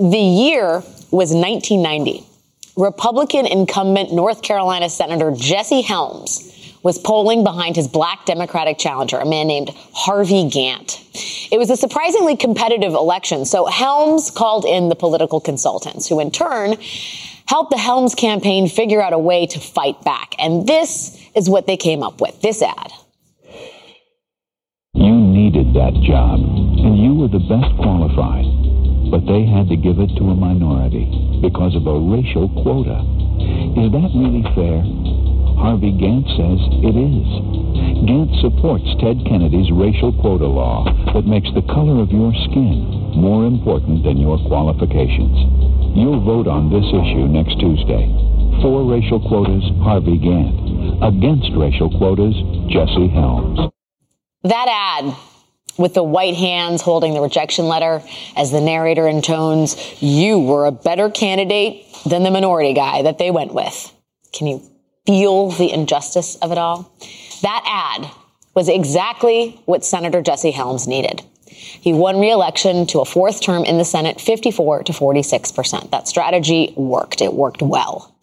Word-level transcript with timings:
The 0.00 0.16
year 0.16 0.76
was 1.10 1.34
1990. 1.34 2.24
Republican 2.78 3.44
incumbent 3.44 4.14
North 4.14 4.40
Carolina 4.40 4.88
Senator 4.88 5.30
Jesse 5.30 5.82
Helms 5.82 6.78
was 6.82 6.96
polling 6.96 7.44
behind 7.44 7.76
his 7.76 7.86
black 7.86 8.24
Democratic 8.24 8.78
challenger, 8.78 9.18
a 9.18 9.26
man 9.26 9.46
named 9.46 9.68
Harvey 9.92 10.48
Gantt. 10.48 11.52
It 11.52 11.58
was 11.58 11.68
a 11.68 11.76
surprisingly 11.76 12.34
competitive 12.34 12.94
election, 12.94 13.44
so 13.44 13.66
Helms 13.66 14.30
called 14.30 14.64
in 14.64 14.88
the 14.88 14.96
political 14.96 15.38
consultants, 15.38 16.08
who 16.08 16.18
in 16.18 16.30
turn 16.30 16.78
helped 17.44 17.70
the 17.70 17.76
Helms 17.76 18.14
campaign 18.14 18.68
figure 18.68 19.02
out 19.02 19.12
a 19.12 19.18
way 19.18 19.44
to 19.48 19.60
fight 19.60 20.02
back. 20.02 20.34
And 20.38 20.66
this 20.66 21.22
is 21.36 21.50
what 21.50 21.66
they 21.66 21.76
came 21.76 22.02
up 22.02 22.22
with 22.22 22.40
this 22.40 22.62
ad. 22.62 22.90
You 24.94 25.12
needed 25.12 25.74
that 25.74 25.92
job, 25.92 26.40
and 26.40 26.98
you 26.98 27.16
were 27.16 27.28
the 27.28 27.38
best 27.38 27.76
qualified, 27.76 28.59
but 29.10 29.26
they 29.26 29.44
had 29.44 29.68
to 29.68 29.76
give 29.76 29.98
it 29.98 30.14
to 30.16 30.30
a 30.30 30.38
minority 30.38 31.10
because 31.42 31.74
of 31.74 31.86
a 31.86 31.98
racial 31.98 32.48
quota. 32.62 33.02
Is 33.74 33.90
that 33.90 34.10
really 34.14 34.46
fair? 34.54 34.80
Harvey 35.58 35.92
Gantt 35.92 36.24
says 36.38 36.60
it 36.80 36.96
is. 36.96 37.28
Gantt 38.06 38.32
supports 38.40 38.86
Ted 39.02 39.20
Kennedy's 39.26 39.70
racial 39.70 40.14
quota 40.22 40.46
law 40.46 40.86
that 41.12 41.26
makes 41.26 41.50
the 41.52 41.66
color 41.68 42.00
of 42.00 42.10
your 42.10 42.32
skin 42.48 43.12
more 43.18 43.44
important 43.44 44.04
than 44.04 44.16
your 44.16 44.38
qualifications. 44.48 45.36
You'll 45.92 46.24
vote 46.24 46.46
on 46.46 46.70
this 46.70 46.86
issue 46.88 47.26
next 47.28 47.58
Tuesday. 47.60 48.08
For 48.62 48.88
racial 48.88 49.20
quotas, 49.20 49.64
Harvey 49.82 50.16
Gantt. 50.16 51.02
Against 51.02 51.50
racial 51.56 51.90
quotas, 51.98 52.34
Jesse 52.70 53.08
Helms. 53.08 53.58
That 54.44 54.68
ad 54.68 55.29
with 55.78 55.94
the 55.94 56.02
white 56.02 56.36
hands 56.36 56.82
holding 56.82 57.14
the 57.14 57.20
rejection 57.20 57.66
letter 57.66 58.02
as 58.36 58.50
the 58.50 58.60
narrator 58.60 59.06
intones, 59.06 59.76
You 60.02 60.38
were 60.38 60.66
a 60.66 60.72
better 60.72 61.10
candidate 61.10 61.86
than 62.04 62.22
the 62.22 62.30
minority 62.30 62.72
guy 62.72 63.02
that 63.02 63.18
they 63.18 63.30
went 63.30 63.54
with. 63.54 63.92
Can 64.32 64.46
you 64.46 64.62
feel 65.06 65.50
the 65.50 65.72
injustice 65.72 66.36
of 66.36 66.52
it 66.52 66.58
all? 66.58 66.92
That 67.42 67.62
ad 67.66 68.10
was 68.54 68.68
exactly 68.68 69.60
what 69.64 69.84
Senator 69.84 70.22
Jesse 70.22 70.50
Helms 70.50 70.86
needed. 70.86 71.22
He 71.46 71.92
won 71.92 72.20
re-election 72.20 72.86
to 72.88 73.00
a 73.00 73.04
fourth 73.04 73.42
term 73.42 73.64
in 73.64 73.78
the 73.78 73.84
Senate, 73.84 74.20
54 74.20 74.84
to 74.84 74.92
46 74.92 75.52
percent. 75.52 75.90
That 75.90 76.08
strategy 76.08 76.72
worked. 76.76 77.20
It 77.20 77.34
worked 77.34 77.62
well. 77.62 78.14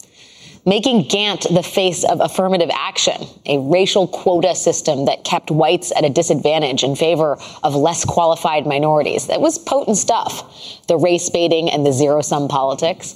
Making 0.67 1.05
Gantt 1.05 1.53
the 1.55 1.63
face 1.63 2.03
of 2.03 2.19
affirmative 2.19 2.69
action, 2.73 3.25
a 3.45 3.57
racial 3.57 4.05
quota 4.05 4.53
system 4.53 5.05
that 5.05 5.23
kept 5.23 5.49
whites 5.49 5.93
at 5.95 6.03
a 6.03 6.09
disadvantage 6.09 6.83
in 6.83 6.97
favor 6.97 7.37
of 7.63 7.73
less 7.73 8.03
qualified 8.03 8.67
minorities. 8.67 9.27
That 9.27 9.39
was 9.39 9.57
potent 9.57 9.95
stuff. 9.95 10.85
The 10.87 10.97
race 10.97 11.29
baiting 11.29 11.69
and 11.69 11.85
the 11.85 11.93
zero 11.93 12.19
sum 12.19 12.49
politics. 12.49 13.15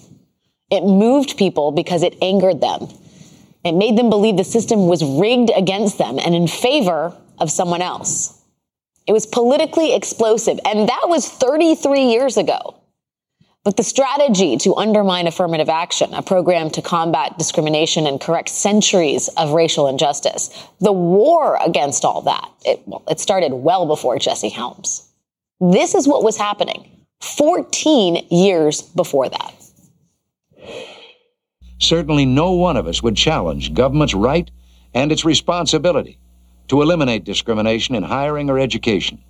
It 0.70 0.86
moved 0.86 1.38
people 1.38 1.74
because 1.74 2.04
it 2.04 2.16
angered 2.22 2.62
them. 2.62 2.88
It 3.66 3.74
made 3.74 3.98
them 3.98 4.10
believe 4.10 4.38
the 4.38 4.46
system 4.46 4.88
was 4.88 5.04
rigged 5.04 5.52
against 5.54 5.98
them 5.98 6.20
and 6.20 6.34
in 6.34 6.48
favor 6.48 7.14
of 7.38 7.52
someone 7.52 7.82
else. 7.82 8.42
It 9.08 9.12
was 9.12 9.26
politically 9.26 9.94
explosive, 9.94 10.58
and 10.64 10.88
that 10.88 11.10
was 11.10 11.28
33 11.28 12.06
years 12.06 12.38
ago. 12.38 12.81
But 13.64 13.78
the 13.78 13.84
strategy 13.84 14.58
to 14.58 14.76
undermine 14.76 15.28
affirmative 15.28 15.70
action, 15.70 16.16
a 16.16 16.24
program 16.24 16.72
to 16.72 16.82
combat 16.82 17.38
discrimination 17.38 18.08
and 18.08 18.20
correct 18.20 18.50
centuries 18.50 19.28
of 19.38 19.52
racial 19.52 19.88
injustice, 19.88 20.50
the 20.80 20.92
war 20.92 21.60
against 21.64 22.04
all 22.04 22.24
that, 22.24 22.50
it, 22.66 22.82
well, 22.88 23.04
it 23.08 23.20
started 23.20 23.54
well 23.54 23.86
before 23.86 24.18
Jesse 24.18 24.50
Helms. 24.50 25.08
This 25.60 25.94
is 25.94 26.08
what 26.08 26.24
was 26.24 26.38
happening 26.38 26.90
14 27.20 28.26
years 28.32 28.82
before 28.82 29.30
that. 29.30 29.54
Certainly 31.78 32.26
no 32.26 32.54
one 32.54 32.78
of 32.78 32.88
us 32.88 33.04
would 33.04 33.16
challenge 33.16 33.76
government's 33.76 34.16
right 34.16 34.50
and 34.96 35.12
its 35.12 35.24
responsibility 35.24 36.18
to 36.68 36.82
eliminate 36.82 37.26
discrimination 37.26 37.94
in 37.94 38.02
hiring 38.02 38.50
or 38.50 38.58
education. 38.58 39.22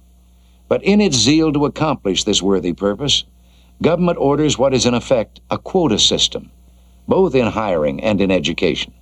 But 0.69 0.83
in 0.83 1.01
its 1.01 1.17
zeal 1.17 1.51
to 1.51 1.65
accomplish 1.65 2.23
this 2.23 2.41
worthy 2.41 2.71
purpose, 2.71 3.25
government 3.81 4.17
orders 4.19 4.57
what 4.57 4.73
is 4.73 4.85
in 4.85 4.93
effect 4.93 5.41
a 5.49 5.57
quota 5.57 5.97
system, 5.97 6.51
both 7.07 7.33
in 7.35 7.47
hiring 7.47 8.01
and 8.01 8.21
in 8.21 8.31
education. 8.31 8.93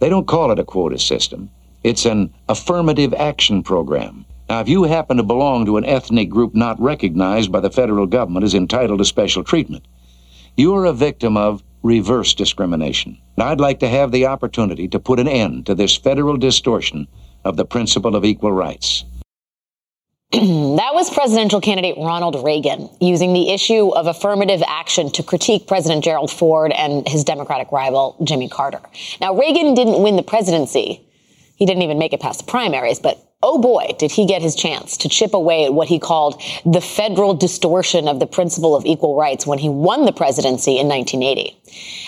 They 0.00 0.08
don't 0.08 0.26
call 0.26 0.50
it 0.50 0.58
a 0.58 0.64
quota 0.64 0.98
system. 0.98 1.50
It's 1.82 2.04
an 2.04 2.34
affirmative 2.48 3.14
action 3.14 3.62
program. 3.62 4.26
Now, 4.48 4.60
if 4.60 4.68
you 4.68 4.82
happen 4.82 5.16
to 5.16 5.22
belong 5.22 5.64
to 5.66 5.78
an 5.78 5.84
ethnic 5.86 6.28
group 6.28 6.54
not 6.54 6.80
recognized 6.80 7.50
by 7.50 7.60
the 7.60 7.70
federal 7.70 8.06
government 8.06 8.44
as 8.44 8.54
entitled 8.54 8.98
to 8.98 9.04
special 9.04 9.42
treatment, 9.42 9.86
you 10.56 10.74
are 10.74 10.84
a 10.84 10.92
victim 10.92 11.36
of 11.36 11.62
reverse 11.82 12.34
discrimination. 12.34 13.18
Now, 13.36 13.46
I'd 13.46 13.60
like 13.60 13.80
to 13.80 13.88
have 13.88 14.12
the 14.12 14.26
opportunity 14.26 14.86
to 14.88 15.00
put 15.00 15.18
an 15.18 15.28
end 15.28 15.66
to 15.66 15.74
this 15.74 15.96
federal 15.96 16.36
distortion 16.36 17.08
of 17.44 17.56
the 17.56 17.64
principle 17.64 18.16
of 18.16 18.24
equal 18.24 18.52
rights. 18.52 19.04
that 20.78 20.94
was 20.94 21.14
presidential 21.14 21.60
candidate 21.60 21.94
Ronald 21.96 22.44
Reagan 22.44 22.90
using 23.00 23.32
the 23.32 23.50
issue 23.50 23.90
of 23.90 24.08
affirmative 24.08 24.64
action 24.66 25.08
to 25.12 25.22
critique 25.22 25.68
President 25.68 26.02
Gerald 26.02 26.28
Ford 26.28 26.72
and 26.72 27.06
his 27.06 27.22
Democratic 27.22 27.70
rival, 27.70 28.16
Jimmy 28.24 28.48
Carter. 28.48 28.80
Now, 29.20 29.36
Reagan 29.36 29.74
didn't 29.74 30.02
win 30.02 30.16
the 30.16 30.24
presidency. 30.24 31.06
He 31.54 31.66
didn't 31.66 31.82
even 31.82 32.00
make 32.00 32.12
it 32.12 32.20
past 32.20 32.44
the 32.44 32.50
primaries, 32.50 32.98
but 32.98 33.24
oh 33.44 33.60
boy, 33.60 33.94
did 33.96 34.10
he 34.10 34.26
get 34.26 34.42
his 34.42 34.56
chance 34.56 34.96
to 34.96 35.08
chip 35.08 35.34
away 35.34 35.66
at 35.66 35.74
what 35.74 35.86
he 35.86 36.00
called 36.00 36.42
the 36.66 36.80
federal 36.80 37.34
distortion 37.34 38.08
of 38.08 38.18
the 38.18 38.26
principle 38.26 38.74
of 38.74 38.84
equal 38.84 39.14
rights 39.14 39.46
when 39.46 39.60
he 39.60 39.68
won 39.68 40.04
the 40.04 40.12
presidency 40.12 40.78
in 40.78 40.88
1980. 40.88 41.56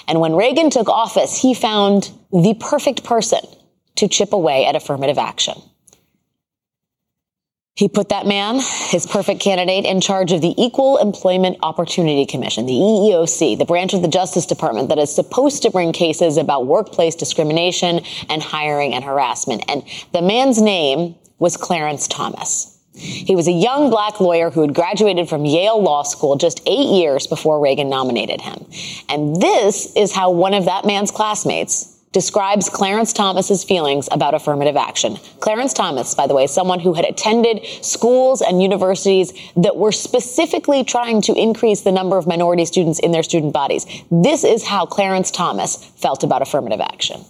And 0.09 0.21
when 0.21 0.35
Reagan 0.35 0.71
took 0.71 0.89
office, 0.89 1.41
he 1.41 1.55
found 1.55 2.11
the 2.33 2.55
perfect 2.59 3.05
person 3.05 3.41
to 3.95 4.09
chip 4.09 4.33
away 4.33 4.67
at 4.67 4.75
affirmative 4.75 5.17
action. 5.17 5.63
He 7.77 7.89
put 7.89 8.09
that 8.09 8.27
man, 8.27 8.61
his 8.89 9.07
perfect 9.07 9.39
candidate, 9.39 9.85
in 9.85 10.01
charge 10.01 10.33
of 10.33 10.41
the 10.41 10.55
Equal 10.57 10.97
Employment 10.97 11.59
Opportunity 11.61 12.25
Commission, 12.25 12.65
the 12.65 12.73
EEOC, 12.73 13.59
the 13.59 13.67
branch 13.67 13.93
of 13.93 14.01
the 14.01 14.09
Justice 14.09 14.47
Department 14.47 14.89
that 14.89 14.97
is 14.97 15.15
supposed 15.15 15.63
to 15.63 15.71
bring 15.71 15.93
cases 15.93 16.39
about 16.39 16.67
workplace 16.67 17.15
discrimination 17.15 18.01
and 18.31 18.43
hiring 18.43 18.95
and 18.95 19.05
harassment. 19.05 19.63
And 19.69 19.83
the 20.13 20.23
man's 20.23 20.59
name 20.59 21.17
was 21.39 21.59
Clarence 21.59 22.09
Thomas. 22.09 22.79
He 22.95 23.37
was 23.37 23.47
a 23.47 23.53
young 23.53 23.91
black 23.91 24.21
lawyer 24.21 24.49
who 24.49 24.63
had 24.63 24.75
graduated 24.75 25.29
from 25.29 25.45
Yale 25.45 25.83
Law 25.83 26.03
School 26.03 26.37
just 26.37 26.63
eight 26.67 26.89
years 26.89 27.27
before 27.27 27.61
Reagan 27.61 27.91
nominated 27.91 28.41
him. 28.41 28.65
And 29.11 29.37
this 29.37 29.95
is 29.95 30.15
how 30.15 30.31
one 30.31 30.55
of 30.55 30.65
that 30.65 30.87
man's 30.87 31.11
classmates 31.11 31.96
describes 32.17 32.71
Clarence 32.71 33.13
Thomas's 33.13 33.63
feelings 33.63 34.09
about 34.11 34.33
affirmative 34.33 34.75
action. 34.75 35.17
Clarence 35.41 35.75
Thomas, 35.75 36.15
by 36.15 36.27
the 36.27 36.35
way, 36.35 36.47
someone 36.47 36.81
who 36.81 36.95
had 36.95 37.05
attended 37.05 37.61
schools 37.83 38.41
and 38.41 38.63
universities 38.63 39.35
that 39.55 39.77
were 39.77 39.93
specifically 39.93 40.83
trying 40.83 41.21
to 41.21 41.35
increase 41.35 41.83
the 41.83 41.93
number 41.93 42.17
of 42.17 42.27
minority 42.27 42.65
students 42.65 42.99
in 43.01 43.13
their 43.13 43.23
student 43.23 43.53
bodies. 43.53 43.85
This 44.11 44.45
is 44.45 44.67
how 44.67 44.87
Clarence 44.87 45.31
Thomas 45.31 45.77
felt 45.77 46.25
about 46.25 46.41
affirmative 46.41 46.81
action. 46.81 47.23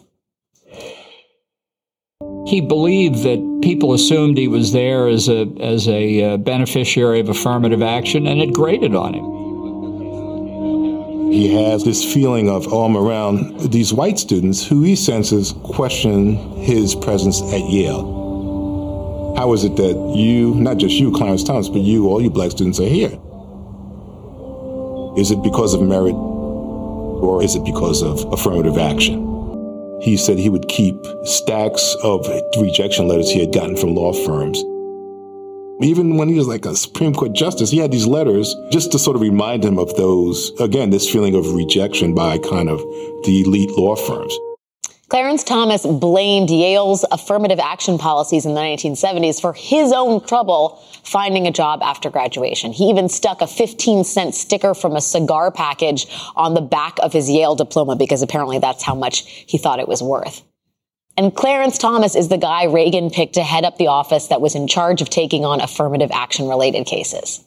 He 2.46 2.60
believed 2.60 3.24
that 3.24 3.60
people 3.64 3.92
assumed 3.92 4.38
he 4.38 4.46
was 4.46 4.70
there 4.70 5.08
as 5.08 5.28
a 5.28 5.48
as 5.60 5.88
a 5.88 6.22
uh, 6.22 6.36
beneficiary 6.36 7.18
of 7.18 7.28
affirmative 7.28 7.82
action, 7.82 8.28
and 8.28 8.40
it 8.40 8.52
grated 8.52 8.94
on 8.94 9.14
him. 9.14 9.45
He 11.36 11.52
has 11.52 11.84
this 11.84 12.02
feeling 12.14 12.48
of, 12.48 12.72
oh, 12.72 12.84
I'm 12.84 12.96
around 12.96 13.70
these 13.70 13.92
white 13.92 14.18
students 14.18 14.66
who 14.66 14.82
he 14.82 14.96
senses 14.96 15.52
question 15.64 16.34
his 16.56 16.94
presence 16.94 17.42
at 17.52 17.60
Yale. 17.68 19.34
How 19.36 19.52
is 19.52 19.62
it 19.62 19.76
that 19.76 20.14
you, 20.16 20.54
not 20.54 20.78
just 20.78 20.94
you, 20.94 21.12
Clarence 21.12 21.44
Thomas, 21.44 21.68
but 21.68 21.82
you, 21.82 22.08
all 22.08 22.22
you 22.22 22.30
black 22.30 22.52
students 22.52 22.80
are 22.80 22.88
here? 22.88 23.10
Is 25.18 25.30
it 25.30 25.42
because 25.42 25.74
of 25.74 25.82
merit 25.82 26.14
or 26.14 27.42
is 27.42 27.54
it 27.54 27.66
because 27.66 28.02
of 28.02 28.32
affirmative 28.32 28.78
action? 28.78 29.20
He 30.00 30.16
said 30.16 30.38
he 30.38 30.48
would 30.48 30.68
keep 30.68 30.96
stacks 31.24 31.96
of 32.02 32.26
rejection 32.58 33.08
letters 33.08 33.30
he 33.30 33.40
had 33.40 33.52
gotten 33.52 33.76
from 33.76 33.94
law 33.94 34.14
firms. 34.14 34.64
Even 35.82 36.16
when 36.16 36.28
he 36.28 36.36
was 36.36 36.48
like 36.48 36.64
a 36.64 36.74
Supreme 36.74 37.12
Court 37.12 37.34
justice, 37.34 37.70
he 37.70 37.78
had 37.78 37.92
these 37.92 38.06
letters 38.06 38.54
just 38.70 38.92
to 38.92 38.98
sort 38.98 39.14
of 39.14 39.20
remind 39.20 39.62
him 39.62 39.78
of 39.78 39.94
those, 39.96 40.50
again, 40.58 40.88
this 40.88 41.10
feeling 41.10 41.34
of 41.34 41.52
rejection 41.52 42.14
by 42.14 42.38
kind 42.38 42.70
of 42.70 42.78
the 43.24 43.42
elite 43.44 43.70
law 43.72 43.94
firms. 43.94 44.34
Clarence 45.08 45.44
Thomas 45.44 45.84
blamed 45.84 46.48
Yale's 46.48 47.04
affirmative 47.12 47.60
action 47.60 47.98
policies 47.98 48.46
in 48.46 48.54
the 48.54 48.60
1970s 48.60 49.38
for 49.38 49.52
his 49.52 49.92
own 49.92 50.24
trouble 50.24 50.82
finding 51.04 51.46
a 51.46 51.52
job 51.52 51.80
after 51.82 52.08
graduation. 52.08 52.72
He 52.72 52.88
even 52.88 53.10
stuck 53.10 53.42
a 53.42 53.46
15 53.46 54.02
cent 54.02 54.34
sticker 54.34 54.72
from 54.74 54.96
a 54.96 55.00
cigar 55.02 55.50
package 55.50 56.06
on 56.34 56.54
the 56.54 56.62
back 56.62 56.96
of 57.02 57.12
his 57.12 57.28
Yale 57.28 57.54
diploma 57.54 57.96
because 57.96 58.22
apparently 58.22 58.58
that's 58.58 58.82
how 58.82 58.94
much 58.94 59.26
he 59.46 59.58
thought 59.58 59.78
it 59.78 59.88
was 59.88 60.02
worth. 60.02 60.42
And 61.18 61.34
Clarence 61.34 61.78
Thomas 61.78 62.14
is 62.14 62.28
the 62.28 62.36
guy 62.36 62.64
Reagan 62.64 63.10
picked 63.10 63.34
to 63.34 63.42
head 63.42 63.64
up 63.64 63.78
the 63.78 63.86
office 63.86 64.26
that 64.26 64.42
was 64.42 64.54
in 64.54 64.68
charge 64.68 65.00
of 65.00 65.08
taking 65.08 65.44
on 65.44 65.62
affirmative 65.62 66.10
action 66.12 66.46
related 66.46 66.86
cases. 66.86 67.42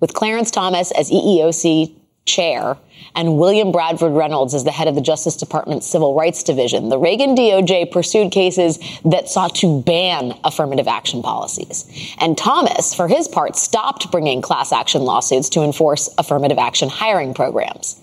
With 0.00 0.14
Clarence 0.14 0.50
Thomas 0.50 0.92
as 0.92 1.10
EEOC 1.10 1.94
chair 2.24 2.76
and 3.14 3.38
William 3.38 3.70
Bradford 3.70 4.12
Reynolds 4.12 4.54
as 4.54 4.64
the 4.64 4.72
head 4.72 4.88
of 4.88 4.94
the 4.94 5.00
Justice 5.00 5.36
Department's 5.36 5.86
Civil 5.86 6.14
Rights 6.14 6.42
Division, 6.42 6.88
the 6.88 6.98
Reagan 6.98 7.34
DOJ 7.34 7.92
pursued 7.92 8.32
cases 8.32 8.78
that 9.04 9.28
sought 9.28 9.54
to 9.56 9.82
ban 9.82 10.32
affirmative 10.42 10.88
action 10.88 11.22
policies. 11.22 11.86
And 12.18 12.36
Thomas, 12.36 12.94
for 12.94 13.08
his 13.08 13.28
part, 13.28 13.56
stopped 13.56 14.10
bringing 14.10 14.40
class 14.40 14.72
action 14.72 15.02
lawsuits 15.02 15.50
to 15.50 15.62
enforce 15.62 16.08
affirmative 16.18 16.58
action 16.58 16.88
hiring 16.88 17.34
programs. 17.34 18.00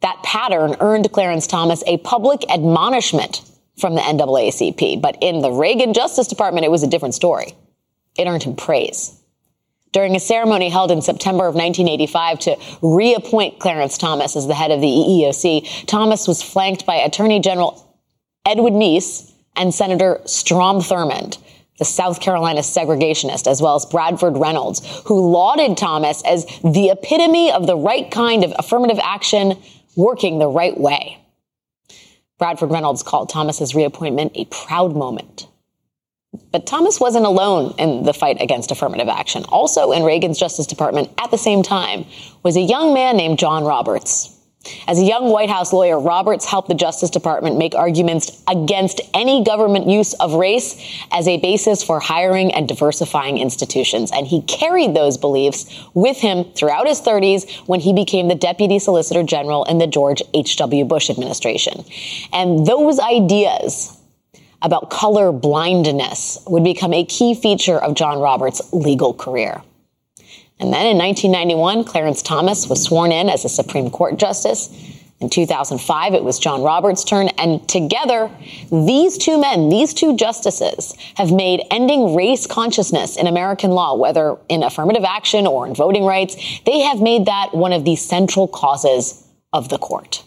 That 0.00 0.22
pattern 0.22 0.76
earned 0.80 1.10
Clarence 1.12 1.46
Thomas 1.46 1.82
a 1.86 1.96
public 1.98 2.48
admonishment 2.50 3.42
from 3.78 3.94
the 3.94 4.00
NAACP. 4.00 5.00
But 5.00 5.18
in 5.20 5.40
the 5.40 5.52
Reagan 5.52 5.92
Justice 5.92 6.26
Department, 6.26 6.64
it 6.64 6.70
was 6.70 6.82
a 6.82 6.88
different 6.88 7.14
story. 7.14 7.54
It 8.18 8.26
earned 8.26 8.42
him 8.42 8.56
praise. 8.56 9.20
During 9.92 10.14
a 10.14 10.20
ceremony 10.20 10.68
held 10.68 10.90
in 10.90 11.00
September 11.00 11.46
of 11.46 11.54
1985 11.54 12.38
to 12.40 12.56
reappoint 12.82 13.58
Clarence 13.58 13.96
Thomas 13.96 14.36
as 14.36 14.46
the 14.46 14.54
head 14.54 14.70
of 14.70 14.80
the 14.80 14.86
EEOC, 14.86 15.86
Thomas 15.86 16.28
was 16.28 16.42
flanked 16.42 16.84
by 16.84 16.96
Attorney 16.96 17.40
General 17.40 17.82
Edwin 18.44 18.74
Meese 18.74 19.32
and 19.56 19.74
Senator 19.74 20.20
Strom 20.26 20.80
Thurmond, 20.80 21.38
the 21.78 21.84
South 21.84 22.20
Carolina 22.20 22.60
segregationist, 22.60 23.46
as 23.46 23.62
well 23.62 23.74
as 23.74 23.86
Bradford 23.86 24.36
Reynolds, 24.36 24.82
who 25.06 25.30
lauded 25.30 25.76
Thomas 25.76 26.22
as 26.24 26.44
the 26.62 26.90
epitome 26.90 27.50
of 27.50 27.66
the 27.66 27.76
right 27.76 28.10
kind 28.10 28.44
of 28.44 28.52
affirmative 28.58 28.98
action 29.02 29.58
working 29.96 30.38
the 30.38 30.48
right 30.48 30.78
way. 30.78 31.18
Bradford 32.38 32.70
Reynolds 32.70 33.02
called 33.02 33.28
Thomas's 33.30 33.74
reappointment 33.74 34.32
a 34.34 34.44
proud 34.46 34.94
moment. 34.94 35.48
But 36.52 36.66
Thomas 36.66 37.00
wasn't 37.00 37.24
alone 37.24 37.74
in 37.78 38.02
the 38.02 38.12
fight 38.12 38.40
against 38.40 38.70
affirmative 38.70 39.08
action. 39.08 39.44
Also 39.44 39.92
in 39.92 40.02
Reagan's 40.04 40.38
Justice 40.38 40.66
Department 40.66 41.10
at 41.18 41.30
the 41.30 41.38
same 41.38 41.62
time 41.62 42.04
was 42.42 42.56
a 42.56 42.60
young 42.60 42.92
man 42.92 43.16
named 43.16 43.38
John 43.38 43.64
Roberts. 43.64 44.35
As 44.86 44.98
a 44.98 45.04
young 45.04 45.30
White 45.30 45.50
House 45.50 45.72
lawyer, 45.72 45.98
Roberts 45.98 46.44
helped 46.44 46.68
the 46.68 46.74
Justice 46.74 47.10
Department 47.10 47.58
make 47.58 47.74
arguments 47.74 48.42
against 48.48 49.00
any 49.14 49.44
government 49.44 49.88
use 49.88 50.14
of 50.14 50.34
race 50.34 51.04
as 51.10 51.26
a 51.28 51.38
basis 51.38 51.82
for 51.82 52.00
hiring 52.00 52.52
and 52.52 52.68
diversifying 52.68 53.38
institutions. 53.38 54.10
And 54.12 54.26
he 54.26 54.42
carried 54.42 54.94
those 54.94 55.18
beliefs 55.18 55.66
with 55.94 56.18
him 56.18 56.44
throughout 56.54 56.86
his 56.86 57.00
30s 57.00 57.50
when 57.66 57.80
he 57.80 57.92
became 57.92 58.28
the 58.28 58.34
Deputy 58.34 58.78
Solicitor 58.78 59.22
General 59.22 59.64
in 59.64 59.78
the 59.78 59.86
George 59.86 60.22
H.W. 60.34 60.84
Bush 60.84 61.10
administration. 61.10 61.84
And 62.32 62.66
those 62.66 62.98
ideas 62.98 63.96
about 64.62 64.90
color 64.90 65.32
blindness 65.32 66.38
would 66.46 66.64
become 66.64 66.92
a 66.92 67.04
key 67.04 67.34
feature 67.34 67.78
of 67.78 67.94
John 67.94 68.20
Roberts' 68.20 68.72
legal 68.72 69.12
career. 69.14 69.62
And 70.58 70.72
then 70.72 70.86
in 70.86 70.96
1991, 70.96 71.84
Clarence 71.84 72.22
Thomas 72.22 72.68
was 72.68 72.82
sworn 72.82 73.12
in 73.12 73.28
as 73.28 73.44
a 73.44 73.48
Supreme 73.48 73.90
Court 73.90 74.18
justice. 74.18 74.70
In 75.20 75.30
2005, 75.30 76.14
it 76.14 76.24
was 76.24 76.38
John 76.38 76.62
Roberts' 76.62 77.04
turn. 77.04 77.28
And 77.38 77.66
together, 77.68 78.30
these 78.70 79.16
two 79.16 79.40
men, 79.40 79.68
these 79.70 79.94
two 79.94 80.16
justices, 80.16 80.94
have 81.16 81.32
made 81.32 81.62
ending 81.70 82.14
race 82.14 82.46
consciousness 82.46 83.16
in 83.16 83.26
American 83.26 83.70
law, 83.70 83.96
whether 83.96 84.36
in 84.48 84.62
affirmative 84.62 85.04
action 85.04 85.46
or 85.46 85.66
in 85.66 85.74
voting 85.74 86.04
rights, 86.04 86.36
they 86.64 86.80
have 86.80 87.00
made 87.00 87.26
that 87.26 87.54
one 87.54 87.72
of 87.72 87.84
the 87.84 87.96
central 87.96 88.46
causes 88.46 89.26
of 89.52 89.68
the 89.70 89.78
court. 89.78 90.22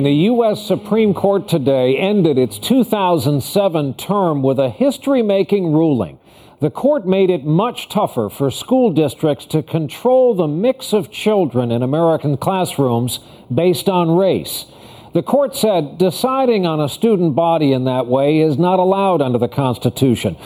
The 0.00 0.10
U.S. 0.10 0.66
Supreme 0.66 1.14
Court 1.14 1.46
today 1.46 1.96
ended 1.96 2.36
its 2.36 2.58
2007 2.58 3.94
term 3.94 4.42
with 4.42 4.58
a 4.58 4.68
history 4.68 5.22
making 5.22 5.72
ruling. 5.72 6.18
The 6.64 6.70
court 6.70 7.06
made 7.06 7.28
it 7.28 7.44
much 7.44 7.90
tougher 7.90 8.30
for 8.30 8.50
school 8.50 8.90
districts 8.90 9.44
to 9.50 9.62
control 9.62 10.34
the 10.34 10.48
mix 10.48 10.94
of 10.94 11.10
children 11.10 11.70
in 11.70 11.82
American 11.82 12.38
classrooms 12.38 13.20
based 13.54 13.86
on 13.86 14.16
race. 14.16 14.64
The 15.12 15.22
court 15.22 15.54
said 15.54 15.98
deciding 15.98 16.64
on 16.64 16.80
a 16.80 16.88
student 16.88 17.34
body 17.34 17.74
in 17.74 17.84
that 17.84 18.06
way 18.06 18.40
is 18.40 18.56
not 18.56 18.78
allowed 18.78 19.20
under 19.20 19.36
the 19.36 19.46
Constitution. 19.46 20.38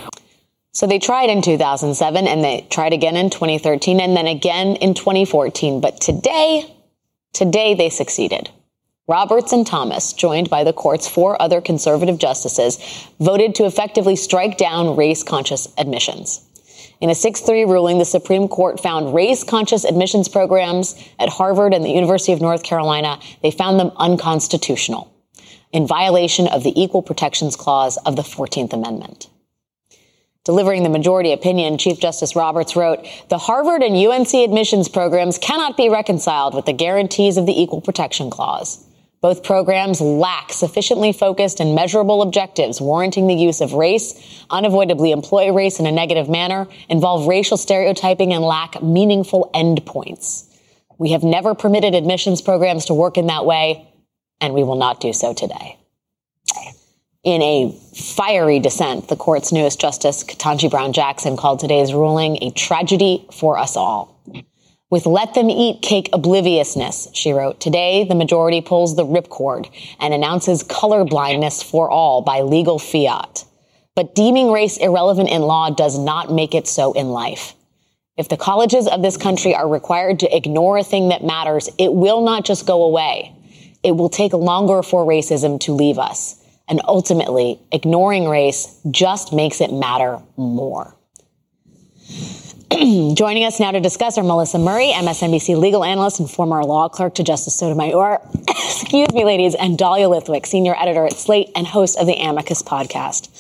So 0.73 0.89
they 0.89 0.99
tried 0.99 1.31
in 1.31 1.41
2007 1.41 2.27
and 2.27 2.43
they 2.43 2.67
tried 2.69 2.93
again 2.93 3.17
in 3.17 3.31
2013 3.31 4.01
and 4.01 4.17
then 4.17 4.27
again 4.27 4.75
in 4.75 4.95
2014. 4.95 5.81
But 5.81 6.01
today, 6.01 6.65
today 7.33 7.75
they 7.75 7.91
succeeded. 7.91 8.51
Roberts 9.09 9.53
and 9.53 9.67
Thomas, 9.67 10.13
joined 10.13 10.51
by 10.51 10.65
the 10.65 10.75
court's 10.75 11.09
four 11.09 11.41
other 11.41 11.63
conservative 11.63 12.19
justices, 12.19 12.79
voted 13.19 13.55
to 13.55 13.65
effectively 13.65 14.17
strike 14.17 14.59
down 14.59 14.97
race 14.97 15.23
conscious 15.23 15.67
admissions. 15.79 16.45
In 17.01 17.09
a 17.09 17.15
6 17.15 17.41
3 17.41 17.65
ruling, 17.65 17.99
the 17.99 18.05
Supreme 18.05 18.49
Court 18.49 18.79
found 18.79 19.15
race 19.15 19.45
conscious 19.45 19.87
admissions 19.87 20.29
programs 20.29 20.95
at 21.19 21.31
Harvard 21.31 21.73
and 21.73 21.83
the 21.83 21.91
University 21.91 22.33
of 22.33 22.43
North 22.43 22.63
Carolina, 22.63 23.19
they 23.43 23.51
found 23.51 23.81
them 23.81 23.93
unconstitutional 23.97 25.11
in 25.73 25.87
violation 25.87 26.47
of 26.47 26.63
the 26.63 26.79
Equal 26.79 27.03
Protections 27.03 27.57
Clause 27.57 27.97
of 28.05 28.15
the 28.15 28.23
14th 28.23 28.75
Amendment. 28.75 29.31
Delivering 30.45 30.83
the 30.83 30.89
majority 30.91 31.33
opinion, 31.33 31.79
Chief 31.79 31.99
Justice 31.99 32.37
Roberts 32.37 32.77
wrote, 32.77 33.07
the 33.29 33.39
Harvard 33.39 33.83
and 33.83 33.97
UNC 33.97 34.35
admissions 34.35 34.89
programs 34.89 35.39
cannot 35.39 35.77
be 35.77 35.89
reconciled 35.89 36.55
with 36.55 36.67
the 36.67 36.73
guarantees 36.73 37.37
of 37.37 37.47
the 37.47 37.59
Equal 37.59 37.81
Protection 37.81 38.31
Clause. 38.31 38.85
Both 39.21 39.43
programs 39.43 40.01
lack 40.01 40.53
sufficiently 40.53 41.13
focused 41.13 41.59
and 41.59 41.75
measurable 41.75 42.23
objectives 42.23 42.81
warranting 42.81 43.27
the 43.27 43.35
use 43.35 43.61
of 43.61 43.73
race, 43.73 44.45
unavoidably 44.49 45.11
employ 45.11 45.53
race 45.53 45.81
in 45.81 45.87
a 45.87 45.93
negative 45.93 46.29
manner, 46.29 46.69
involve 46.89 47.27
racial 47.27 47.57
stereotyping, 47.57 48.33
and 48.33 48.45
lack 48.45 48.81
meaningful 48.81 49.51
endpoints. 49.55 50.45
We 50.99 51.11
have 51.11 51.25
never 51.25 51.55
permitted 51.55 51.95
admissions 51.95 52.41
programs 52.41 52.85
to 52.87 52.95
work 52.95 53.19
in 53.19 53.27
that 53.27 53.45
way, 53.45 53.89
and 54.41 54.55
we 54.55 54.63
will 54.63 54.77
not 54.77 55.01
do 55.01 55.13
so 55.13 55.35
today. 55.35 55.77
In 57.25 57.43
a 57.43 57.77
fiery 57.95 58.61
dissent, 58.61 59.09
the 59.09 59.17
court's 59.17 59.51
newest 59.51 59.81
justice, 59.81 60.23
Ketanji 60.23 60.71
Brown 60.71 60.93
Jackson, 60.93 61.37
called 61.37 61.59
today's 61.59 61.93
ruling 61.93 62.43
a 62.43 62.51
tragedy 62.53 63.27
for 63.33 63.59
us 63.59 63.77
all. 63.77 64.18
With 64.91 65.05
let 65.05 65.35
them 65.35 65.51
eat 65.51 65.83
cake 65.83 66.09
obliviousness, 66.15 67.09
she 67.13 67.33
wrote, 67.33 67.61
today 67.61 68.05
the 68.05 68.15
majority 68.15 68.63
pulls 68.63 68.97
the 68.97 69.05
ripcord 69.05 69.71
and 70.01 70.15
announces 70.15 70.63
color 70.63 71.05
blindness 71.05 71.63
for 71.63 71.91
all 71.91 72.23
by 72.23 72.41
legal 72.41 72.79
fiat. 72.79 73.45
But 73.95 74.15
deeming 74.15 74.51
race 74.51 74.79
irrelevant 74.79 75.29
in 75.29 75.43
law 75.43 75.69
does 75.69 75.99
not 75.99 76.33
make 76.33 76.55
it 76.55 76.67
so 76.67 76.93
in 76.95 77.11
life. 77.11 77.55
If 78.17 78.31
the 78.31 78.39
colleges 78.39 78.89
of 78.89 79.03
this 79.03 79.19
country 79.19 79.55
are 79.55 79.69
required 79.69 80.21
to 80.21 80.37
ignore 80.37 80.79
a 80.79 80.85
thing 80.85 81.11
that 81.11 81.23
matters, 81.23 81.69
it 81.79 81.93
will 81.93 82.25
not 82.25 82.47
just 82.47 82.67
go 82.67 82.83
away. 82.83 83.35
It 83.83 83.93
will 83.93 84.09
take 84.09 84.33
longer 84.33 84.83
for 84.83 85.05
racism 85.05 85.61
to 85.61 85.73
leave 85.73 85.99
us. 85.99 86.43
And 86.67 86.81
ultimately, 86.89 87.61
ignoring 87.71 88.27
race 88.27 88.81
just 88.91 89.33
makes 89.33 89.61
it 89.61 89.73
matter 89.73 90.21
more. 90.37 90.97
Joining 93.15 93.45
us 93.45 93.59
now 93.59 93.71
to 93.71 93.81
discuss 93.81 94.19
are 94.19 94.23
Melissa 94.23 94.59
Murray, 94.59 94.93
MSNBC 94.95 95.57
legal 95.57 95.83
analyst 95.83 96.21
and 96.21 96.31
former 96.31 96.63
law 96.63 96.91
clerk 96.91 97.15
to 97.15 97.23
Justice 97.23 97.59
Sotomayor. 97.59 98.19
Excuse 98.49 99.11
me, 99.15 99.25
ladies, 99.25 99.55
and 99.55 99.79
Dahlia 99.79 100.07
Lithwick, 100.07 100.45
senior 100.45 100.75
editor 100.79 101.07
at 101.07 101.15
Slate 101.15 101.49
and 101.57 101.67
host 101.67 101.99
of 101.99 102.07
the 102.07 102.13
Amicus 102.13 102.63
podcast. 102.63 103.31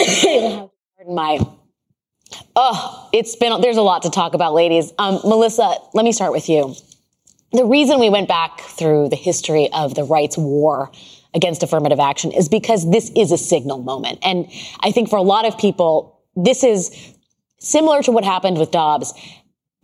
Pardon 0.96 1.14
my. 1.14 1.38
Oh, 2.56 3.08
it's 3.12 3.36
been, 3.36 3.60
there's 3.60 3.76
a 3.76 3.82
lot 3.82 4.02
to 4.02 4.10
talk 4.10 4.34
about, 4.34 4.52
ladies. 4.52 4.92
Um, 4.98 5.20
Melissa, 5.24 5.76
let 5.94 6.04
me 6.04 6.10
start 6.10 6.32
with 6.32 6.48
you. 6.48 6.74
The 7.52 7.66
reason 7.66 8.00
we 8.00 8.10
went 8.10 8.26
back 8.26 8.62
through 8.62 9.10
the 9.10 9.16
history 9.16 9.68
of 9.72 9.94
the 9.94 10.02
rights 10.02 10.36
war 10.36 10.90
against 11.34 11.62
affirmative 11.62 12.00
action 12.00 12.32
is 12.32 12.48
because 12.48 12.90
this 12.90 13.12
is 13.14 13.30
a 13.30 13.38
signal 13.38 13.78
moment. 13.78 14.18
And 14.22 14.50
I 14.80 14.90
think 14.90 15.08
for 15.08 15.16
a 15.16 15.22
lot 15.22 15.46
of 15.46 15.56
people, 15.56 16.20
this 16.34 16.64
is 16.64 17.14
similar 17.58 18.02
to 18.02 18.12
what 18.12 18.24
happened 18.24 18.58
with 18.58 18.70
Dobbs, 18.70 19.12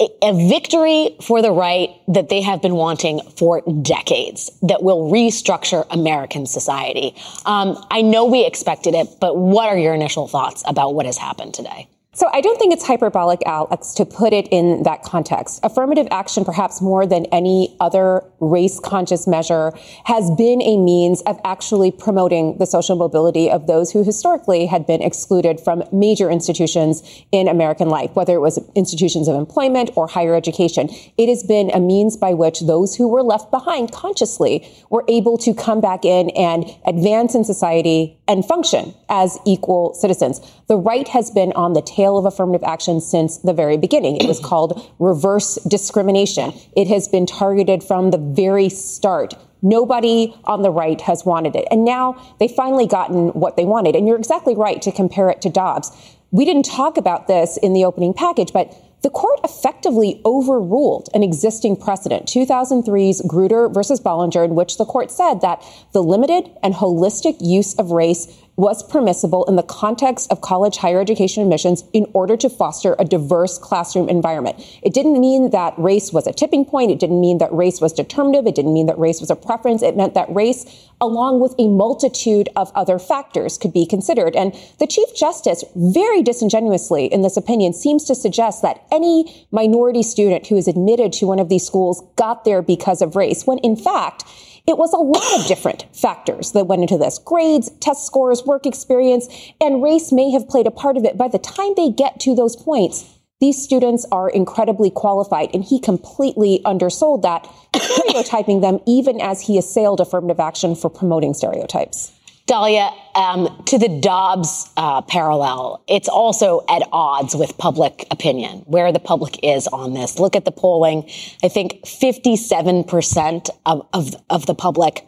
a 0.01 0.49
victory 0.49 1.17
for 1.23 1.41
the 1.41 1.53
right 1.53 1.91
that 2.09 2.29
they 2.29 2.43
have 2.43 2.61
been 2.61 2.75
wanting 2.75 3.21
for 3.37 3.63
decades 3.83 4.51
that 4.63 4.83
will 4.83 5.11
restructure 5.11 5.87
American 5.91 6.47
society. 6.47 7.15
Um, 7.47 7.85
I 7.91 8.03
know 8.03 8.25
we 8.25 8.45
expected 8.45 8.95
it, 8.95 9.09
but 9.21 9.37
what 9.37 9.69
are 9.69 9.79
your 9.79 9.95
initial 9.95 10.27
thoughts 10.27 10.65
about 10.67 10.95
what 10.95 11.07
has 11.07 11.17
happened 11.17 11.55
today? 11.55 11.89
So 12.17 12.31
I 12.33 12.41
don't 12.41 12.57
think 12.61 12.73
it's 12.73 12.87
hyperbolic, 12.87 13.41
Alex, 13.45 13.93
to 13.95 14.05
put 14.05 14.33
it 14.33 14.47
in 14.53 14.85
that 14.85 15.03
context. 15.03 15.59
Affirmative 15.65 16.07
action, 16.13 16.45
perhaps 16.45 16.81
more 16.81 17.07
than 17.07 17.27
any 17.27 17.77
other 17.81 18.25
race 18.39 18.79
conscious 18.79 19.27
measure, 19.27 19.73
has 20.05 20.31
been 20.31 20.63
a 20.63 20.77
means 20.77 21.23
of 21.23 21.41
actually 21.45 21.91
promoting 21.91 22.57
the 22.59 22.67
social 22.67 22.95
mobility 22.95 23.51
of 23.51 23.67
those 23.67 23.91
who 23.91 24.05
historically 24.05 24.67
had 24.67 24.87
been 24.87 25.03
excluded 25.03 25.61
from 25.61 25.83
major 25.91 26.31
institutions 26.31 27.03
in 27.33 27.49
American 27.49 27.89
life, 27.89 28.15
whether 28.15 28.35
it 28.35 28.41
was 28.41 28.61
institutions 28.77 29.27
of 29.27 29.35
employment 29.35 29.91
or 29.97 30.07
higher 30.07 30.37
education. 30.37 30.89
It 31.19 31.29
has 31.29 31.43
been 31.43 31.71
a 31.75 31.81
means 31.81 32.17
by 32.17 32.33
which 32.33 32.61
those 32.61 32.95
who 32.95 33.09
were 33.09 33.25
left 33.25 33.51
behind 33.51 33.91
consciously 33.91 34.65
were 34.89 35.05
able 35.09 35.37
to 35.39 35.53
come 35.53 35.81
back 35.81 36.05
in 36.05 36.31
and 36.31 36.65
advance 36.87 37.35
in 37.35 37.43
society 37.43 38.17
and 38.29 38.45
function 38.45 38.95
as 39.09 39.37
equal 39.45 39.95
citizens. 39.95 40.41
The 40.69 40.77
right 40.77 41.09
has 41.09 41.31
been 41.31 41.53
on 41.53 41.73
the 41.73 41.83
tail 41.83 42.04
of 42.05 42.25
affirmative 42.25 42.63
action 42.65 43.01
since 43.01 43.39
the 43.39 43.53
very 43.53 43.77
beginning. 43.77 44.17
It 44.17 44.27
was 44.27 44.41
called 44.45 44.91
reverse 44.99 45.57
discrimination. 45.69 46.53
It 46.77 46.89
has 46.89 47.09
been 47.09 47.27
targeted 47.27 47.83
from 47.83 48.11
the 48.11 48.19
very 48.19 48.69
start. 48.69 49.35
Nobody 49.63 50.35
on 50.45 50.63
the 50.63 50.71
right 50.71 51.01
has 51.01 51.25
wanted 51.25 51.57
it. 51.57 51.67
And 51.71 51.85
now 51.85 52.21
they've 52.39 52.51
finally 52.51 52.87
gotten 52.87 53.29
what 53.29 53.57
they 53.57 53.65
wanted. 53.65 53.97
And 53.97 54.07
you're 54.07 54.19
exactly 54.19 54.55
right 54.55 54.81
to 54.83 54.93
compare 54.93 55.31
it 55.31 55.41
to 55.43 55.49
Dobbs. 55.49 55.91
We 56.31 56.45
didn't 56.45 56.65
talk 56.65 56.97
about 56.97 57.29
this 57.29 57.57
in 57.57 57.73
the 57.73 57.85
opening 57.85 58.13
package, 58.13 58.53
but 58.53 58.75
the 59.05 59.11
court 59.11 59.39
effectively 59.45 60.23
overruled 60.25 61.11
an 61.13 61.23
existing 61.23 61.77
precedent, 61.77 62.25
2003's 62.25 63.21
Grutter 63.23 63.73
versus 63.73 64.01
Bollinger, 64.01 64.45
in 64.45 64.55
which 64.55 64.79
the 64.79 64.87
court 64.87 65.11
said 65.11 65.43
that 65.43 65.63
the 65.93 66.03
limited 66.03 66.51
and 66.63 66.73
holistic 66.73 67.37
use 67.41 67.75
of 67.75 67.91
race 67.91 68.27
was 68.57 68.89
permissible 68.89 69.45
in 69.47 69.57
the 69.57 69.63
context 69.63 70.31
of 70.31 70.41
college 70.41 70.77
higher 70.77 71.01
education 71.01 71.43
admissions 71.43 71.83
in 71.93 72.07
order 72.15 72.37
to 72.37 72.49
foster 72.49 72.95
a 72.99 73.05
diverse 73.05 73.59
classroom 73.59 74.09
environment. 74.09 74.57
It 74.83 74.95
didn't 74.95 75.21
mean 75.21 75.51
that 75.51 75.75
race 75.77 76.13
was 76.13 76.27
a 76.27 76.33
tipping 76.33 76.65
point. 76.65 76.93
It 76.93 77.01
didn't 77.01 77.21
mean 77.21 77.39
that 77.39 77.53
race 77.53 77.81
was 77.81 77.93
determinative. 77.93 78.47
It 78.47 78.55
didn't 78.55 78.73
mean 78.73 78.87
that 78.87 78.99
race 78.99 79.21
was 79.21 79.31
a 79.31 79.37
preference. 79.37 79.83
It 79.83 79.97
meant 79.97 80.15
that 80.15 80.33
race, 80.33 80.89
along 81.01 81.41
with 81.41 81.55
a 81.59 81.67
multitude 81.67 82.49
of 82.55 82.71
other 82.77 83.01
factors, 83.01 83.59
could 83.59 83.73
be 83.73 83.87
considered. 83.87 84.37
And 84.37 84.55
the 84.79 84.87
Chief 84.87 85.15
Justice, 85.17 85.65
very 85.75 86.23
disingenuously 86.23 87.07
in 87.07 87.23
this 87.23 87.37
opinion, 87.37 87.73
seems 87.73 88.05
to 88.05 88.15
suggest 88.15 88.63
that 88.63 88.85
any 88.93 89.47
minority 89.51 90.05
student 90.05 90.47
who 90.47 90.57
is 90.57 90.69
admitted 90.69 91.13
to 91.15 91.27
one 91.27 91.41
of 91.41 91.49
these 91.49 91.67
schools 91.67 92.05
got 92.15 92.45
there 92.45 92.63
because 92.63 93.03
of 93.03 93.17
race, 93.17 93.47
when 93.47 93.59
in 93.59 93.75
fact, 93.75 94.25
it 94.67 94.79
was 94.79 94.93
a 94.93 94.97
lot 94.97 95.41
of 95.41 95.47
different 95.47 95.85
factors 95.93 96.53
that 96.53 96.67
went 96.67 96.83
into 96.83 96.97
this 96.97 97.19
grades, 97.19 97.71
test 97.81 98.07
scores, 98.07 98.45
work 98.45 98.65
experience, 98.65 99.29
and 99.61 99.83
race 99.83 100.11
may 100.11 100.31
have 100.31 100.49
played 100.49 100.67
a 100.67 100.71
part 100.71 100.97
of 100.97 101.05
it. 101.05 101.19
By 101.19 101.29
the 101.29 101.39
time 101.39 101.73
they 101.77 101.91
get 101.91 102.19
to 102.21 102.35
those 102.35 102.57
points, 102.57 103.05
these 103.41 103.63
students 103.63 104.07
are 104.11 104.31
incredibly 104.31 104.91
qualified, 104.91 105.51
and 105.53 105.63
he 105.63 105.79
completely 105.79 106.63
undersold 106.65 107.23
that, 107.23 107.47
stereotyping 107.77 108.63
them 108.63 108.81
even 108.87 109.21
as 109.21 109.43
he 109.43 109.59
assailed 109.59 110.01
affirmative 110.01 110.41
action 110.41 110.75
for 110.75 110.89
promoting 110.89 111.35
stereotypes. 111.35 112.13
Dahlia, 112.47 112.91
um, 113.15 113.63
to 113.67 113.79
the 113.79 113.89
Dobbs 113.89 114.71
uh, 114.77 115.01
parallel, 115.03 115.83
it's 115.89 116.09
also 116.09 116.63
at 116.69 116.83
odds 116.93 117.35
with 117.35 117.57
public 117.57 118.07
opinion, 118.11 118.59
where 118.67 118.93
the 118.93 118.99
public 118.99 119.43
is 119.43 119.67
on 119.69 119.95
this. 119.95 120.19
Look 120.19 120.37
at 120.37 120.45
the 120.45 120.53
polling. 120.53 121.09
I 121.43 121.49
think 121.49 121.83
57% 121.85 123.51
of, 123.65 123.87
of, 123.95 124.15
of 124.29 124.45
the 124.45 124.55
public 124.55 125.07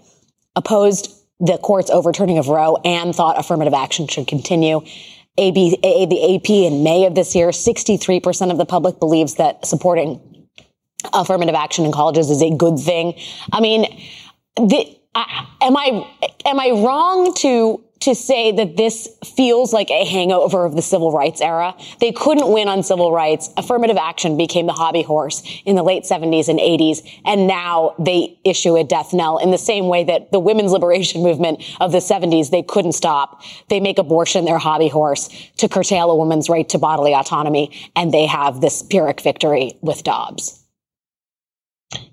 opposed 0.55 1.13
the 1.39 1.59
court's 1.59 1.91
overturning 1.91 2.39
of 2.39 2.49
Roe 2.49 2.77
and 2.85 3.15
thought 3.15 3.39
affirmative 3.39 3.75
action 3.75 4.09
should 4.09 4.27
continue. 4.27 4.81
AB, 5.37 5.79
A, 5.83 6.07
the 6.07 6.37
AP 6.37 6.49
in 6.49 6.83
May 6.83 7.05
of 7.05 7.15
this 7.15 7.35
year, 7.35 7.49
63% 7.49 8.51
of 8.51 8.57
the 8.57 8.65
public 8.65 8.99
believes 8.99 9.35
that 9.35 9.67
supporting 9.67 10.49
affirmative 11.13 11.55
action 11.55 11.85
in 11.85 11.93
colleges 11.93 12.31
is 12.31 12.41
a 12.41 12.57
good 12.57 12.79
thing. 12.79 13.15
I 13.53 13.61
mean, 13.61 13.83
the, 14.57 14.97
am 15.61 15.77
I 15.77 16.07
am 16.45 16.61
I 16.61 16.71
wrong 16.71 17.35
to 17.39 17.83
to 17.99 18.15
say 18.15 18.53
that 18.53 18.77
this 18.77 19.09
feels 19.25 19.73
like 19.73 19.91
a 19.91 20.05
hangover 20.05 20.65
of 20.65 20.77
the 20.77 20.83
civil 20.83 21.11
rights 21.11 21.41
era? 21.41 21.75
They 21.99 22.13
couldn't 22.13 22.53
win 22.53 22.69
on 22.69 22.83
civil 22.83 23.11
rights. 23.11 23.51
Affirmative 23.57 23.97
action 23.97 24.37
became 24.37 24.67
the 24.67 24.75
hobby 24.75 25.03
horse 25.03 25.43
in 25.65 25.77
the 25.77 25.83
late 25.83 26.05
70s 26.05 26.49
and 26.49 26.59
80s, 26.59 26.99
and 27.25 27.47
now 27.47 27.95
they 27.99 28.39
issue 28.45 28.77
a 28.77 28.85
death 28.85 29.13
knell 29.13 29.39
in 29.39 29.51
the 29.51 29.59
same 29.59 29.89
way 29.89 30.05
that 30.05 30.31
the 30.31 30.39
women's 30.39 30.73
liberation 30.73 31.23
movement 31.29 31.63
of 31.81 31.93
the 31.93 31.99
70s 31.99 32.51
they 32.51 32.63
couldn't 32.63 32.93
stop. 32.93 33.43
They 33.69 33.81
make 33.81 33.99
abortion 33.99 34.45
their 34.45 34.59
hobby 34.59 34.89
horse 34.89 35.29
to 35.57 35.69
curtail 35.69 36.11
a 36.11 36.17
woman's 36.17 36.49
right 36.49 36.69
to 36.69 36.79
bodily 36.79 37.15
autonomy, 37.15 37.91
and 37.97 38.13
they 38.13 38.27
have 38.27 38.61
this 38.61 38.83
pyrrhic 38.83 39.23
victory 39.23 39.73
with 39.81 40.05
Dobbs. 40.05 40.66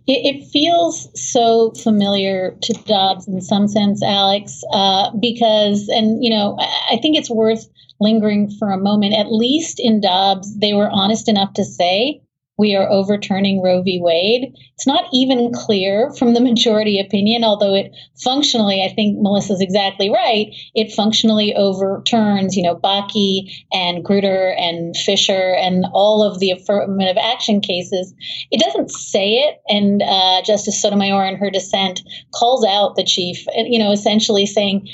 It, 0.05 0.47
feels 0.51 1.09
so 1.19 1.71
familiar 1.71 2.57
to 2.61 2.73
Dobbs 2.85 3.27
in 3.27 3.41
some 3.41 3.67
sense, 3.67 4.03
Alex, 4.03 4.61
uh, 4.71 5.11
because, 5.19 5.87
and 5.87 6.23
you 6.23 6.29
know, 6.29 6.57
I 6.59 6.97
think 7.01 7.17
it's 7.17 7.29
worth 7.29 7.67
lingering 7.99 8.51
for 8.59 8.71
a 8.71 8.77
moment. 8.77 9.13
At 9.13 9.31
least 9.31 9.79
in 9.79 10.01
Dobbs, 10.01 10.59
they 10.59 10.73
were 10.73 10.89
honest 10.89 11.29
enough 11.29 11.53
to 11.53 11.63
say 11.63 12.21
we 12.57 12.75
are 12.75 12.89
overturning 12.89 13.61
Roe 13.61 13.81
v. 13.81 13.99
Wade. 14.01 14.53
It's 14.75 14.85
not 14.85 15.05
even 15.11 15.51
clear 15.53 16.11
from 16.17 16.33
the 16.33 16.41
majority 16.41 16.99
opinion, 16.99 17.43
although 17.43 17.73
it 17.73 17.91
functionally, 18.23 18.83
I 18.83 18.93
think 18.93 19.17
Melissa's 19.19 19.61
exactly 19.61 20.09
right, 20.09 20.53
it 20.75 20.91
functionally 20.91 21.55
overturns, 21.55 22.55
you 22.55 22.63
know, 22.63 22.75
Bakke 22.75 23.51
and 23.71 24.03
Grutter 24.03 24.53
and 24.59 24.95
Fisher 24.95 25.55
and 25.55 25.85
all 25.93 26.23
of 26.23 26.39
the 26.39 26.51
affirmative 26.51 27.17
action 27.19 27.59
cases. 27.59 28.13
It 28.51 28.59
doesn't 28.59 28.91
say 28.91 29.35
it, 29.35 29.61
and 29.67 30.03
uh, 30.03 30.41
Justice 30.43 30.81
Sotomayor 30.81 31.25
in 31.25 31.37
her 31.37 31.49
dissent 31.49 32.01
calls 32.33 32.65
out 32.65 32.95
the 32.95 33.03
chief, 33.03 33.45
you 33.55 33.79
know, 33.79 33.91
essentially 33.91 34.45
saying, 34.45 34.87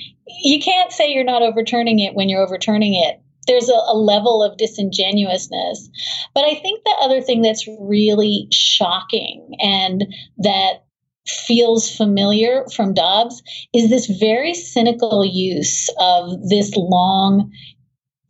you 0.43 0.61
can't 0.61 0.91
say 0.91 1.11
you're 1.11 1.23
not 1.23 1.41
overturning 1.41 1.99
it 1.99 2.13
when 2.13 2.29
you're 2.29 2.43
overturning 2.43 2.93
it 2.93 3.21
there's 3.49 3.67
a, 3.67 3.73
a, 3.73 3.97
level 3.97 4.43
of 4.43 4.57
disingenuousness. 4.57 5.89
But 6.35 6.45
I 6.45 6.53
think 6.55 6.83
the 6.83 6.95
other 7.01 7.19
thing 7.21 7.41
that's 7.41 7.67
really 7.81 8.47
shocking 8.51 9.55
and 9.59 10.05
that 10.37 10.83
feels 11.27 11.93
familiar 11.95 12.65
from 12.75 12.93
Dobbs 12.93 13.41
is 13.73 13.89
this 13.89 14.05
very 14.05 14.53
cynical 14.53 15.25
use 15.25 15.89
of 15.99 16.47
this 16.47 16.75
long 16.75 17.51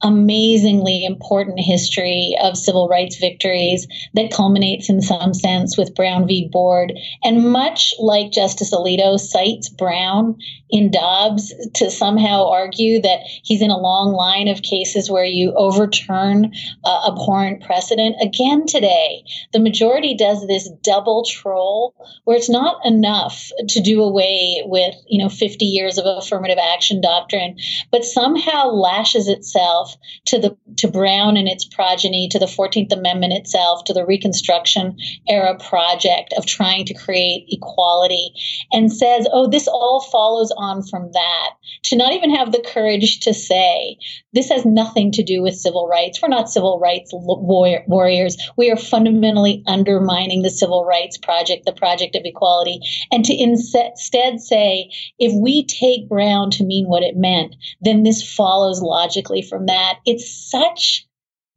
amazingly 0.01 1.03
important 1.03 1.59
history 1.59 2.35
of 2.41 2.55
civil 2.55 2.87
rights 2.87 3.17
victories 3.17 3.85
that 4.13 4.31
culminates 4.31 4.89
in 4.89 5.01
some 5.01 5.33
sense 5.33 5.77
with 5.77 5.93
Brown 5.93 6.25
v. 6.25 6.47
Board. 6.49 6.93
And 7.23 7.51
much 7.51 7.93
like 7.99 8.31
Justice 8.31 8.73
Alito 8.73 9.19
cites 9.19 9.69
Brown 9.69 10.37
in 10.69 10.91
Dobbs 10.91 11.53
to 11.75 11.89
somehow 11.89 12.47
argue 12.47 13.01
that 13.01 13.19
he's 13.43 13.61
in 13.61 13.71
a 13.71 13.77
long 13.77 14.13
line 14.13 14.47
of 14.47 14.61
cases 14.61 15.09
where 15.09 15.25
you 15.25 15.53
overturn 15.55 16.51
uh, 16.83 17.11
abhorrent 17.11 17.63
precedent, 17.63 18.15
again 18.21 18.65
today, 18.65 19.23
the 19.53 19.59
majority 19.59 20.15
does 20.15 20.45
this 20.47 20.69
double 20.83 21.25
troll 21.25 21.95
where 22.25 22.37
it's 22.37 22.49
not 22.49 22.85
enough 22.85 23.49
to 23.67 23.81
do 23.81 24.01
away 24.01 24.61
with, 24.65 24.95
you 25.07 25.21
know, 25.21 25.29
50 25.29 25.65
years 25.65 25.97
of 25.97 26.05
affirmative 26.05 26.59
action 26.61 27.01
doctrine, 27.01 27.57
but 27.91 28.03
somehow 28.03 28.67
lashes 28.67 29.27
itself 29.27 29.95
to 30.27 30.39
the 30.39 30.57
to 30.77 30.87
Brown 30.87 31.35
and 31.35 31.47
its 31.47 31.65
progeny, 31.65 32.29
to 32.29 32.39
the 32.39 32.47
Fourteenth 32.47 32.91
Amendment 32.91 33.33
itself, 33.33 33.83
to 33.85 33.93
the 33.93 34.05
Reconstruction 34.05 34.97
era 35.27 35.57
project 35.57 36.33
of 36.37 36.45
trying 36.45 36.85
to 36.85 36.93
create 36.93 37.45
equality, 37.49 38.31
and 38.71 38.91
says, 38.91 39.27
"Oh, 39.31 39.47
this 39.47 39.67
all 39.67 40.01
follows 40.01 40.51
on 40.59 40.83
from 40.83 41.11
that." 41.13 41.49
To 41.85 41.95
not 41.95 42.13
even 42.13 42.35
have 42.35 42.51
the 42.51 42.59
courage 42.61 43.21
to 43.21 43.33
say, 43.33 43.97
"This 44.33 44.49
has 44.49 44.65
nothing 44.65 45.11
to 45.13 45.23
do 45.23 45.41
with 45.41 45.55
civil 45.55 45.87
rights. 45.87 46.21
We're 46.21 46.27
not 46.27 46.49
civil 46.49 46.77
rights 46.79 47.11
warriors. 47.13 48.37
We 48.57 48.69
are 48.69 48.77
fundamentally 48.77 49.63
undermining 49.65 50.41
the 50.41 50.49
civil 50.49 50.83
rights 50.83 51.17
project, 51.17 51.65
the 51.65 51.71
project 51.71 52.15
of 52.15 52.25
equality," 52.25 52.81
and 53.11 53.23
to 53.25 53.33
instead 53.33 54.41
say, 54.41 54.89
"If 55.17 55.33
we 55.33 55.63
take 55.63 56.09
Brown 56.09 56.51
to 56.51 56.65
mean 56.65 56.87
what 56.87 57.03
it 57.03 57.15
meant, 57.15 57.55
then 57.81 58.03
this 58.03 58.21
follows 58.21 58.81
logically 58.81 59.41
from 59.41 59.65
that." 59.67 59.99
it's 60.05 60.49
such 60.49 61.05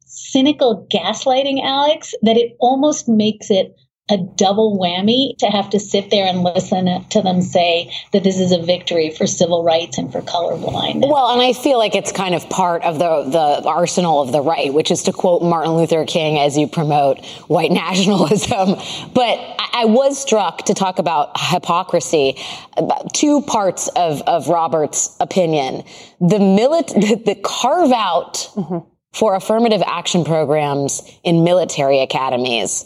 cynical 0.05 0.85
gaslighting, 0.93 1.61
Alex, 1.63 2.13
that 2.21 2.37
it 2.37 2.55
almost 2.59 3.09
makes 3.09 3.49
it 3.49 3.75
a 4.09 4.17
double 4.17 4.77
whammy 4.77 5.37
to 5.37 5.45
have 5.45 5.69
to 5.69 5.79
sit 5.79 6.11
there 6.11 6.25
and 6.25 6.43
listen 6.43 6.85
to 7.09 7.21
them 7.21 7.41
say 7.41 7.89
that 8.11 8.21
this 8.23 8.37
is 8.37 8.51
a 8.51 8.61
victory 8.61 9.09
for 9.09 9.25
civil 9.25 9.63
rights 9.63 9.97
and 9.97 10.11
for 10.11 10.21
colorblind. 10.21 11.09
Well, 11.09 11.29
and 11.31 11.41
I 11.41 11.53
feel 11.53 11.77
like 11.77 11.95
it's 11.95 12.11
kind 12.11 12.35
of 12.35 12.49
part 12.49 12.83
of 12.83 12.99
the 12.99 13.23
the 13.23 13.67
arsenal 13.67 14.21
of 14.21 14.33
the 14.33 14.41
right, 14.41 14.73
which 14.73 14.91
is 14.91 15.03
to 15.03 15.13
quote 15.13 15.41
Martin 15.41 15.71
Luther 15.73 16.05
King 16.05 16.37
as 16.37 16.57
you 16.57 16.67
promote 16.67 17.25
white 17.47 17.71
nationalism. 17.83 18.75
But 19.13 19.39
I 19.73 19.85
was 19.85 20.21
struck 20.21 20.65
to 20.65 20.73
talk 20.73 20.99
about 20.99 21.39
hypocrisy, 21.39 22.37
about 22.75 23.13
two 23.13 23.41
parts 23.43 23.87
of, 23.95 24.21
of 24.23 24.49
Robert's 24.49 25.15
opinion. 25.21 25.83
The 26.19 26.39
milit 26.39 27.25
the 27.25 27.35
carve 27.35 27.91
out 27.91 28.33
mm-hmm 28.55 28.89
for 29.13 29.35
affirmative 29.35 29.83
action 29.85 30.25
programs 30.25 31.03
in 31.23 31.43
military 31.43 31.99
academies 31.99 32.83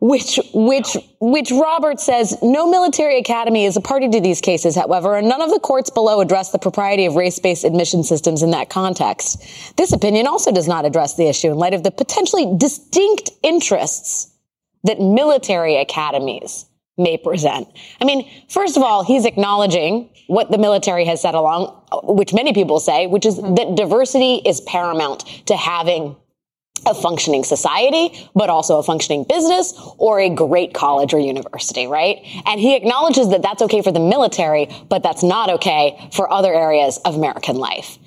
which 0.00 0.38
which 0.54 0.96
which 1.20 1.50
Robert 1.50 1.98
says 2.00 2.36
no 2.42 2.70
military 2.70 3.18
academy 3.18 3.64
is 3.64 3.76
a 3.76 3.80
party 3.80 4.08
to 4.08 4.20
these 4.20 4.40
cases, 4.40 4.76
however, 4.76 5.16
and 5.16 5.28
none 5.28 5.42
of 5.42 5.50
the 5.50 5.58
courts 5.58 5.90
below 5.90 6.20
address 6.20 6.52
the 6.52 6.58
propriety 6.58 7.06
of 7.06 7.16
race-based 7.16 7.64
admission 7.64 8.04
systems 8.04 8.42
in 8.42 8.52
that 8.52 8.70
context. 8.70 9.76
This 9.76 9.92
opinion 9.92 10.26
also 10.26 10.52
does 10.52 10.68
not 10.68 10.84
address 10.84 11.16
the 11.16 11.26
issue 11.26 11.48
in 11.48 11.56
light 11.56 11.74
of 11.74 11.82
the 11.82 11.90
potentially 11.90 12.54
distinct 12.56 13.30
interests 13.42 14.32
that 14.84 15.00
military 15.00 15.76
academies 15.76 16.66
may 16.96 17.16
present. 17.16 17.68
I 18.00 18.04
mean, 18.04 18.28
first 18.48 18.76
of 18.76 18.82
all, 18.82 19.04
he's 19.04 19.24
acknowledging 19.24 20.10
what 20.26 20.50
the 20.50 20.58
military 20.58 21.04
has 21.06 21.22
said 21.22 21.34
along, 21.34 21.74
which 22.04 22.34
many 22.34 22.52
people 22.52 22.80
say, 22.80 23.06
which 23.06 23.24
is 23.26 23.36
that 23.36 23.74
diversity 23.76 24.42
is 24.44 24.60
paramount 24.60 25.20
to 25.46 25.56
having 25.56 26.16
a 26.86 26.94
functioning 26.94 27.44
society, 27.44 28.28
but 28.34 28.50
also 28.50 28.78
a 28.78 28.82
functioning 28.82 29.24
business 29.24 29.74
or 29.98 30.20
a 30.20 30.28
great 30.28 30.74
college 30.74 31.14
or 31.14 31.18
university, 31.18 31.86
right? 31.86 32.18
And 32.46 32.60
he 32.60 32.76
acknowledges 32.76 33.30
that 33.30 33.42
that's 33.42 33.62
okay 33.62 33.82
for 33.82 33.92
the 33.92 34.00
military, 34.00 34.68
but 34.88 35.02
that's 35.02 35.22
not 35.22 35.50
okay 35.50 36.08
for 36.12 36.30
other 36.32 36.52
areas 36.52 36.98
of 37.04 37.14
American 37.14 37.56
life. 37.56 37.98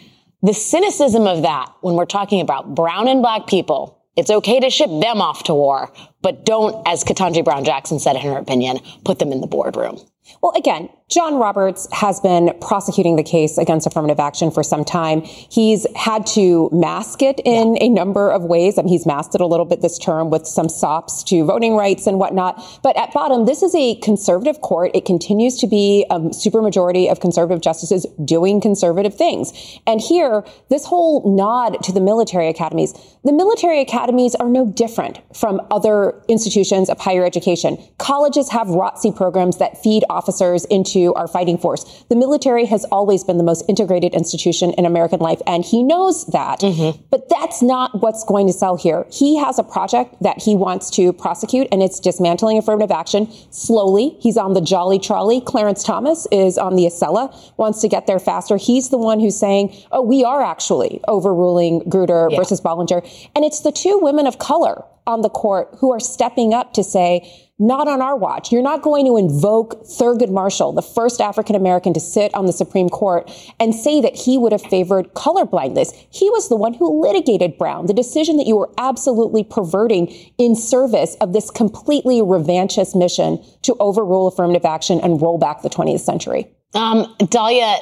The 0.43 0.53
cynicism 0.53 1.27
of 1.27 1.43
that 1.43 1.71
when 1.81 1.95
we're 1.95 2.05
talking 2.05 2.41
about 2.41 2.73
brown 2.73 3.07
and 3.07 3.21
black 3.21 3.47
people, 3.47 4.01
it's 4.17 4.29
okay 4.29 4.59
to 4.59 4.69
ship 4.69 4.89
them 4.89 5.21
off 5.21 5.43
to 5.43 5.53
war, 5.53 5.91
but 6.21 6.45
don't, 6.45 6.85
as 6.87 7.03
Ketanji 7.03 7.45
Brown 7.45 7.63
Jackson 7.63 7.99
said 7.99 8.15
in 8.15 8.23
her 8.23 8.37
opinion, 8.37 8.79
put 9.05 9.19
them 9.19 9.31
in 9.31 9.39
the 9.39 9.47
boardroom. 9.47 9.99
Well, 10.41 10.53
again, 10.55 10.89
John 11.11 11.35
Roberts 11.35 11.89
has 11.91 12.21
been 12.21 12.53
prosecuting 12.61 13.17
the 13.17 13.23
case 13.23 13.57
against 13.57 13.85
affirmative 13.85 14.19
action 14.19 14.49
for 14.49 14.63
some 14.63 14.85
time. 14.85 15.21
He's 15.23 15.85
had 15.93 16.25
to 16.27 16.69
mask 16.71 17.21
it 17.21 17.41
in 17.43 17.75
yeah. 17.75 17.83
a 17.83 17.89
number 17.89 18.31
of 18.31 18.43
ways. 18.43 18.79
I 18.79 18.83
mean, 18.83 18.89
he's 18.89 19.05
masked 19.05 19.35
it 19.35 19.41
a 19.41 19.45
little 19.45 19.65
bit 19.65 19.81
this 19.81 19.97
term 19.97 20.29
with 20.29 20.47
some 20.47 20.69
sops 20.69 21.21
to 21.23 21.43
voting 21.43 21.75
rights 21.75 22.07
and 22.07 22.17
whatnot. 22.17 22.63
But 22.81 22.95
at 22.95 23.13
bottom, 23.13 23.45
this 23.45 23.61
is 23.61 23.75
a 23.75 23.95
conservative 23.95 24.61
court. 24.61 24.91
It 24.93 25.03
continues 25.03 25.57
to 25.57 25.67
be 25.67 26.05
a 26.09 26.17
supermajority 26.19 27.11
of 27.11 27.19
conservative 27.19 27.61
justices 27.61 28.05
doing 28.23 28.61
conservative 28.61 29.13
things. 29.13 29.51
And 29.85 29.99
here, 29.99 30.45
this 30.69 30.85
whole 30.85 31.35
nod 31.35 31.83
to 31.83 31.91
the 31.91 31.99
military 31.99 32.47
academies, 32.47 32.93
the 33.25 33.33
military 33.33 33.81
academies 33.81 34.33
are 34.35 34.47
no 34.47 34.65
different 34.65 35.19
from 35.35 35.59
other 35.71 36.23
institutions 36.29 36.89
of 36.89 36.99
higher 36.99 37.25
education. 37.25 37.77
Colleges 37.97 38.49
have 38.49 38.67
ROTC 38.67 39.13
programs 39.13 39.57
that 39.57 39.81
feed 39.83 40.05
officers 40.11 40.65
into 40.65 41.13
our 41.15 41.27
fighting 41.27 41.57
force. 41.57 42.03
The 42.09 42.15
military 42.15 42.65
has 42.65 42.85
always 42.85 43.23
been 43.23 43.37
the 43.37 43.43
most 43.43 43.63
integrated 43.67 44.13
institution 44.13 44.71
in 44.73 44.85
American 44.85 45.19
life, 45.19 45.41
and 45.47 45.65
he 45.65 45.83
knows 45.83 46.25
that. 46.27 46.59
Mm-hmm. 46.59 47.01
But 47.09 47.29
that's 47.29 47.61
not 47.61 48.01
what's 48.01 48.23
going 48.23 48.47
to 48.47 48.53
sell 48.53 48.75
here. 48.75 49.05
He 49.11 49.37
has 49.37 49.57
a 49.57 49.63
project 49.63 50.15
that 50.21 50.41
he 50.41 50.55
wants 50.55 50.89
to 50.91 51.13
prosecute, 51.13 51.67
and 51.71 51.81
it's 51.81 51.99
dismantling 51.99 52.57
affirmative 52.57 52.91
action 52.91 53.31
slowly. 53.51 54.17
He's 54.19 54.37
on 54.37 54.53
the 54.53 54.61
Jolly 54.61 54.99
Trolley. 54.99 55.41
Clarence 55.41 55.83
Thomas 55.83 56.27
is 56.31 56.57
on 56.57 56.75
the 56.75 56.83
Acela, 56.83 57.33
wants 57.57 57.81
to 57.81 57.87
get 57.87 58.07
there 58.07 58.19
faster. 58.19 58.57
He's 58.57 58.89
the 58.89 58.97
one 58.97 59.19
who's 59.19 59.37
saying, 59.37 59.75
oh, 59.91 60.01
we 60.01 60.23
are 60.23 60.41
actually 60.43 60.99
overruling 61.07 61.81
Grutter 61.81 62.29
yeah. 62.29 62.37
versus 62.37 62.61
Bollinger. 62.61 63.01
And 63.35 63.45
it's 63.45 63.61
the 63.61 63.71
two 63.71 63.99
women 64.01 64.27
of 64.27 64.39
color 64.39 64.83
on 65.07 65.21
the 65.21 65.29
court 65.29 65.69
who 65.79 65.91
are 65.91 65.99
stepping 65.99 66.53
up 66.53 66.73
to 66.73 66.83
say, 66.83 67.27
not 67.61 67.87
on 67.87 68.01
our 68.01 68.17
watch. 68.17 68.51
You're 68.51 68.63
not 68.63 68.81
going 68.81 69.05
to 69.05 69.17
invoke 69.17 69.85
Thurgood 69.85 70.31
Marshall, 70.31 70.73
the 70.73 70.81
first 70.81 71.21
African 71.21 71.55
American 71.55 71.93
to 71.93 71.99
sit 71.99 72.33
on 72.33 72.47
the 72.47 72.53
Supreme 72.53 72.89
Court, 72.89 73.31
and 73.59 73.75
say 73.75 74.01
that 74.01 74.15
he 74.15 74.37
would 74.37 74.51
have 74.51 74.63
favored 74.63 75.13
colorblindness. 75.13 75.93
He 76.09 76.29
was 76.31 76.49
the 76.49 76.55
one 76.55 76.73
who 76.73 77.01
litigated 77.01 77.59
Brown, 77.59 77.85
the 77.85 77.93
decision 77.93 78.37
that 78.37 78.47
you 78.47 78.57
were 78.57 78.71
absolutely 78.79 79.43
perverting 79.43 80.07
in 80.39 80.55
service 80.55 81.15
of 81.21 81.33
this 81.33 81.51
completely 81.51 82.19
revanchist 82.19 82.95
mission 82.95 83.43
to 83.61 83.75
overrule 83.79 84.27
affirmative 84.27 84.65
action 84.65 84.99
and 84.99 85.21
roll 85.21 85.37
back 85.37 85.61
the 85.61 85.69
20th 85.69 86.01
century. 86.01 86.51
Um, 86.74 87.15
Dahlia. 87.29 87.75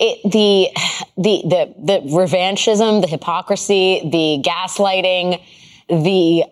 It, 0.00 0.18
the 0.24 0.70
the 1.16 1.42
the 1.48 1.74
the 1.78 2.08
revanchism, 2.10 3.00
the 3.00 3.06
hypocrisy, 3.06 4.00
the 4.10 4.42
gaslighting, 4.44 5.40
the 5.88 6.44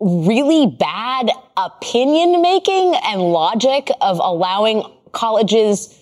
really 0.00 0.66
bad 0.66 1.30
opinion 1.56 2.42
making 2.42 2.94
and 3.04 3.20
logic 3.20 3.90
of 4.00 4.18
allowing 4.18 4.82
colleges 5.12 5.96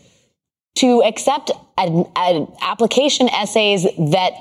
to 0.77 1.03
accept 1.03 1.51
an, 1.77 2.07
an 2.17 2.47
application 2.61 3.29
essays 3.29 3.85
that 3.99 4.33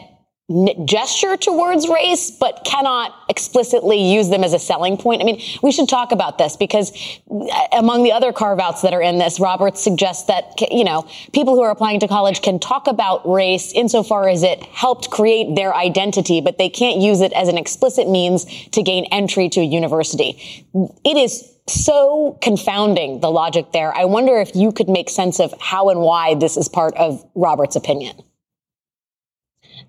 gesture 0.85 1.35
towards 1.35 1.89
race, 1.89 2.31
but 2.31 2.63
cannot 2.63 3.13
explicitly 3.27 4.13
use 4.13 4.29
them 4.29 4.45
as 4.45 4.53
a 4.53 4.59
selling 4.59 4.95
point. 4.95 5.21
I 5.21 5.25
mean, 5.25 5.41
we 5.61 5.73
should 5.73 5.89
talk 5.89 6.13
about 6.13 6.37
this 6.37 6.55
because 6.55 6.93
uh, 7.29 7.67
among 7.73 8.03
the 8.03 8.13
other 8.13 8.31
carve 8.31 8.59
outs 8.59 8.81
that 8.83 8.93
are 8.93 9.01
in 9.01 9.17
this, 9.17 9.41
Roberts 9.41 9.83
suggests 9.83 10.23
that, 10.27 10.53
you 10.71 10.85
know, 10.85 11.05
people 11.33 11.53
who 11.55 11.63
are 11.63 11.71
applying 11.71 11.99
to 11.99 12.07
college 12.07 12.41
can 12.41 12.59
talk 12.59 12.87
about 12.87 13.29
race 13.29 13.73
insofar 13.73 14.29
as 14.29 14.41
it 14.41 14.63
helped 14.63 15.09
create 15.09 15.53
their 15.55 15.75
identity, 15.75 16.39
but 16.39 16.57
they 16.57 16.69
can't 16.69 17.01
use 17.01 17.19
it 17.19 17.33
as 17.33 17.49
an 17.49 17.57
explicit 17.57 18.09
means 18.09 18.45
to 18.69 18.81
gain 18.81 19.03
entry 19.11 19.49
to 19.49 19.59
a 19.59 19.65
university. 19.65 20.65
It 21.03 21.17
is 21.17 21.53
so 21.67 22.37
confounding, 22.41 23.19
the 23.19 23.29
logic 23.29 23.73
there. 23.73 23.93
I 23.93 24.05
wonder 24.05 24.37
if 24.37 24.55
you 24.55 24.71
could 24.71 24.87
make 24.87 25.09
sense 25.09 25.41
of 25.41 25.53
how 25.59 25.89
and 25.89 25.99
why 25.99 26.35
this 26.35 26.55
is 26.55 26.69
part 26.69 26.95
of 26.95 27.29
Robert's 27.35 27.75
opinion. 27.75 28.15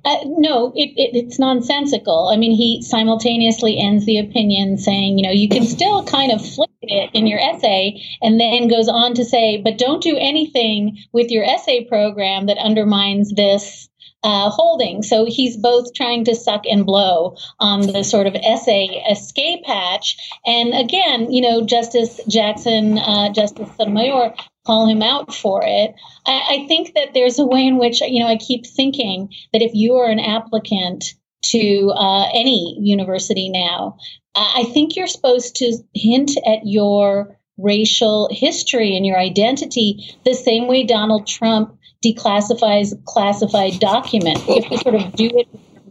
Uh, 0.05 0.19
no, 0.25 0.73
it, 0.75 0.91
it, 0.97 1.17
it's 1.17 1.39
nonsensical. 1.39 2.29
I 2.33 2.37
mean, 2.37 2.53
he 2.53 2.83
simultaneously 2.83 3.79
ends 3.79 4.07
the 4.07 4.19
opinion 4.19 4.79
saying, 4.79 5.19
you 5.19 5.25
know, 5.25 5.33
you 5.33 5.49
can 5.49 5.65
still 5.65 6.05
kind 6.05 6.33
of 6.33 6.41
flip 6.41 6.71
it 6.83 7.11
in 7.13 7.27
your 7.27 7.41
essay, 7.41 8.01
and 8.23 8.41
then 8.41 8.69
goes 8.69 8.89
on 8.89 9.15
to 9.15 9.25
say, 9.25 9.61
but 9.63 9.79
don't 9.79 10.03
do 10.03 10.17
anything 10.17 10.99
with 11.13 11.31
your 11.31 11.45
essay 11.45 11.85
program 11.85 12.47
that 12.47 12.59
undermines 12.59 13.33
this 13.35 13.89
uh, 14.23 14.51
holding. 14.51 15.03
So 15.03 15.27
he's 15.27 15.57
both 15.57 15.95
trying 15.95 16.25
to 16.25 16.35
suck 16.35 16.65
and 16.67 16.85
blow 16.85 17.37
on 17.61 17.83
the 17.83 18.03
sort 18.03 18.27
of 18.27 18.35
essay 18.35 19.05
escape 19.11 19.65
hatch. 19.67 20.17
And 20.45 20.75
again, 20.75 21.31
you 21.31 21.41
know, 21.41 21.65
Justice 21.65 22.21
Jackson, 22.29 22.99
uh, 22.99 23.33
Justice 23.33 23.69
Sotomayor 23.77 24.35
call 24.69 24.87
him 24.87 25.01
out 25.03 25.35
for 25.35 25.63
it. 25.65 25.95
I, 26.27 26.43
I 26.51 26.67
think 26.69 26.93
that 26.95 27.15
there's 27.15 27.39
a 27.39 27.47
way 27.47 27.67
in 27.67 27.79
which, 27.79 28.03
you 28.03 28.21
know, 28.21 28.29
I 28.29 28.37
keep 28.37 28.67
thinking 28.67 29.33
that 29.55 29.63
if 29.63 29.73
you 29.73 29.95
are 29.95 30.11
an 30.11 30.21
applicant 30.21 31.15
to 31.47 31.93
uh, 31.97 32.29
any 32.35 32.77
university 32.79 33.49
now, 33.49 33.97
I 34.37 34.65
think 34.75 34.95
you're 34.95 35.07
supposed 35.07 35.57
to 35.57 35.79
hint 35.95 36.33
at 36.47 36.61
your 36.65 37.39
racial 37.57 38.29
history 38.31 38.95
and 38.95 39.07
your 39.07 39.19
identity 39.19 40.15
the 40.27 40.35
same 40.35 40.69
way 40.69 40.85
Donald 40.85 41.27
Trump 41.27 41.77
declassifies 42.05 42.93
classified 43.07 43.81
documents. 43.81 44.47
You 44.47 44.61
have 44.61 44.71
to 44.71 44.79
sort 44.79 44.95
of 44.97 45.13
do 45.17 45.31
it 45.33 45.49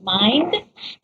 mind 0.08 0.56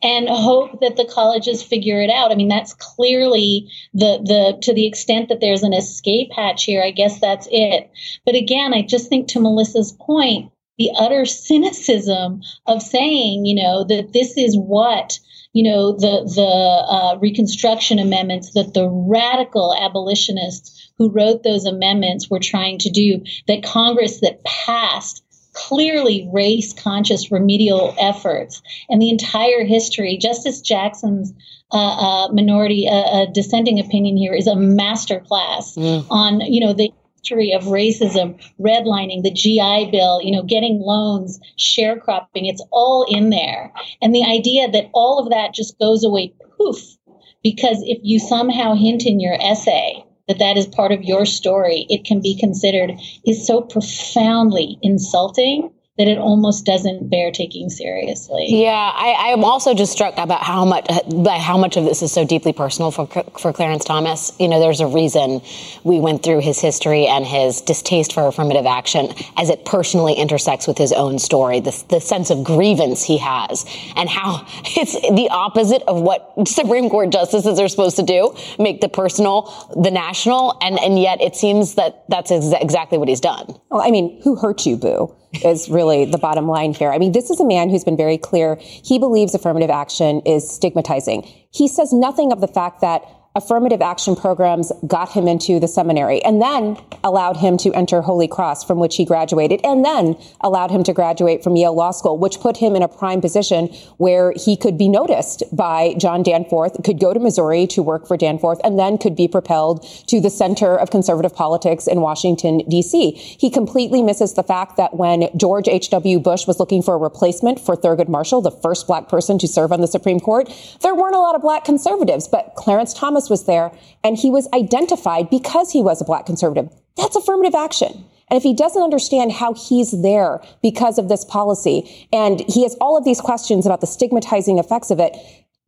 and 0.02 0.28
hope 0.28 0.80
that 0.80 0.96
the 0.96 1.08
colleges 1.12 1.62
figure 1.62 2.00
it 2.00 2.10
out. 2.10 2.32
I 2.32 2.34
mean, 2.34 2.48
that's 2.48 2.74
clearly 2.74 3.68
the 3.92 4.18
the 4.24 4.58
to 4.62 4.74
the 4.74 4.86
extent 4.86 5.28
that 5.28 5.40
there's 5.40 5.62
an 5.62 5.74
escape 5.74 6.32
hatch 6.34 6.64
here. 6.64 6.82
I 6.82 6.90
guess 6.90 7.20
that's 7.20 7.46
it. 7.50 7.90
But 8.24 8.34
again, 8.34 8.72
I 8.72 8.82
just 8.82 9.08
think 9.08 9.28
to 9.28 9.40
Melissa's 9.40 9.92
point, 9.92 10.50
the 10.78 10.90
utter 10.96 11.24
cynicism 11.24 12.40
of 12.66 12.82
saying, 12.82 13.44
you 13.44 13.62
know, 13.62 13.84
that 13.84 14.12
this 14.12 14.36
is 14.36 14.56
what 14.56 15.18
you 15.52 15.70
know 15.70 15.92
the 15.92 16.24
the 16.34 16.42
uh, 16.42 17.18
Reconstruction 17.20 17.98
amendments 17.98 18.54
that 18.54 18.74
the 18.74 18.88
radical 18.88 19.74
abolitionists 19.78 20.92
who 20.98 21.10
wrote 21.10 21.42
those 21.42 21.64
amendments 21.64 22.30
were 22.30 22.40
trying 22.40 22.78
to 22.78 22.90
do. 22.90 23.22
That 23.46 23.64
Congress 23.64 24.20
that 24.20 24.44
passed 24.44 25.23
clearly 25.54 26.28
race 26.32 26.72
conscious 26.72 27.32
remedial 27.32 27.94
efforts 27.98 28.60
and 28.90 29.00
the 29.00 29.08
entire 29.08 29.64
history. 29.64 30.18
Justice 30.18 30.60
Jackson's 30.60 31.32
uh, 31.72 31.76
uh, 31.76 32.32
minority 32.32 32.86
uh, 32.88 32.92
uh 32.94 33.26
dissenting 33.32 33.80
opinion 33.80 34.16
here 34.16 34.34
is 34.34 34.46
a 34.46 34.54
masterclass 34.54 35.76
mm. 35.76 36.06
on 36.10 36.40
you 36.40 36.60
know 36.60 36.72
the 36.72 36.92
history 37.16 37.52
of 37.52 37.62
racism, 37.62 38.38
redlining, 38.60 39.22
the 39.22 39.30
GI 39.30 39.90
Bill, 39.90 40.20
you 40.22 40.30
know, 40.30 40.42
getting 40.42 40.78
loans, 40.78 41.40
sharecropping. 41.58 42.46
It's 42.46 42.62
all 42.70 43.06
in 43.08 43.30
there, 43.30 43.72
and 44.02 44.14
the 44.14 44.24
idea 44.24 44.70
that 44.70 44.90
all 44.92 45.18
of 45.18 45.30
that 45.30 45.54
just 45.54 45.78
goes 45.78 46.04
away 46.04 46.34
poof 46.58 46.96
because 47.42 47.82
if 47.82 47.98
you 48.02 48.18
somehow 48.18 48.74
hint 48.74 49.06
in 49.06 49.20
your 49.20 49.34
essay 49.34 50.03
that 50.28 50.38
that 50.38 50.56
is 50.56 50.66
part 50.66 50.92
of 50.92 51.02
your 51.02 51.26
story, 51.26 51.86
it 51.88 52.04
can 52.04 52.20
be 52.20 52.38
considered 52.38 52.92
is 53.26 53.46
so 53.46 53.60
profoundly 53.60 54.78
insulting 54.82 55.70
that 55.96 56.08
it 56.08 56.18
almost 56.18 56.66
doesn't 56.66 57.08
bear 57.08 57.30
taking 57.30 57.70
seriously. 57.70 58.46
Yeah, 58.48 58.72
I, 58.72 59.28
am 59.28 59.44
also 59.44 59.74
just 59.74 59.92
struck 59.92 60.18
about 60.18 60.42
how 60.42 60.64
much 60.64 60.86
by 61.22 61.38
how 61.38 61.56
much 61.56 61.76
of 61.76 61.84
this 61.84 62.02
is 62.02 62.10
so 62.10 62.24
deeply 62.24 62.52
personal 62.52 62.90
for 62.90 63.06
for 63.38 63.52
Clarence 63.52 63.84
Thomas. 63.84 64.32
You 64.40 64.48
know, 64.48 64.58
there's 64.58 64.80
a 64.80 64.88
reason 64.88 65.40
we 65.84 66.00
went 66.00 66.24
through 66.24 66.40
his 66.40 66.58
history 66.58 67.06
and 67.06 67.24
his 67.24 67.60
distaste 67.60 68.12
for 68.12 68.26
affirmative 68.26 68.66
action 68.66 69.10
as 69.36 69.50
it 69.50 69.64
personally 69.64 70.14
intersects 70.14 70.66
with 70.66 70.78
his 70.78 70.90
own 70.90 71.20
story, 71.20 71.60
the, 71.60 71.84
the 71.88 72.00
sense 72.00 72.30
of 72.30 72.42
grievance 72.42 73.04
he 73.04 73.18
has, 73.18 73.64
and 73.94 74.08
how 74.08 74.44
it's 74.64 74.94
the 74.94 75.28
opposite 75.30 75.82
of 75.82 76.00
what 76.00 76.48
Supreme 76.48 76.90
Court 76.90 77.10
justices 77.10 77.60
are 77.60 77.68
supposed 77.68 77.96
to 77.96 78.02
do: 78.02 78.34
make 78.58 78.80
the 78.80 78.88
personal 78.88 79.42
the 79.80 79.92
national, 79.92 80.58
and 80.60 80.76
and 80.80 80.98
yet 81.00 81.20
it 81.20 81.36
seems 81.36 81.76
that 81.76 82.02
that's 82.08 82.32
ex- 82.32 82.52
exactly 82.60 82.98
what 82.98 83.08
he's 83.08 83.20
done. 83.20 83.46
Well, 83.70 83.80
I 83.80 83.92
mean, 83.92 84.20
who 84.24 84.34
hurt 84.34 84.66
you, 84.66 84.76
Boo? 84.76 85.14
Is 85.44 85.68
really 85.68 86.04
the 86.04 86.18
bottom 86.18 86.46
line 86.46 86.72
here. 86.72 86.90
I 86.90 86.98
mean, 86.98 87.12
this 87.12 87.30
is 87.30 87.40
a 87.40 87.44
man 87.44 87.70
who's 87.70 87.84
been 87.84 87.96
very 87.96 88.18
clear. 88.18 88.56
He 88.60 88.98
believes 88.98 89.34
affirmative 89.34 89.70
action 89.70 90.20
is 90.26 90.48
stigmatizing. 90.48 91.22
He 91.50 91.68
says 91.68 91.92
nothing 91.92 92.32
of 92.32 92.40
the 92.40 92.48
fact 92.48 92.80
that 92.80 93.04
affirmative 93.36 93.82
action 93.82 94.14
programs 94.14 94.70
got 94.86 95.10
him 95.10 95.26
into 95.26 95.58
the 95.58 95.66
seminary 95.66 96.22
and 96.24 96.40
then 96.40 96.76
allowed 97.02 97.36
him 97.36 97.56
to 97.56 97.72
enter 97.72 98.00
Holy 98.00 98.28
Cross, 98.28 98.62
from 98.62 98.78
which 98.78 98.94
he 98.94 99.04
graduated, 99.04 99.60
and 99.64 99.84
then 99.84 100.16
allowed 100.40 100.70
him 100.70 100.84
to 100.84 100.92
graduate 100.92 101.42
from 101.42 101.56
Yale 101.56 101.74
Law 101.74 101.90
School, 101.90 102.16
which 102.16 102.38
put 102.38 102.56
him 102.56 102.76
in 102.76 102.82
a 102.82 102.86
prime 102.86 103.20
position 103.20 103.66
where 103.96 104.32
he 104.36 104.56
could 104.56 104.78
be 104.78 104.88
noticed 104.88 105.42
by 105.52 105.94
John 105.98 106.22
Danforth, 106.22 106.80
could 106.84 107.00
go 107.00 107.12
to 107.12 107.18
Missouri 107.18 107.66
to 107.68 107.82
work 107.82 108.06
for 108.06 108.16
Danforth, 108.16 108.60
and 108.62 108.78
then 108.78 108.98
could 108.98 109.16
be 109.16 109.26
propelled 109.26 109.84
to 110.06 110.20
the 110.20 110.30
center 110.30 110.76
of 110.76 110.90
conservative 110.90 111.34
politics 111.34 111.88
in 111.88 112.00
Washington, 112.00 112.58
D.C. 112.68 113.10
He 113.12 113.50
completely 113.50 114.00
misses 114.00 114.34
the 114.34 114.44
fact 114.44 114.76
that 114.76 114.94
when 114.94 115.28
George 115.36 115.66
H.W. 115.66 116.20
Bush 116.20 116.46
was 116.46 116.60
looking 116.60 116.82
for 116.82 116.94
a 116.94 116.98
replacement 116.98 117.58
for 117.58 117.76
Thurgood 117.76 118.08
Marshall, 118.08 118.42
the 118.42 118.52
first 118.52 118.86
black 118.86 119.08
person 119.08 119.38
to 119.38 119.48
serve 119.48 119.72
on 119.72 119.80
the 119.80 119.88
Supreme 119.88 120.20
Court, 120.20 120.48
there 120.82 120.94
weren't 120.94 121.16
a 121.16 121.20
lot 121.20 121.34
of 121.34 121.42
black 121.42 121.64
conservatives, 121.64 122.28
but 122.28 122.54
Clarence 122.54 122.94
Thomas 122.94 123.23
Thomas 123.24 123.30
was 123.30 123.46
there 123.46 123.72
and 124.02 124.16
he 124.16 124.30
was 124.30 124.48
identified 124.52 125.30
because 125.30 125.72
he 125.72 125.82
was 125.82 126.00
a 126.00 126.04
black 126.04 126.26
conservative. 126.26 126.70
That's 126.96 127.16
affirmative 127.16 127.54
action. 127.54 128.04
And 128.30 128.36
if 128.36 128.42
he 128.42 128.54
doesn't 128.54 128.82
understand 128.82 129.32
how 129.32 129.54
he's 129.54 130.02
there 130.02 130.40
because 130.62 130.98
of 130.98 131.08
this 131.08 131.24
policy, 131.24 132.08
and 132.12 132.40
he 132.48 132.62
has 132.62 132.74
all 132.80 132.96
of 132.96 133.04
these 133.04 133.20
questions 133.20 133.66
about 133.66 133.80
the 133.80 133.86
stigmatizing 133.86 134.58
effects 134.58 134.90
of 134.90 134.98
it, 134.98 135.14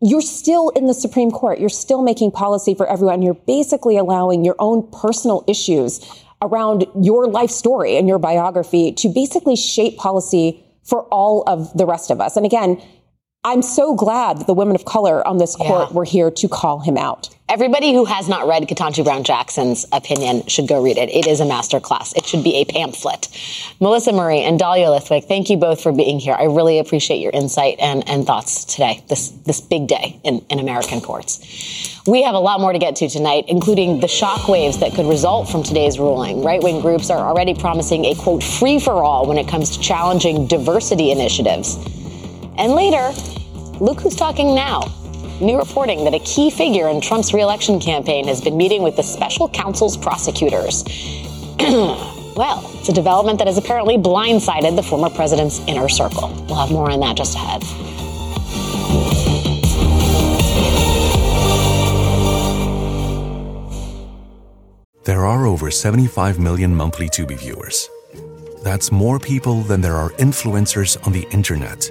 you're 0.01 0.23
still 0.23 0.71
in 0.71 0.87
the 0.87 0.95
Supreme 0.95 1.31
Court. 1.31 1.59
You're 1.59 1.69
still 1.69 2.03
making 2.03 2.31
policy 2.31 2.75
for 2.75 2.87
everyone. 2.87 3.23
You're 3.23 3.35
basically 3.47 3.99
allowing 3.99 4.45
your 4.45 4.57
own 4.59 4.90
personal 4.90 5.45
issues 5.47 6.01
around 6.40 6.87
your 7.01 7.27
life 7.27 7.51
story 7.51 7.97
and 7.97 8.09
your 8.09 8.19
biography 8.19 8.92
to 8.92 9.09
basically 9.09 9.57
shape 9.57 9.97
policy 9.97 10.62
for 10.83 11.03
all 11.05 11.42
of 11.47 11.77
the 11.77 11.85
rest 11.85 12.11
of 12.11 12.21
us. 12.21 12.37
And 12.37 12.47
again, 12.47 12.81
I'm 13.45 13.62
so 13.62 13.95
glad 13.95 14.38
that 14.38 14.47
the 14.47 14.55
women 14.55 14.75
of 14.75 14.85
color 14.85 15.27
on 15.27 15.38
this 15.38 15.57
court 15.57 15.90
yeah. 15.90 15.95
were 15.95 16.05
here 16.05 16.31
to 16.31 16.49
call 16.49 16.81
him 16.81 16.97
out. 16.97 17.36
Everybody 17.48 17.92
who 17.92 18.06
has 18.06 18.28
not 18.28 18.48
read 18.48 18.64
Ketanji 18.64 19.04
Brown 19.04 19.22
Jackson's 19.22 19.87
opinion 19.92 20.44
should 20.48 20.66
go 20.66 20.82
read 20.82 20.98
it. 20.98 21.11
It 21.11 21.28
is 21.28 21.38
a 21.38 21.44
master 21.44 21.78
class. 21.78 22.12
It 22.14 22.26
should 22.26 22.42
be 22.42 22.56
a 22.56 22.64
pamphlet. 22.64 23.28
Melissa 23.78 24.12
Murray 24.12 24.40
and 24.40 24.59
Dahlia 24.59 24.88
Lithwick, 24.88 25.26
thank 25.26 25.48
you 25.48 25.56
both 25.56 25.80
for 25.80 25.92
being 25.92 26.18
here. 26.18 26.35
I 26.35 26.46
really 26.46 26.80
appreciate 26.80 27.18
your 27.18 27.30
insight 27.30 27.76
and, 27.78 28.02
and 28.09 28.26
thoughts 28.26 28.64
today, 28.64 29.04
this, 29.09 29.28
this 29.28 29.61
big 29.61 29.87
day 29.87 30.18
in, 30.24 30.44
in 30.50 30.59
American 30.59 31.00
courts. 31.00 32.02
We 32.04 32.24
have 32.24 32.35
a 32.35 32.40
lot 32.40 32.59
more 32.61 32.72
to 32.72 32.80
get 32.80 32.96
to 32.96 33.09
tonight, 33.09 33.44
including 33.46 34.00
the 34.00 34.09
shockwaves 34.09 34.80
that 34.80 34.94
could 34.94 35.06
result 35.06 35.48
from 35.48 35.62
today's 35.62 36.00
ruling. 36.00 36.42
Right 36.42 36.61
wing 36.61 36.80
groups 36.80 37.11
are 37.11 37.28
already 37.28 37.54
promising 37.54 38.06
a 38.06 38.16
quote 38.16 38.42
free 38.42 38.80
for 38.80 39.04
all 39.04 39.24
when 39.24 39.38
it 39.38 39.46
comes 39.46 39.76
to 39.76 39.80
challenging 39.80 40.48
diversity 40.48 41.12
initiatives. 41.12 41.76
And 42.59 42.72
later, 42.72 43.12
look 43.78 44.00
who's 44.00 44.16
talking 44.16 44.52
now. 44.56 44.82
New 45.40 45.59
reporting 45.59 46.05
that 46.05 46.14
a 46.14 46.18
key 46.20 46.49
figure 46.49 46.88
in 46.88 46.99
Trump's 46.99 47.35
reelection 47.35 47.79
campaign 47.79 48.27
has 48.27 48.40
been 48.40 48.57
meeting 48.57 48.83
with 48.83 48.96
the 48.96 49.03
special 49.03 49.51
counsel's 49.51 49.94
prosecutors. 49.94 50.83
well, 51.59 52.64
it's 52.79 52.88
a 52.88 52.92
development 52.92 53.38
that 53.38 53.46
has 53.46 53.59
apparently 53.59 53.99
blindsided 53.99 54.77
the 54.77 54.83
former 54.83 55.11
president's 55.11 55.59
inner 55.66 55.90
circle. 55.90 56.29
We'll 56.46 56.55
have 56.57 56.70
more 56.70 56.90
on 56.90 57.01
that 57.01 57.18
just 57.18 57.35
ahead. 57.37 57.62
There 65.05 65.27
are 65.27 65.46
over 65.46 65.70
75 65.70 66.38
million 66.38 66.75
monthly 66.75 67.11
Tubi 67.11 67.38
viewers. 67.38 67.90
That's 68.62 68.90
more 68.90 69.18
people 69.18 69.61
than 69.61 69.83
there 69.83 69.96
are 69.96 70.11
influencers 70.12 70.96
on 71.07 71.12
the 71.12 71.29
internet 71.31 71.90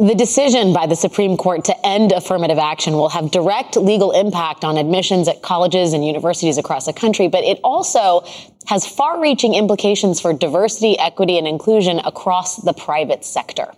The 0.00 0.14
decision 0.14 0.72
by 0.72 0.86
the 0.86 0.94
Supreme 0.94 1.36
Court 1.36 1.64
to 1.64 1.86
end 1.86 2.12
affirmative 2.12 2.56
action 2.56 2.92
will 2.92 3.08
have 3.08 3.32
direct 3.32 3.76
legal 3.76 4.12
impact 4.12 4.64
on 4.64 4.76
admissions 4.76 5.26
at 5.26 5.42
colleges 5.42 5.92
and 5.92 6.06
universities 6.06 6.56
across 6.56 6.86
the 6.86 6.92
country, 6.92 7.26
but 7.26 7.42
it 7.42 7.58
also 7.64 8.24
has 8.68 8.86
far 8.86 9.20
reaching 9.20 9.54
implications 9.54 10.20
for 10.20 10.32
diversity, 10.32 10.96
equity, 11.00 11.36
and 11.36 11.48
inclusion 11.48 11.98
across 11.98 12.62
the 12.62 12.72
private 12.72 13.24
sector 13.24 13.72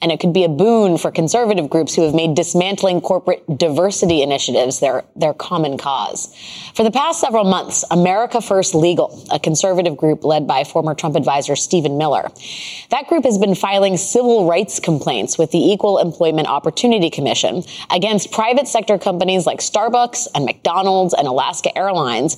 and 0.00 0.12
it 0.12 0.20
could 0.20 0.32
be 0.32 0.44
a 0.44 0.48
boon 0.48 0.96
for 0.96 1.10
conservative 1.10 1.68
groups 1.68 1.94
who 1.94 2.02
have 2.02 2.14
made 2.14 2.36
dismantling 2.36 3.00
corporate 3.00 3.42
diversity 3.58 4.22
initiatives 4.22 4.78
their, 4.78 5.04
their 5.16 5.34
common 5.34 5.76
cause. 5.76 6.32
For 6.74 6.84
the 6.84 6.90
past 6.92 7.20
several 7.20 7.42
months, 7.42 7.84
America 7.90 8.40
First 8.40 8.76
Legal, 8.76 9.24
a 9.32 9.40
conservative 9.40 9.96
group 9.96 10.22
led 10.22 10.46
by 10.46 10.62
former 10.62 10.94
Trump 10.94 11.16
advisor 11.16 11.56
Stephen 11.56 11.98
Miller, 11.98 12.30
that 12.90 13.08
group 13.08 13.24
has 13.24 13.38
been 13.38 13.56
filing 13.56 13.96
civil 13.96 14.48
rights 14.48 14.78
complaints 14.78 15.36
with 15.36 15.50
the 15.50 15.58
Equal 15.58 15.98
Employment 15.98 16.46
Opportunity 16.46 17.10
Commission 17.10 17.64
against 17.90 18.30
private 18.30 18.68
sector 18.68 18.98
companies 18.98 19.46
like 19.46 19.58
Starbucks 19.58 20.28
and 20.32 20.44
McDonald's 20.44 21.12
and 21.12 21.26
Alaska 21.26 21.76
Airlines 21.76 22.36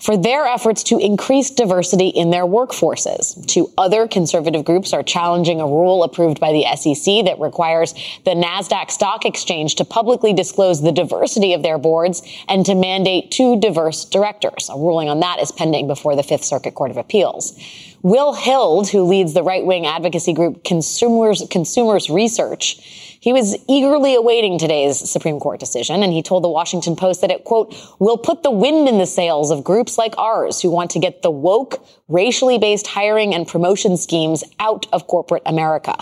for 0.00 0.16
their 0.16 0.46
efforts 0.46 0.84
to 0.84 0.98
increase 0.98 1.50
diversity 1.50 2.08
in 2.08 2.30
their 2.30 2.44
workforces. 2.44 3.46
Two 3.46 3.70
other 3.76 4.08
conservative 4.08 4.64
groups 4.64 4.92
are 4.92 5.02
challenging 5.02 5.60
a 5.60 5.66
rule 5.66 6.04
approved 6.04 6.40
by 6.40 6.52
the 6.52 6.64
SEC 6.76 6.99
that 7.04 7.38
requires 7.40 7.92
the 8.24 8.32
NASDAQ 8.32 8.90
stock 8.90 9.24
exchange 9.24 9.74
to 9.76 9.84
publicly 9.84 10.32
disclose 10.32 10.82
the 10.82 10.92
diversity 10.92 11.54
of 11.54 11.62
their 11.62 11.78
boards 11.78 12.22
and 12.48 12.64
to 12.66 12.74
mandate 12.74 13.30
two 13.30 13.58
diverse 13.58 14.04
directors. 14.04 14.68
A 14.68 14.76
ruling 14.76 15.08
on 15.08 15.20
that 15.20 15.40
is 15.40 15.52
pending 15.52 15.86
before 15.86 16.16
the 16.16 16.22
Fifth 16.22 16.44
Circuit 16.44 16.74
Court 16.74 16.90
of 16.90 16.96
Appeals. 16.96 17.58
Will 18.02 18.32
Hild, 18.32 18.88
who 18.88 19.02
leads 19.02 19.34
the 19.34 19.42
right 19.42 19.64
wing 19.64 19.86
advocacy 19.86 20.32
group 20.32 20.64
Consumers, 20.64 21.42
Consumers 21.50 22.08
Research, 22.08 23.16
he 23.20 23.34
was 23.34 23.54
eagerly 23.68 24.14
awaiting 24.14 24.58
today's 24.58 24.98
Supreme 24.98 25.38
Court 25.38 25.60
decision, 25.60 26.02
and 26.02 26.10
he 26.10 26.22
told 26.22 26.42
the 26.42 26.48
Washington 26.48 26.96
Post 26.96 27.20
that 27.20 27.30
it, 27.30 27.44
quote, 27.44 27.76
will 27.98 28.16
put 28.16 28.42
the 28.42 28.50
wind 28.50 28.88
in 28.88 28.96
the 28.96 29.06
sails 29.06 29.50
of 29.50 29.62
groups 29.62 29.98
like 29.98 30.16
ours 30.16 30.62
who 30.62 30.70
want 30.70 30.90
to 30.92 30.98
get 30.98 31.20
the 31.20 31.30
woke, 31.30 31.86
racially 32.08 32.56
based 32.56 32.86
hiring 32.86 33.34
and 33.34 33.46
promotion 33.46 33.98
schemes 33.98 34.42
out 34.58 34.86
of 34.94 35.06
corporate 35.06 35.42
America. 35.44 35.94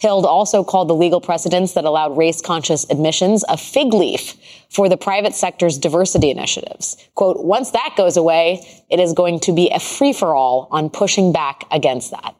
Hild 0.00 0.26
also 0.26 0.64
called 0.64 0.88
the 0.88 0.94
legal 0.94 1.20
precedents 1.20 1.72
that 1.74 1.84
allowed 1.84 2.16
race 2.16 2.40
conscious 2.40 2.88
admissions 2.90 3.44
a 3.48 3.56
fig 3.56 3.92
leaf 3.94 4.34
for 4.68 4.88
the 4.88 4.96
private 4.96 5.34
sector's 5.34 5.78
diversity 5.78 6.30
initiatives. 6.30 6.96
Quote, 7.14 7.44
once 7.44 7.70
that 7.70 7.94
goes 7.96 8.16
away, 8.16 8.66
it 8.90 9.00
is 9.00 9.12
going 9.12 9.40
to 9.40 9.52
be 9.52 9.70
a 9.70 9.78
free 9.78 10.12
for 10.12 10.34
all 10.34 10.68
on 10.70 10.90
pushing 10.90 11.32
back 11.32 11.64
against 11.70 12.10
that. 12.10 12.34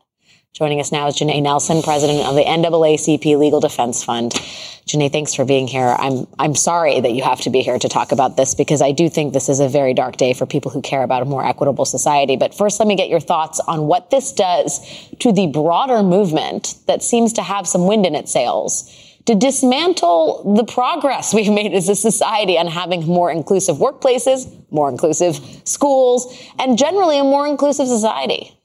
Joining 0.55 0.79
us 0.79 0.93
now 0.93 1.09
is 1.09 1.17
Janai 1.17 1.43
Nelson, 1.43 1.83
president 1.83 2.25
of 2.29 2.37
the 2.37 2.45
NAACP 2.45 3.37
Legal 3.37 3.59
Defense 3.59 4.05
Fund. 4.05 4.31
Janai, 4.87 5.11
thanks 5.11 5.35
for 5.35 5.45
being 5.45 5.67
here. 5.67 5.97
I'm 5.99 6.29
I'm 6.39 6.55
sorry 6.55 7.01
that 7.01 7.11
you 7.11 7.25
have 7.25 7.41
to 7.41 7.51
be 7.51 7.61
here 7.61 7.77
to 7.77 7.89
talk 7.89 8.13
about 8.13 8.37
this 8.37 8.55
because 8.55 8.81
I 8.81 8.93
do 8.93 9.09
think 9.09 9.33
this 9.33 9.49
is 9.49 9.59
a 9.59 9.69
very 9.69 9.95
dark 9.95 10.17
day 10.17 10.33
for 10.33 10.47
people 10.47 10.71
who 10.71 10.81
care 10.81 11.03
about 11.03 11.23
a 11.23 11.25
more 11.25 11.45
equitable 11.45 11.85
society. 11.85 12.37
But 12.37 12.55
first, 12.55 12.79
let 12.79 12.87
me 12.87 12.95
get 12.95 13.09
your 13.09 13.19
thoughts 13.19 13.59
on 13.67 13.89
what 13.89 14.11
this 14.11 14.33
does 14.33 14.79
to 15.19 15.33
the 15.33 15.49
broader 15.49 16.05
movement 16.05 16.77
that 16.87 17.03
seems 17.03 17.33
to 17.33 17.43
have 17.43 17.67
some 17.67 17.89
wind 17.89 18.07
in 18.07 18.15
its 18.15 18.31
sails 18.31 18.89
to 19.27 19.35
dismantle 19.35 20.55
the 20.55 20.73
progress 20.73 21.35
we've 21.35 21.51
made 21.51 21.75
as 21.75 21.89
a 21.89 21.97
society 21.97 22.57
on 22.57 22.69
having 22.69 23.05
more 23.05 23.33
inclusive 23.33 23.79
workplaces, 23.79 24.47
more 24.71 24.89
inclusive 24.89 25.35
schools, 25.65 26.33
and 26.61 26.79
generally 26.79 27.19
a 27.19 27.25
more 27.25 27.45
inclusive 27.45 27.89
society. 27.89 28.57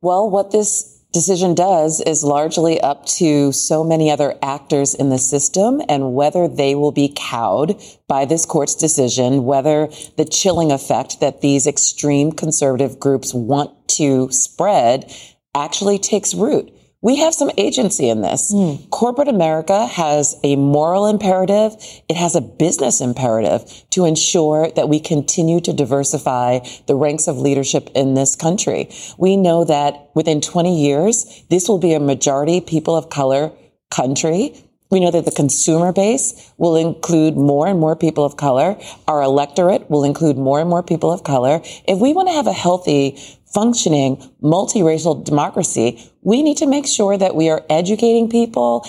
Well, 0.00 0.30
what 0.30 0.52
this 0.52 0.97
decision 1.18 1.52
does 1.52 2.00
is 2.02 2.22
largely 2.22 2.80
up 2.80 3.04
to 3.04 3.50
so 3.50 3.82
many 3.82 4.08
other 4.08 4.38
actors 4.40 4.94
in 4.94 5.08
the 5.08 5.18
system 5.18 5.82
and 5.88 6.14
whether 6.14 6.46
they 6.46 6.76
will 6.76 6.92
be 6.92 7.12
cowed 7.16 7.74
by 8.06 8.24
this 8.24 8.46
court's 8.46 8.76
decision, 8.76 9.44
whether 9.44 9.88
the 10.16 10.24
chilling 10.24 10.70
effect 10.70 11.18
that 11.18 11.40
these 11.40 11.66
extreme 11.66 12.30
conservative 12.30 13.00
groups 13.00 13.34
want 13.34 13.72
to 13.88 14.30
spread 14.30 15.12
actually 15.56 15.98
takes 15.98 16.34
root 16.34 16.72
we 17.00 17.16
have 17.16 17.32
some 17.32 17.50
agency 17.56 18.08
in 18.08 18.22
this. 18.22 18.52
Mm. 18.52 18.90
Corporate 18.90 19.28
America 19.28 19.86
has 19.86 20.34
a 20.42 20.56
moral 20.56 21.06
imperative. 21.06 21.76
It 22.08 22.16
has 22.16 22.34
a 22.34 22.40
business 22.40 23.00
imperative 23.00 23.84
to 23.90 24.04
ensure 24.04 24.70
that 24.72 24.88
we 24.88 24.98
continue 24.98 25.60
to 25.60 25.72
diversify 25.72 26.60
the 26.86 26.96
ranks 26.96 27.28
of 27.28 27.38
leadership 27.38 27.90
in 27.94 28.14
this 28.14 28.34
country. 28.34 28.90
We 29.16 29.36
know 29.36 29.64
that 29.64 30.10
within 30.14 30.40
20 30.40 30.82
years, 30.82 31.44
this 31.50 31.68
will 31.68 31.78
be 31.78 31.94
a 31.94 32.00
majority 32.00 32.60
people 32.60 32.96
of 32.96 33.10
color 33.10 33.52
country. 33.90 34.64
We 34.90 35.00
know 35.00 35.10
that 35.10 35.26
the 35.26 35.30
consumer 35.30 35.92
base 35.92 36.50
will 36.56 36.74
include 36.74 37.36
more 37.36 37.66
and 37.66 37.78
more 37.78 37.94
people 37.94 38.24
of 38.24 38.36
color. 38.36 38.76
Our 39.06 39.22
electorate 39.22 39.88
will 39.90 40.02
include 40.02 40.38
more 40.38 40.60
and 40.60 40.68
more 40.68 40.82
people 40.82 41.12
of 41.12 41.24
color. 41.24 41.60
If 41.86 41.98
we 41.98 42.14
want 42.14 42.28
to 42.28 42.32
have 42.32 42.46
a 42.46 42.52
healthy 42.52 43.18
functioning 43.52 44.16
multiracial 44.42 45.24
democracy, 45.24 46.10
we 46.22 46.42
need 46.42 46.56
to 46.58 46.66
make 46.66 46.86
sure 46.86 47.16
that 47.16 47.34
we 47.34 47.48
are 47.48 47.64
educating 47.70 48.28
people 48.28 48.86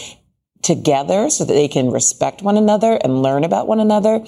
together 0.61 1.29
so 1.29 1.45
that 1.45 1.53
they 1.53 1.67
can 1.67 1.91
respect 1.91 2.41
one 2.41 2.57
another 2.57 2.99
and 3.03 3.21
learn 3.21 3.43
about 3.43 3.67
one 3.67 3.79
another. 3.79 4.23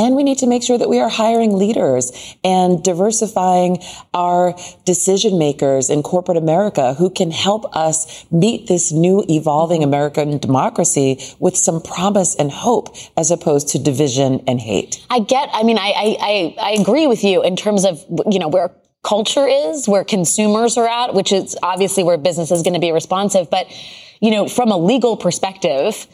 And 0.00 0.14
we 0.14 0.22
need 0.22 0.38
to 0.38 0.46
make 0.46 0.62
sure 0.62 0.78
that 0.78 0.88
we 0.88 1.00
are 1.00 1.08
hiring 1.08 1.58
leaders 1.58 2.36
and 2.44 2.82
diversifying 2.84 3.82
our 4.14 4.54
decision 4.84 5.38
makers 5.38 5.90
in 5.90 6.04
corporate 6.04 6.36
America 6.36 6.94
who 6.94 7.10
can 7.10 7.32
help 7.32 7.74
us 7.74 8.24
meet 8.30 8.68
this 8.68 8.92
new 8.92 9.24
evolving 9.28 9.82
American 9.82 10.38
democracy 10.38 11.20
with 11.40 11.56
some 11.56 11.82
promise 11.82 12.36
and 12.36 12.52
hope 12.52 12.94
as 13.16 13.32
opposed 13.32 13.68
to 13.70 13.78
division 13.80 14.40
and 14.46 14.60
hate. 14.60 15.04
I 15.10 15.18
get, 15.18 15.48
I 15.52 15.64
mean, 15.64 15.78
I, 15.78 15.92
I, 16.20 16.54
I 16.60 16.70
agree 16.80 17.08
with 17.08 17.24
you 17.24 17.42
in 17.42 17.56
terms 17.56 17.84
of, 17.84 18.04
you 18.30 18.38
know, 18.38 18.48
where 18.48 18.70
culture 19.02 19.46
is, 19.46 19.88
where 19.88 20.04
consumers 20.04 20.76
are 20.76 20.88
at, 20.88 21.14
which 21.14 21.32
is 21.32 21.56
obviously 21.62 22.02
where 22.02 22.18
business 22.18 22.50
is 22.50 22.62
going 22.62 22.74
to 22.74 22.80
be 22.80 22.92
responsive. 22.92 23.50
But, 23.50 23.66
you 24.20 24.30
know, 24.30 24.48
from 24.48 24.70
a 24.70 24.76
legal 24.76 25.16
perspective, 25.16 26.06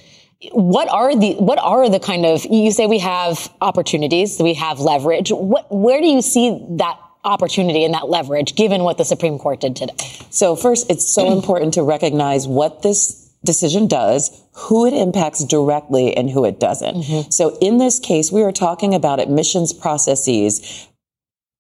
what 0.53 0.89
are 0.89 1.17
the 1.17 1.35
what 1.35 1.59
are 1.59 1.89
the 1.89 2.01
kind 2.01 2.27
of 2.27 2.45
you 2.45 2.71
say 2.71 2.87
we 2.87 2.99
have 2.99 3.51
opportunities, 3.61 4.39
we 4.41 4.55
have 4.55 4.81
leverage. 4.81 5.31
What 5.31 5.67
where 5.71 6.01
do 6.01 6.07
you 6.07 6.21
see 6.21 6.63
that 6.77 6.99
opportunity 7.25 7.85
and 7.85 7.95
that 7.95 8.09
leverage 8.11 8.55
given 8.55 8.83
what 8.83 8.99
the 8.99 9.05
Supreme 9.05 9.39
Court 9.39 9.61
did 9.61 9.77
today? 9.77 9.95
So 10.31 10.57
first, 10.57 10.91
it's 10.91 11.09
so 11.13 11.33
important 11.33 11.75
to 11.75 11.83
recognize 11.83 12.47
what 12.47 12.83
this 12.83 13.31
decision 13.45 13.87
does, 13.87 14.43
who 14.53 14.87
it 14.87 14.95
impacts 14.95 15.45
directly 15.45 16.17
and 16.17 16.31
who 16.31 16.45
it 16.45 16.61
doesn't. 16.61 16.97
Mm-hmm. 16.97 17.31
So 17.31 17.57
in 17.61 17.79
this 17.79 17.99
case, 17.99 18.33
we 18.33 18.43
are 18.43 18.53
talking 18.53 18.95
about 18.95 19.21
admissions 19.21 19.73
processes 19.73 20.89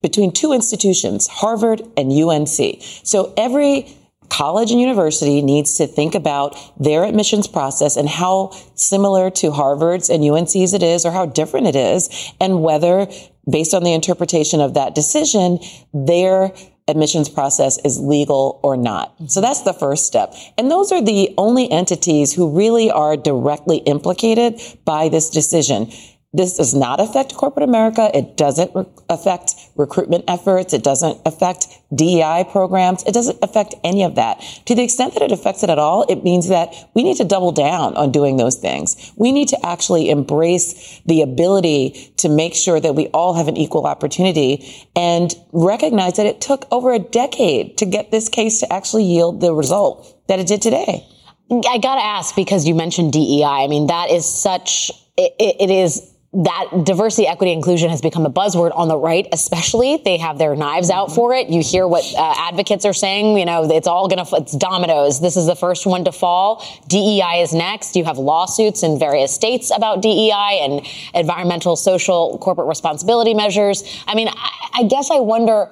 between 0.05 0.31
two 0.31 0.53
institutions, 0.53 1.27
Harvard 1.27 1.81
and 1.97 2.12
UNC. 2.12 2.83
So 3.05 3.33
every 3.38 3.88
college 4.29 4.71
and 4.71 4.79
university 4.79 5.40
needs 5.40 5.79
to 5.79 5.87
think 5.87 6.14
about 6.14 6.55
their 6.79 7.05
admissions 7.05 7.47
process 7.47 7.97
and 7.97 8.07
how 8.07 8.51
similar 8.75 9.31
to 9.31 9.51
Harvard's 9.51 10.11
and 10.11 10.23
UNC's 10.23 10.75
it 10.75 10.83
is 10.83 11.07
or 11.07 11.11
how 11.11 11.25
different 11.25 11.69
it 11.69 11.75
is 11.75 12.33
and 12.38 12.62
whether 12.62 13.07
based 13.51 13.73
on 13.73 13.83
the 13.83 13.95
interpretation 13.95 14.61
of 14.61 14.75
that 14.75 14.95
decision, 14.95 15.59
their 15.95 16.53
admissions 16.87 17.31
process 17.31 17.79
is 17.83 17.99
legal 17.99 18.61
or 18.62 18.77
not. 18.77 19.14
Mm-hmm. 19.14 19.27
So 19.29 19.40
that's 19.40 19.62
the 19.62 19.73
first 19.73 20.05
step. 20.05 20.35
And 20.59 20.71
those 20.71 20.93
are 20.93 21.03
the 21.03 21.33
only 21.38 21.71
entities 21.71 22.35
who 22.35 22.55
really 22.55 22.90
are 22.90 23.17
directly 23.17 23.79
implicated 23.79 24.61
by 24.85 25.09
this 25.09 25.31
decision. 25.31 25.90
This 26.35 26.57
does 26.57 26.75
not 26.75 26.99
affect 26.99 27.37
corporate 27.37 27.62
America. 27.62 28.11
It 28.12 28.37
doesn't 28.37 28.75
re- 28.75 28.85
affect 29.09 29.55
recruitment 29.77 30.25
efforts. 30.27 30.75
It 30.75 30.83
doesn't 30.83 31.20
affect 31.25 31.68
DEI 31.94 32.47
programs. 32.51 33.05
It 33.05 33.14
doesn't 33.14 33.38
affect 33.40 33.77
any 33.85 34.03
of 34.03 34.16
that. 34.16 34.40
To 34.66 34.75
the 34.75 34.83
extent 34.83 35.14
that 35.14 35.23
it 35.23 35.31
affects 35.31 35.62
it 35.62 35.70
at 35.70 35.79
all, 35.79 36.05
it 36.09 36.25
means 36.25 36.49
that 36.49 36.75
we 36.92 37.05
need 37.05 37.18
to 37.18 37.25
double 37.25 37.53
down 37.53 37.97
on 37.97 38.11
doing 38.11 38.37
those 38.37 38.57
things. 38.57 39.12
We 39.16 39.31
need 39.31 39.47
to 39.49 39.64
actually 39.64 40.11
embrace 40.11 41.01
the 41.07 41.23
ability 41.23 42.12
to 42.16 42.29
make 42.29 42.57
sure 42.57 42.81
that 42.81 42.97
we 42.97 43.07
all 43.09 43.35
have 43.35 43.47
an 43.47 43.57
equal 43.57 43.87
opportunity 43.87 44.88
and 44.97 45.33
recognize 45.53 46.16
that 46.16 46.27
it 46.27 46.40
took 46.40 46.66
over 46.73 46.92
a 46.92 46.99
decade 46.99 47.79
to 47.79 47.87
get 47.87 48.11
this 48.11 48.29
case 48.29 48.59
to 48.59 48.73
actually 48.73 49.05
yield 49.05 49.40
the 49.40 49.55
result 49.55 50.27
that 50.27 50.40
it 50.40 50.49
did 50.49 50.62
today. 50.62 51.07
I 51.49 51.79
got 51.79 51.94
to 51.94 52.05
ask 52.05 52.35
because 52.35 52.66
you 52.66 52.75
mentioned 52.75 53.12
DEI. 53.12 53.44
I 53.44 53.68
mean, 53.68 53.87
that 53.87 54.11
is 54.11 54.27
such, 54.27 54.90
it, 55.16 55.33
it 55.38 55.70
is 55.70 56.11
that 56.35 56.85
diversity, 56.85 57.29
equity, 57.29 57.53
inclusion 57.53 57.90
has 57.90 58.01
become 58.01 58.27
a 58.27 58.31
buzzword 58.31 58.75
on 58.75 58.88
the 58.88 58.97
right, 58.97 59.27
especially. 59.31 59.99
They 59.99 60.18
have 60.18 60.37
their 60.37 60.57
knives 60.57 60.90
out 60.90 61.12
for 61.12 61.33
it. 61.33 61.49
You 61.49 61.62
hear 61.62 61.87
what 61.87 62.05
uh, 62.16 62.35
advocates 62.37 62.85
are 62.85 62.92
saying. 62.92 63.38
You 63.38 63.44
know, 63.44 63.70
it's 63.70 63.87
all 63.87 64.09
going 64.09 64.25
to, 64.25 64.37
it's 64.37 64.53
dominoes. 64.53 65.20
This 65.20 65.37
is 65.37 65.47
the 65.47 65.55
first 65.55 65.87
one 65.87 66.05
to 66.05 66.12
fall. 66.12 66.64
DEI 66.88 67.40
is 67.42 67.55
next. 67.55 67.94
You 67.94 68.05
have 68.05 68.18
lawsuits 68.18 68.83
in 68.83 68.99
various 68.99 69.33
states 69.33 69.70
about 69.75 70.03
DEI 70.03 70.61
and 70.62 70.87
environmental, 71.14 71.77
social, 71.77 72.38
corporate 72.38 72.66
responsibility 72.66 73.35
measures. 73.35 73.85
I 74.09 74.16
mean, 74.16 74.29
I, 74.29 74.70
I 74.75 74.83
guess 74.85 75.12
I 75.12 75.20
wonder, 75.20 75.70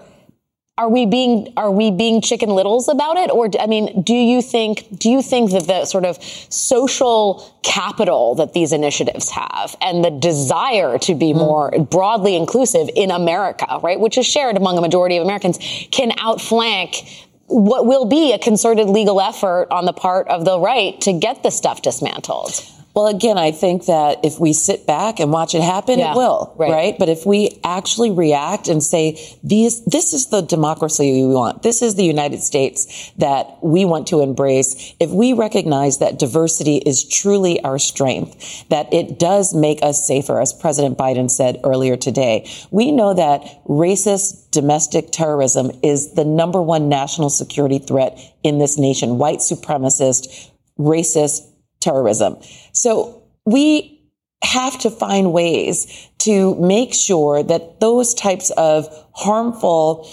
are 0.78 0.88
we 0.88 1.04
being 1.04 1.52
are 1.58 1.70
we 1.70 1.90
being 1.90 2.22
chicken 2.22 2.48
littles 2.48 2.88
about 2.88 3.18
it 3.18 3.30
or 3.30 3.50
i 3.60 3.66
mean 3.66 4.02
do 4.02 4.14
you 4.14 4.40
think 4.40 4.86
do 4.98 5.10
you 5.10 5.20
think 5.20 5.50
that 5.50 5.66
the 5.66 5.84
sort 5.84 6.06
of 6.06 6.16
social 6.22 7.54
capital 7.62 8.34
that 8.34 8.54
these 8.54 8.72
initiatives 8.72 9.28
have 9.28 9.76
and 9.82 10.02
the 10.02 10.10
desire 10.10 10.98
to 10.98 11.14
be 11.14 11.34
mm. 11.34 11.36
more 11.36 11.70
broadly 11.90 12.34
inclusive 12.34 12.88
in 12.96 13.10
america 13.10 13.80
right 13.82 14.00
which 14.00 14.16
is 14.16 14.26
shared 14.26 14.56
among 14.56 14.78
a 14.78 14.80
majority 14.80 15.18
of 15.18 15.22
americans 15.22 15.58
can 15.90 16.10
outflank 16.18 17.28
what 17.48 17.84
will 17.84 18.06
be 18.06 18.32
a 18.32 18.38
concerted 18.38 18.88
legal 18.88 19.20
effort 19.20 19.68
on 19.70 19.84
the 19.84 19.92
part 19.92 20.26
of 20.28 20.46
the 20.46 20.58
right 20.58 20.98
to 21.02 21.12
get 21.12 21.42
this 21.42 21.54
stuff 21.54 21.82
dismantled 21.82 22.64
well, 22.94 23.06
again, 23.06 23.38
I 23.38 23.52
think 23.52 23.86
that 23.86 24.22
if 24.22 24.38
we 24.38 24.52
sit 24.52 24.86
back 24.86 25.18
and 25.18 25.32
watch 25.32 25.54
it 25.54 25.62
happen, 25.62 25.98
yeah, 25.98 26.12
it 26.12 26.16
will, 26.16 26.54
right. 26.58 26.70
right. 26.70 26.98
But 26.98 27.08
if 27.08 27.24
we 27.24 27.58
actually 27.64 28.10
react 28.10 28.68
and 28.68 28.82
say, 28.82 29.18
these, 29.42 29.82
this 29.84 30.12
is 30.12 30.28
the 30.28 30.42
democracy 30.42 31.26
we 31.26 31.34
want. 31.34 31.62
This 31.62 31.80
is 31.80 31.94
the 31.94 32.04
United 32.04 32.42
States 32.42 33.10
that 33.16 33.56
we 33.62 33.86
want 33.86 34.08
to 34.08 34.20
embrace. 34.20 34.94
If 35.00 35.10
we 35.10 35.32
recognize 35.32 35.98
that 35.98 36.18
diversity 36.18 36.76
is 36.76 37.08
truly 37.08 37.62
our 37.64 37.78
strength, 37.78 38.68
that 38.68 38.92
it 38.92 39.18
does 39.18 39.54
make 39.54 39.82
us 39.82 40.06
safer, 40.06 40.38
as 40.38 40.52
President 40.52 40.98
Biden 40.98 41.30
said 41.30 41.60
earlier 41.64 41.96
today, 41.96 42.46
we 42.70 42.92
know 42.92 43.14
that 43.14 43.64
racist 43.66 44.50
domestic 44.50 45.10
terrorism 45.10 45.70
is 45.82 46.12
the 46.12 46.26
number 46.26 46.60
one 46.60 46.90
national 46.90 47.30
security 47.30 47.78
threat 47.78 48.18
in 48.42 48.58
this 48.58 48.78
nation. 48.78 49.16
White 49.16 49.38
supremacist, 49.38 50.50
racist, 50.78 51.48
terrorism. 51.82 52.36
So 52.72 53.22
we 53.44 54.00
have 54.42 54.78
to 54.80 54.90
find 54.90 55.32
ways 55.32 56.08
to 56.18 56.54
make 56.56 56.94
sure 56.94 57.42
that 57.42 57.80
those 57.80 58.14
types 58.14 58.50
of 58.50 58.88
harmful 59.14 60.08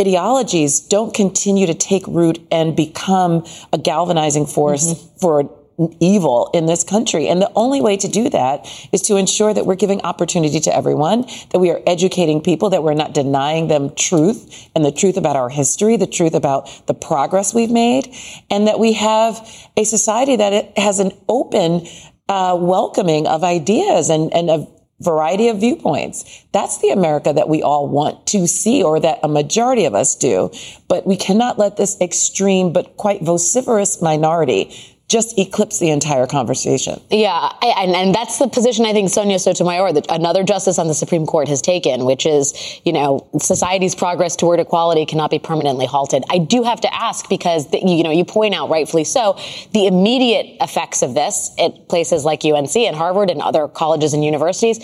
ideologies 0.00 0.80
don't 0.80 1.14
continue 1.14 1.66
to 1.66 1.74
take 1.74 2.06
root 2.06 2.40
and 2.50 2.74
become 2.74 3.44
a 3.72 3.78
galvanizing 3.78 4.46
force 4.46 4.94
mm-hmm. 4.94 5.18
for 5.18 5.50
evil 6.00 6.50
in 6.54 6.66
this 6.66 6.84
country. 6.84 7.28
And 7.28 7.42
the 7.42 7.50
only 7.54 7.80
way 7.80 7.96
to 7.96 8.08
do 8.08 8.28
that 8.30 8.66
is 8.92 9.02
to 9.02 9.16
ensure 9.16 9.52
that 9.52 9.66
we're 9.66 9.74
giving 9.74 10.00
opportunity 10.02 10.60
to 10.60 10.74
everyone, 10.74 11.26
that 11.50 11.58
we 11.58 11.70
are 11.70 11.80
educating 11.86 12.40
people, 12.40 12.70
that 12.70 12.82
we're 12.82 12.94
not 12.94 13.12
denying 13.12 13.68
them 13.68 13.94
truth 13.94 14.68
and 14.74 14.84
the 14.84 14.92
truth 14.92 15.16
about 15.16 15.36
our 15.36 15.48
history, 15.48 15.96
the 15.96 16.06
truth 16.06 16.34
about 16.34 16.68
the 16.86 16.94
progress 16.94 17.52
we've 17.54 17.70
made, 17.70 18.14
and 18.50 18.68
that 18.68 18.78
we 18.78 18.92
have 18.92 19.48
a 19.76 19.84
society 19.84 20.36
that 20.36 20.76
has 20.78 21.00
an 21.00 21.12
open, 21.28 21.86
uh, 22.28 22.56
welcoming 22.58 23.26
of 23.26 23.42
ideas 23.42 24.10
and, 24.10 24.32
and 24.32 24.50
of 24.50 24.70
variety 25.00 25.48
of 25.48 25.60
viewpoints. 25.60 26.44
That's 26.52 26.78
the 26.78 26.90
America 26.90 27.32
that 27.32 27.48
we 27.48 27.62
all 27.62 27.88
want 27.88 28.26
to 28.28 28.46
see 28.46 28.82
or 28.82 29.00
that 29.00 29.18
a 29.22 29.28
majority 29.28 29.84
of 29.84 29.94
us 29.94 30.14
do. 30.14 30.50
But 30.88 31.06
we 31.06 31.16
cannot 31.16 31.58
let 31.58 31.76
this 31.76 32.00
extreme 32.00 32.72
but 32.72 32.96
quite 32.96 33.20
vociferous 33.20 34.00
minority 34.00 34.93
just 35.14 35.38
eclipse 35.38 35.78
the 35.78 35.90
entire 35.90 36.26
conversation. 36.26 37.00
Yeah, 37.08 37.52
and, 37.62 37.94
and, 37.94 38.12
that's 38.12 38.40
the 38.40 38.48
position 38.48 38.84
I 38.84 38.92
think 38.92 39.10
Sonia 39.10 39.38
Sotomayor, 39.38 39.92
the, 39.92 40.04
another 40.12 40.42
justice 40.42 40.76
on 40.76 40.88
the 40.88 40.94
Supreme 40.94 41.24
Court, 41.24 41.46
has 41.46 41.62
taken, 41.62 42.04
which 42.04 42.26
is, 42.26 42.52
you 42.84 42.92
know, 42.92 43.24
society's 43.38 43.94
progress 43.94 44.34
toward 44.34 44.58
equality 44.58 45.06
cannot 45.06 45.30
be 45.30 45.38
permanently 45.38 45.86
halted. 45.86 46.24
I 46.30 46.38
do 46.38 46.64
have 46.64 46.80
to 46.80 46.92
ask 46.92 47.28
because, 47.28 47.70
the, 47.70 47.78
you 47.78 48.02
know, 48.02 48.10
you 48.10 48.24
point 48.24 48.56
out 48.56 48.70
rightfully 48.70 49.04
so, 49.04 49.38
the 49.72 49.86
immediate 49.86 50.56
effects 50.60 51.00
of 51.00 51.14
this 51.14 51.54
at 51.60 51.88
places 51.88 52.24
like 52.24 52.44
UNC 52.44 52.74
and 52.74 52.96
Harvard 52.96 53.30
and 53.30 53.40
other 53.40 53.68
colleges 53.68 54.14
and 54.14 54.24
universities, 54.24 54.80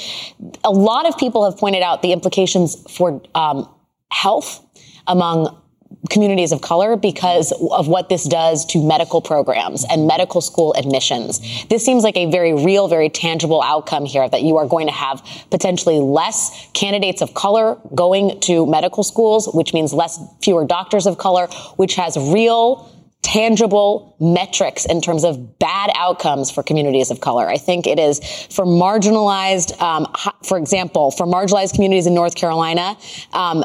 a 0.62 0.70
lot 0.70 1.08
of 1.08 1.18
people 1.18 1.44
have 1.44 1.58
pointed 1.58 1.82
out 1.82 2.02
the 2.02 2.12
implications 2.12 2.76
for 2.88 3.20
um, 3.34 3.68
health 4.12 4.64
among 5.08 5.60
communities 6.09 6.53
of 6.53 6.61
color 6.61 6.96
because 6.96 7.53
of 7.72 7.88
what 7.88 8.09
this 8.09 8.24
does 8.24 8.64
to 8.66 8.83
medical 8.83 9.20
programs 9.20 9.85
and 9.90 10.07
medical 10.07 10.40
school 10.40 10.74
admissions. 10.74 11.40
This 11.68 11.85
seems 11.85 12.05
like 12.05 12.16
a 12.16 12.31
very 12.31 12.53
real, 12.53 12.88
very 12.88 13.09
tangible 13.09 13.62
outcome 13.62 14.07
here 14.07 14.29
that 14.29 14.42
you 14.42 14.57
are 14.57 14.66
going 14.66 14.87
to 14.87 14.92
have 14.92 15.22
potentially 15.50 15.98
less 15.98 16.68
candidates 16.72 17.22
of 17.22 17.35
color 17.35 17.79
going 17.94 18.40
to 18.40 18.66
medical 18.66 19.03
schools, 19.03 19.48
which 19.53 19.74
means 19.74 19.92
less, 19.92 20.18
fewer 20.42 20.64
doctors 20.64 21.07
of 21.07 21.18
color, 21.18 21.46
which 21.76 21.94
has 21.96 22.16
real, 22.16 22.90
tangible 23.22 24.16
metrics 24.18 24.87
in 24.87 25.00
terms 25.00 25.24
of 25.24 25.59
bad 25.59 25.90
outcomes 25.94 26.50
for 26.50 26.62
communities 26.62 27.11
of 27.11 27.20
color. 27.20 27.48
I 27.48 27.59
think 27.59 27.87
it 27.87 27.98
is 27.98 28.18
for 28.50 28.64
marginalized, 28.64 29.79
um, 29.81 30.07
for 30.42 30.57
example, 30.57 31.11
for 31.11 31.26
marginalized 31.26 31.74
communities 31.74 32.07
in 32.07 32.14
North 32.14 32.35
Carolina, 32.35 32.96
um, 33.33 33.64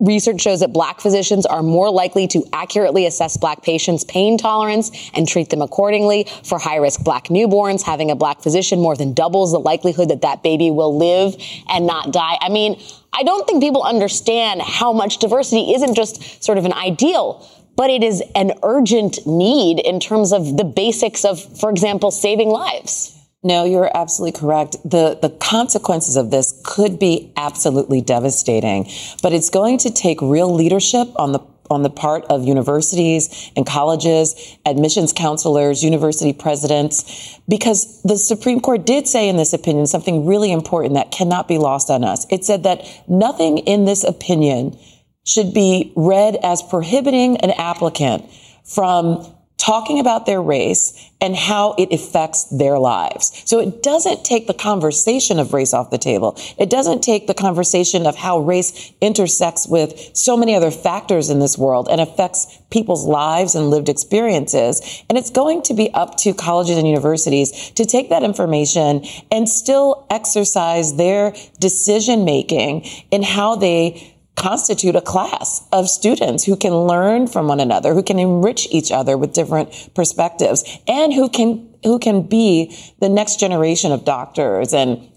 Research 0.00 0.40
shows 0.40 0.60
that 0.60 0.72
black 0.72 1.00
physicians 1.00 1.44
are 1.44 1.60
more 1.60 1.90
likely 1.90 2.28
to 2.28 2.44
accurately 2.52 3.04
assess 3.04 3.36
black 3.36 3.62
patients' 3.62 4.04
pain 4.04 4.38
tolerance 4.38 4.92
and 5.12 5.26
treat 5.26 5.50
them 5.50 5.60
accordingly. 5.60 6.24
For 6.44 6.56
high 6.56 6.76
risk 6.76 7.02
black 7.02 7.24
newborns, 7.24 7.82
having 7.82 8.08
a 8.12 8.14
black 8.14 8.40
physician 8.40 8.78
more 8.78 8.94
than 8.94 9.12
doubles 9.12 9.50
the 9.50 9.58
likelihood 9.58 10.10
that 10.10 10.20
that 10.20 10.44
baby 10.44 10.70
will 10.70 10.96
live 10.96 11.34
and 11.68 11.84
not 11.84 12.12
die. 12.12 12.38
I 12.40 12.48
mean, 12.48 12.80
I 13.12 13.24
don't 13.24 13.44
think 13.48 13.60
people 13.60 13.82
understand 13.82 14.62
how 14.62 14.92
much 14.92 15.18
diversity 15.18 15.74
isn't 15.74 15.96
just 15.96 16.44
sort 16.44 16.58
of 16.58 16.64
an 16.64 16.74
ideal, 16.74 17.44
but 17.74 17.90
it 17.90 18.04
is 18.04 18.22
an 18.36 18.52
urgent 18.62 19.26
need 19.26 19.80
in 19.80 19.98
terms 19.98 20.32
of 20.32 20.56
the 20.56 20.64
basics 20.64 21.24
of, 21.24 21.42
for 21.58 21.70
example, 21.70 22.12
saving 22.12 22.50
lives. 22.50 23.17
No, 23.42 23.64
you're 23.64 23.90
absolutely 23.96 24.38
correct. 24.38 24.76
The, 24.84 25.16
the 25.20 25.30
consequences 25.30 26.16
of 26.16 26.30
this 26.30 26.60
could 26.64 26.98
be 26.98 27.32
absolutely 27.36 28.00
devastating, 28.00 28.90
but 29.22 29.32
it's 29.32 29.48
going 29.48 29.78
to 29.78 29.90
take 29.90 30.20
real 30.20 30.52
leadership 30.52 31.08
on 31.16 31.32
the 31.32 31.40
on 31.70 31.82
the 31.82 31.90
part 31.90 32.24
of 32.30 32.44
universities 32.44 33.50
and 33.54 33.66
colleges, 33.66 34.56
admissions 34.64 35.12
counselors, 35.12 35.84
university 35.84 36.32
presidents, 36.32 37.38
because 37.46 38.00
the 38.02 38.16
Supreme 38.16 38.58
Court 38.60 38.86
did 38.86 39.06
say 39.06 39.28
in 39.28 39.36
this 39.36 39.52
opinion 39.52 39.86
something 39.86 40.24
really 40.24 40.50
important 40.50 40.94
that 40.94 41.10
cannot 41.10 41.46
be 41.46 41.58
lost 41.58 41.90
on 41.90 42.04
us. 42.04 42.26
It 42.30 42.44
said 42.46 42.62
that 42.62 42.86
nothing 43.06 43.58
in 43.58 43.84
this 43.84 44.02
opinion 44.02 44.78
should 45.26 45.52
be 45.52 45.92
read 45.94 46.36
as 46.42 46.62
prohibiting 46.62 47.36
an 47.38 47.50
applicant 47.50 48.24
from 48.64 49.30
talking 49.58 49.98
about 49.98 50.24
their 50.24 50.40
race 50.40 50.94
and 51.20 51.34
how 51.34 51.74
it 51.76 51.92
affects 51.92 52.44
their 52.44 52.78
lives. 52.78 53.42
So 53.44 53.58
it 53.58 53.82
doesn't 53.82 54.24
take 54.24 54.46
the 54.46 54.54
conversation 54.54 55.40
of 55.40 55.52
race 55.52 55.74
off 55.74 55.90
the 55.90 55.98
table. 55.98 56.36
It 56.56 56.70
doesn't 56.70 57.02
take 57.02 57.26
the 57.26 57.34
conversation 57.34 58.06
of 58.06 58.14
how 58.14 58.38
race 58.38 58.92
intersects 59.00 59.66
with 59.66 60.16
so 60.16 60.36
many 60.36 60.54
other 60.54 60.70
factors 60.70 61.28
in 61.28 61.40
this 61.40 61.58
world 61.58 61.88
and 61.90 62.00
affects 62.00 62.58
people's 62.70 63.04
lives 63.04 63.56
and 63.56 63.68
lived 63.68 63.88
experiences. 63.88 65.02
And 65.08 65.18
it's 65.18 65.30
going 65.30 65.62
to 65.62 65.74
be 65.74 65.92
up 65.92 66.16
to 66.18 66.34
colleges 66.34 66.78
and 66.78 66.86
universities 66.86 67.72
to 67.72 67.84
take 67.84 68.10
that 68.10 68.22
information 68.22 69.04
and 69.32 69.48
still 69.48 70.06
exercise 70.08 70.94
their 70.96 71.34
decision 71.58 72.24
making 72.24 72.86
in 73.10 73.24
how 73.24 73.56
they 73.56 74.14
constitute 74.38 74.94
a 74.94 75.00
class 75.00 75.66
of 75.72 75.88
students 75.88 76.44
who 76.44 76.56
can 76.56 76.72
learn 76.72 77.26
from 77.26 77.48
one 77.48 77.60
another, 77.60 77.92
who 77.92 78.02
can 78.02 78.18
enrich 78.18 78.68
each 78.70 78.92
other 78.92 79.18
with 79.18 79.32
different 79.32 79.90
perspectives, 79.94 80.64
and 80.86 81.12
who 81.12 81.28
can 81.28 81.68
who 81.84 81.98
can 81.98 82.22
be 82.22 82.74
the 83.00 83.08
next 83.08 83.38
generation 83.38 83.92
of 83.92 84.04
doctors 84.04 84.72
and 84.72 85.10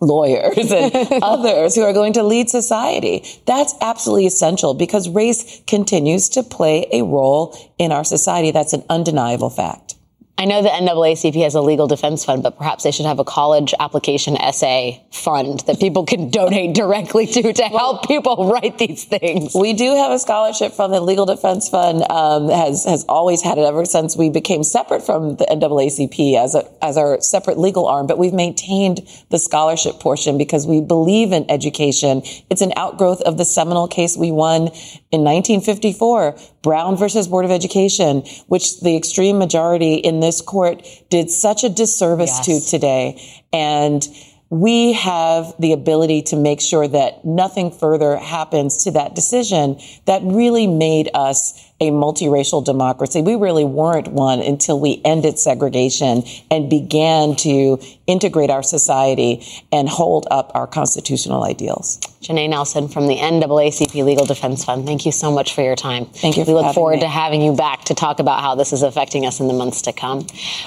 lawyers 0.00 0.70
and 0.70 0.94
others 1.22 1.74
who 1.74 1.82
are 1.82 1.92
going 1.92 2.12
to 2.14 2.22
lead 2.22 2.50
society. 2.50 3.24
That's 3.46 3.74
absolutely 3.80 4.26
essential 4.26 4.74
because 4.74 5.08
race 5.08 5.62
continues 5.66 6.28
to 6.30 6.42
play 6.42 6.86
a 6.92 7.02
role 7.02 7.56
in 7.78 7.92
our 7.92 8.04
society. 8.04 8.50
That's 8.50 8.72
an 8.72 8.84
undeniable 8.90 9.50
fact. 9.50 9.94
I 10.38 10.46
know 10.46 10.62
the 10.62 10.70
NAACP 10.70 11.42
has 11.42 11.54
a 11.54 11.60
legal 11.60 11.86
defense 11.86 12.24
fund, 12.24 12.42
but 12.42 12.56
perhaps 12.56 12.84
they 12.84 12.90
should 12.90 13.04
have 13.04 13.18
a 13.18 13.24
college 13.24 13.74
application 13.78 14.36
essay 14.38 15.04
fund 15.12 15.60
that 15.66 15.78
people 15.78 16.04
can 16.04 16.30
donate 16.30 16.74
directly 16.74 17.26
to 17.26 17.52
to 17.52 17.62
help 17.64 18.08
people 18.08 18.50
write 18.50 18.78
these 18.78 19.04
things. 19.04 19.54
We 19.54 19.74
do 19.74 19.94
have 19.94 20.10
a 20.10 20.18
scholarship 20.18 20.72
from 20.72 20.90
the 20.90 21.00
Legal 21.00 21.26
Defense 21.26 21.68
Fund. 21.68 22.02
Um, 22.10 22.48
has 22.48 22.84
has 22.84 23.04
always 23.08 23.42
had 23.42 23.58
it 23.58 23.62
ever 23.62 23.84
since 23.84 24.16
we 24.16 24.30
became 24.30 24.64
separate 24.64 25.02
from 25.02 25.36
the 25.36 25.44
NAACP 25.44 26.36
as 26.36 26.54
a 26.54 26.64
as 26.82 26.96
our 26.96 27.20
separate 27.20 27.58
legal 27.58 27.86
arm. 27.86 28.06
But 28.06 28.18
we've 28.18 28.32
maintained 28.32 29.06
the 29.28 29.38
scholarship 29.38 30.00
portion 30.00 30.38
because 30.38 30.66
we 30.66 30.80
believe 30.80 31.32
in 31.32 31.48
education. 31.50 32.22
It's 32.48 32.62
an 32.62 32.72
outgrowth 32.76 33.20
of 33.20 33.36
the 33.36 33.44
seminal 33.44 33.86
case 33.86 34.16
we 34.16 34.32
won 34.32 34.68
in 35.12 35.22
1954, 35.24 36.36
Brown 36.62 36.96
versus 36.96 37.28
Board 37.28 37.44
of 37.44 37.50
Education, 37.50 38.22
which 38.46 38.80
the 38.80 38.96
extreme 38.96 39.38
majority 39.38 39.94
in 39.94 40.20
this 40.20 40.40
court 40.40 40.86
did 41.10 41.30
such 41.30 41.64
a 41.64 41.68
disservice 41.68 42.46
yes. 42.46 42.46
to 42.46 42.70
today. 42.70 43.44
And 43.52 44.06
we 44.52 44.92
have 44.92 45.54
the 45.58 45.72
ability 45.72 46.20
to 46.20 46.36
make 46.36 46.60
sure 46.60 46.86
that 46.86 47.24
nothing 47.24 47.70
further 47.70 48.18
happens 48.18 48.84
to 48.84 48.90
that 48.90 49.14
decision 49.14 49.80
that 50.04 50.22
really 50.22 50.66
made 50.66 51.08
us 51.14 51.71
a 51.82 51.90
multiracial 51.90 52.64
democracy. 52.64 53.22
We 53.22 53.34
really 53.34 53.64
weren't 53.64 54.06
one 54.06 54.38
until 54.38 54.78
we 54.78 55.02
ended 55.04 55.36
segregation 55.36 56.22
and 56.48 56.70
began 56.70 57.34
to 57.36 57.80
integrate 58.06 58.50
our 58.50 58.62
society 58.62 59.44
and 59.72 59.88
hold 59.88 60.28
up 60.30 60.52
our 60.54 60.68
constitutional 60.68 61.42
ideals. 61.42 61.98
Janai 62.22 62.48
Nelson 62.48 62.86
from 62.86 63.08
the 63.08 63.16
NAACP 63.16 64.04
Legal 64.04 64.24
Defense 64.24 64.64
Fund. 64.64 64.86
Thank 64.86 65.04
you 65.04 65.10
so 65.10 65.32
much 65.32 65.54
for 65.54 65.62
your 65.62 65.74
time. 65.74 66.06
Thank 66.06 66.36
you. 66.36 66.44
we 66.44 66.52
look 66.52 66.72
forward 66.72 66.96
me. 66.96 67.00
to 67.00 67.08
having 67.08 67.42
you 67.42 67.52
back 67.52 67.82
to 67.86 67.94
talk 67.94 68.20
about 68.20 68.42
how 68.42 68.54
this 68.54 68.72
is 68.72 68.84
affecting 68.84 69.26
us 69.26 69.40
in 69.40 69.48
the 69.48 69.54
months 69.54 69.82
to 69.82 69.92
come. 69.92 70.24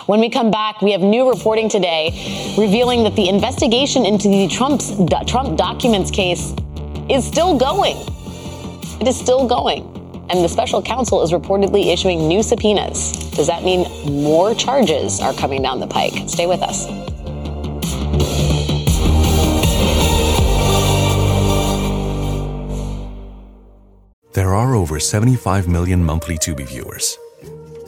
When 0.07 0.19
we 0.19 0.29
come 0.29 0.51
back, 0.51 0.81
we 0.81 0.91
have 0.91 0.99
new 0.99 1.29
reporting 1.29 1.69
today 1.69 2.55
revealing 2.57 3.03
that 3.03 3.15
the 3.15 3.29
investigation 3.29 4.05
into 4.05 4.27
the 4.27 4.49
Trump's 4.49 4.91
Trump 5.27 5.57
documents 5.57 6.11
case 6.11 6.53
is 7.09 7.25
still 7.25 7.57
going. 7.57 7.95
It 8.99 9.07
is 9.07 9.17
still 9.17 9.47
going 9.47 9.95
and 10.29 10.43
the 10.43 10.49
special 10.49 10.81
counsel 10.81 11.21
is 11.23 11.31
reportedly 11.31 11.93
issuing 11.93 12.27
new 12.27 12.41
subpoenas. 12.41 13.11
Does 13.31 13.47
that 13.47 13.63
mean 13.63 13.85
more 14.23 14.55
charges 14.55 15.19
are 15.19 15.33
coming 15.33 15.61
down 15.61 15.79
the 15.79 15.87
pike? 15.87 16.13
Stay 16.27 16.47
with 16.47 16.61
us. 16.61 16.85
There 24.33 24.53
are 24.53 24.75
over 24.75 24.99
75 24.99 25.67
million 25.69 26.03
monthly 26.03 26.37
Tubi 26.37 26.67
viewers. 26.67 27.17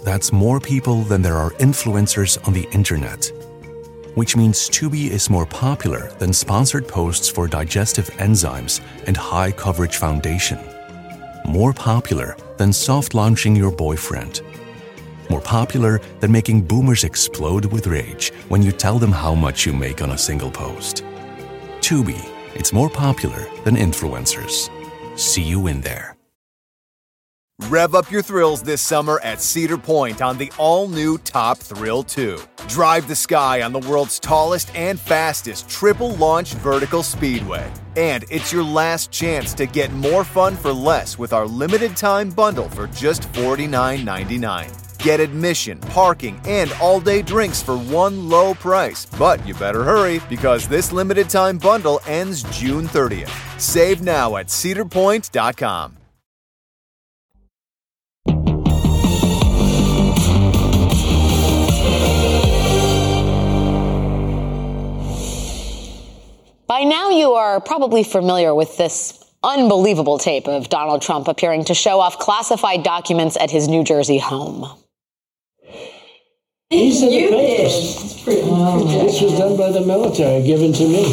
That's 0.05 0.31
more 0.31 0.61
people 0.61 1.01
than 1.03 1.21
there 1.21 1.35
are 1.35 1.51
influencers 1.51 2.45
on 2.47 2.53
the 2.53 2.67
internet. 2.71 3.29
Which 4.15 4.37
means 4.37 4.69
Tubi 4.69 5.09
is 5.09 5.29
more 5.29 5.45
popular 5.45 6.09
than 6.19 6.31
sponsored 6.31 6.87
posts 6.87 7.27
for 7.27 7.47
digestive 7.47 8.09
enzymes 8.11 8.79
and 9.07 9.17
high 9.17 9.51
coverage 9.51 9.97
foundation 9.97 10.59
more 11.47 11.73
popular 11.73 12.35
than 12.57 12.73
soft 12.73 13.13
launching 13.13 13.55
your 13.55 13.71
boyfriend. 13.71 14.41
More 15.29 15.41
popular 15.41 16.01
than 16.19 16.31
making 16.31 16.61
boomers 16.61 17.03
explode 17.03 17.65
with 17.65 17.87
rage 17.87 18.31
when 18.49 18.61
you 18.61 18.71
tell 18.71 18.99
them 18.99 19.11
how 19.11 19.33
much 19.33 19.65
you 19.65 19.73
make 19.73 20.01
on 20.01 20.11
a 20.11 20.17
single 20.17 20.51
post. 20.51 21.03
Tubi, 21.79 22.21
it's 22.53 22.73
more 22.73 22.89
popular 22.89 23.47
than 23.63 23.75
influencers. 23.75 24.69
See 25.17 25.43
you 25.43 25.67
in 25.67 25.81
there. 25.81 26.17
Rev 27.63 27.95
up 27.95 28.11
your 28.11 28.21
thrills 28.21 28.61
this 28.61 28.83
summer 28.83 29.19
at 29.23 29.41
Cedar 29.41 29.79
Point 29.79 30.21
on 30.21 30.37
the 30.37 30.51
all 30.59 30.87
new 30.87 31.17
Top 31.17 31.57
Thrill 31.57 32.03
2. 32.03 32.39
Drive 32.67 33.07
the 33.07 33.15
sky 33.15 33.63
on 33.63 33.73
the 33.73 33.79
world's 33.79 34.19
tallest 34.19 34.73
and 34.75 34.99
fastest 34.99 35.67
triple 35.67 36.11
launch 36.17 36.53
vertical 36.53 37.01
speedway. 37.01 37.67
And 37.97 38.23
it's 38.29 38.53
your 38.53 38.63
last 38.63 39.11
chance 39.11 39.53
to 39.55 39.65
get 39.65 39.91
more 39.91 40.23
fun 40.23 40.55
for 40.55 40.71
less 40.71 41.17
with 41.17 41.33
our 41.33 41.47
limited 41.47 41.97
time 41.97 42.29
bundle 42.29 42.69
for 42.69 42.87
just 42.87 43.23
$49.99. 43.33 44.99
Get 44.99 45.19
admission, 45.19 45.79
parking, 45.79 46.39
and 46.45 46.71
all 46.79 46.99
day 46.99 47.21
drinks 47.21 47.61
for 47.61 47.77
one 47.77 48.29
low 48.29 48.53
price. 48.53 49.05
But 49.17 49.45
you 49.47 49.55
better 49.55 49.83
hurry 49.83 50.21
because 50.29 50.67
this 50.67 50.91
limited 50.91 51.29
time 51.29 51.57
bundle 51.57 51.99
ends 52.05 52.43
June 52.57 52.87
30th. 52.87 53.59
Save 53.59 54.01
now 54.01 54.37
at 54.37 54.47
cedarpoint.com. 54.47 55.97
By 66.77 66.83
now, 66.83 67.09
you 67.09 67.33
are 67.33 67.59
probably 67.59 68.03
familiar 68.03 68.53
with 68.53 68.77
this 68.77 69.25
unbelievable 69.43 70.19
tape 70.19 70.47
of 70.47 70.69
Donald 70.69 71.01
Trump 71.01 71.27
appearing 71.27 71.65
to 71.65 71.73
show 71.73 71.99
off 71.99 72.19
classified 72.19 72.83
documents 72.83 73.35
at 73.35 73.49
his 73.49 73.67
New 73.67 73.83
Jersey 73.83 74.19
home. 74.19 74.63
These 76.69 77.01
are 77.01 77.09
the 77.09 77.29
papers. 77.29 78.23
this 78.25 79.21
was 79.23 79.39
done 79.39 79.57
by 79.57 79.71
the 79.71 79.81
military, 79.87 80.43
given 80.45 80.71
to 80.73 80.87
me. 80.87 81.03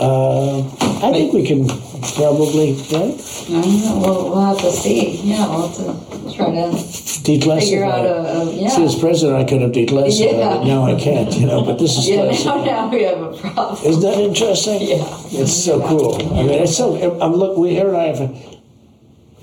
Uh, 0.00 0.60
I 1.06 1.12
think 1.12 1.34
we 1.34 1.46
can 1.46 1.68
probably, 2.16 2.72
right? 2.92 3.14
I 3.14 3.60
don't 3.62 3.80
know. 3.84 3.98
We'll, 4.02 4.30
we'll 4.30 4.40
have 4.46 4.58
to 4.58 4.70
see. 4.72 5.20
Yeah, 5.22 5.48
we'll 5.48 5.68
have 5.68 5.76
to 5.76 6.34
try 6.36 6.46
to 6.46 6.76
Declassify. 7.22 7.60
figure 7.60 7.84
out 7.84 8.04
it. 8.04 8.10
a, 8.10 8.14
a 8.14 8.52
yeah. 8.52 8.68
See, 8.68 8.84
as 8.84 8.94
president, 8.96 9.38
I 9.38 9.44
could 9.44 9.62
have 9.62 9.72
declassified 9.72 10.38
Yeah. 10.38 10.60
it. 10.60 10.66
Now 10.66 10.84
I 10.84 10.94
can't, 10.98 11.32
you 11.34 11.46
know, 11.46 11.64
but 11.64 11.78
this 11.78 11.96
is 11.98 12.08
yeah, 12.08 12.30
now, 12.44 12.64
now 12.64 12.88
we 12.88 13.02
have 13.04 13.20
a 13.20 13.36
problem. 13.36 13.78
Isn't 13.84 14.02
that 14.02 14.18
interesting? 14.18 14.80
Yeah. 14.82 15.04
It's 15.30 15.52
so 15.64 15.80
cool. 15.86 16.16
I 16.38 16.42
mean, 16.42 16.62
it's 16.62 16.76
so. 16.76 16.96
I'm 17.20 17.32
look. 17.34 17.56
We 17.56 17.70
here 17.70 17.88
and 17.88 17.96
I 17.96 18.04
have, 18.06 18.20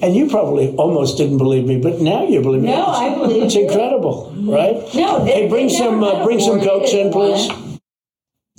and 0.01 0.15
you 0.15 0.29
probably 0.29 0.75
almost 0.75 1.17
didn't 1.17 1.37
believe 1.37 1.65
me, 1.65 1.79
but 1.79 1.99
now 2.01 2.23
you 2.27 2.41
believe 2.41 2.61
me. 2.63 2.69
No, 2.71 2.85
I 2.85 3.13
believe 3.15 3.43
It's 3.43 3.55
you. 3.55 3.63
incredible, 3.67 4.33
right? 4.35 4.75
No, 4.95 5.23
they- 5.23 5.31
hey, 5.31 5.47
bring 5.49 5.67
they 5.67 5.73
some. 5.73 6.03
Uh, 6.03 6.23
bring 6.25 6.39
some 6.39 6.59
afforded 6.59 6.69
cokes 6.69 6.93
in, 6.93 7.11
please. 7.11 7.49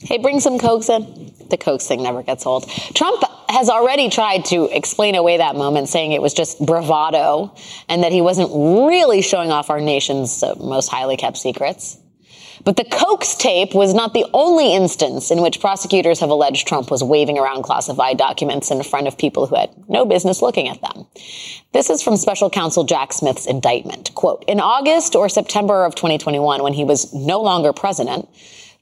Hey, 0.03 0.19
bring 0.19 0.41
some 0.41 0.59
Cokes 0.59 0.89
in. 0.89 1.35
The 1.51 1.59
Cokes 1.59 1.87
thing 1.87 2.03
never 2.03 2.23
gets 2.23 2.47
old. 2.47 2.69
Trump 2.95 3.23
has 3.49 3.69
already 3.69 4.09
tried 4.09 4.45
to 4.47 4.65
explain 4.75 5.15
away 5.15 5.37
that 5.37 5.57
moment, 5.57 5.89
saying 5.89 6.13
it 6.13 6.23
was 6.23 6.33
just 6.33 6.65
bravado 6.65 7.55
and 7.89 8.03
that 8.03 8.13
he 8.13 8.23
wasn't 8.23 8.51
really 8.89 9.21
showing 9.21 9.51
off 9.51 9.69
our 9.69 9.81
nation's 9.81 10.43
uh, 10.43 10.55
most 10.59 10.89
highly 10.89 11.17
kept 11.17 11.37
secrets. 11.37 11.99
But 12.65 12.77
the 12.77 12.85
Cokes 12.85 13.35
tape 13.35 13.75
was 13.75 13.95
not 13.95 14.13
the 14.13 14.27
only 14.35 14.75
instance 14.75 15.31
in 15.31 15.41
which 15.41 15.61
prosecutors 15.61 16.21
have 16.21 16.29
alleged 16.29 16.69
Trump 16.69 16.91
was 16.91 17.03
waving 17.03 17.39
around 17.39 17.63
classified 17.63 18.19
documents 18.19 18.71
in 18.71 18.83
front 18.83 19.07
of 19.07 19.17
people 19.17 19.47
who 19.47 19.57
had 19.57 19.71
no 19.89 20.05
business 20.05 20.43
looking 20.43 20.69
at 20.69 20.81
them. 20.83 21.07
This 21.73 21.89
is 21.89 22.03
from 22.03 22.17
special 22.17 22.51
counsel 22.51 22.85
Jack 22.85 23.13
Smith's 23.13 23.47
indictment. 23.47 24.15
Quote, 24.15 24.45
in 24.47 24.61
August 24.61 25.15
or 25.15 25.29
September 25.29 25.85
of 25.85 25.95
2021, 25.95 26.63
when 26.63 26.75
he 26.75 26.85
was 26.85 27.13
no 27.15 27.41
longer 27.41 27.73
president, 27.73 28.29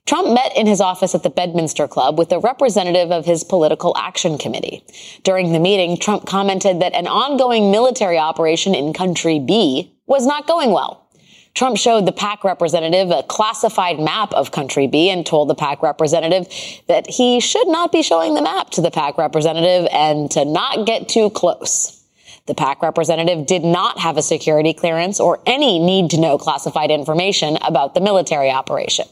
Trump 0.09 0.33
met 0.33 0.57
in 0.57 0.67
his 0.67 0.81
office 0.81 1.15
at 1.15 1.23
the 1.23 1.29
Bedminster 1.29 1.87
Club 1.87 2.19
with 2.19 2.33
a 2.33 2.39
representative 2.39 3.11
of 3.11 3.27
his 3.27 3.45
political 3.45 3.95
action 3.95 4.39
committee. 4.39 4.83
During 5.23 5.53
the 5.53 5.59
meeting, 5.61 5.99
Trump 5.99 6.25
commented 6.25 6.81
that 6.81 6.95
an 6.95 7.07
ongoing 7.07 7.71
military 7.71 8.17
operation 8.17 8.75
in 8.75 8.95
country 8.95 9.39
B 9.39 9.93
was 10.07 10.25
not 10.25 10.47
going 10.47 10.71
well. 10.71 11.07
Trump 11.53 11.77
showed 11.77 12.07
the 12.07 12.13
PAC 12.13 12.43
representative 12.43 13.11
a 13.11 13.23
classified 13.25 14.01
map 14.01 14.33
of 14.33 14.51
country 14.51 14.87
B 14.87 15.11
and 15.11 15.27
told 15.27 15.51
the 15.51 15.55
PAC 15.55 15.83
representative 15.83 16.49
that 16.87 17.07
he 17.11 17.39
should 17.39 17.69
not 17.69 17.93
be 17.93 18.03
showing 18.03 18.33
the 18.33 18.41
map 18.41 18.71
to 18.71 18.81
the 18.81 18.91
PAC 18.91 19.19
representative 19.19 19.91
and 19.93 20.31
to 20.31 20.47
not 20.47 20.87
get 20.87 21.11
too 21.11 21.29
close. 21.29 22.03
The 22.47 22.55
PAC 22.55 22.81
representative 22.81 23.45
did 23.45 23.63
not 23.63 23.99
have 23.99 24.17
a 24.17 24.23
security 24.23 24.73
clearance 24.73 25.21
or 25.21 25.41
any 25.45 25.79
need 25.79 26.09
to 26.13 26.19
know 26.19 26.39
classified 26.39 26.91
information 26.91 27.59
about 27.61 27.93
the 27.93 28.01
military 28.01 28.51
operation. 28.51 29.07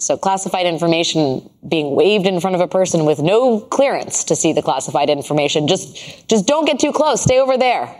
So 0.00 0.16
classified 0.16 0.66
information 0.66 1.48
being 1.68 1.94
waved 1.94 2.26
in 2.26 2.40
front 2.40 2.56
of 2.56 2.62
a 2.62 2.68
person 2.68 3.04
with 3.04 3.20
no 3.20 3.60
clearance 3.60 4.24
to 4.24 4.36
see 4.36 4.52
the 4.52 4.62
classified 4.62 5.10
information. 5.10 5.68
Just, 5.68 6.28
just 6.28 6.46
don't 6.46 6.64
get 6.64 6.78
too 6.78 6.92
close. 6.92 7.22
Stay 7.22 7.38
over 7.38 7.58
there. 7.58 7.94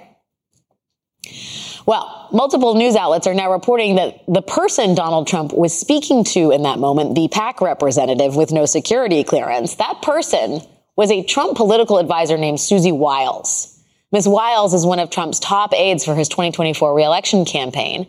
Well, 1.86 2.28
multiple 2.32 2.74
news 2.74 2.96
outlets 2.96 3.26
are 3.26 3.34
now 3.34 3.52
reporting 3.52 3.96
that 3.96 4.20
the 4.28 4.42
person 4.42 4.94
Donald 4.94 5.26
Trump 5.26 5.52
was 5.52 5.78
speaking 5.78 6.24
to 6.24 6.50
in 6.50 6.62
that 6.62 6.78
moment, 6.78 7.14
the 7.14 7.28
PAC 7.28 7.60
representative 7.60 8.36
with 8.36 8.52
no 8.52 8.64
security 8.64 9.24
clearance, 9.24 9.74
that 9.76 10.00
person 10.00 10.60
was 10.96 11.10
a 11.10 11.22
Trump 11.22 11.56
political 11.56 11.98
advisor 11.98 12.36
named 12.36 12.60
Susie 12.60 12.92
Wiles. 12.92 13.79
Ms. 14.12 14.26
Wiles 14.26 14.74
is 14.74 14.84
one 14.84 14.98
of 14.98 15.08
Trump's 15.08 15.38
top 15.38 15.72
aides 15.72 16.04
for 16.04 16.16
his 16.16 16.28
2024 16.28 16.94
reelection 16.94 17.44
campaign. 17.44 18.08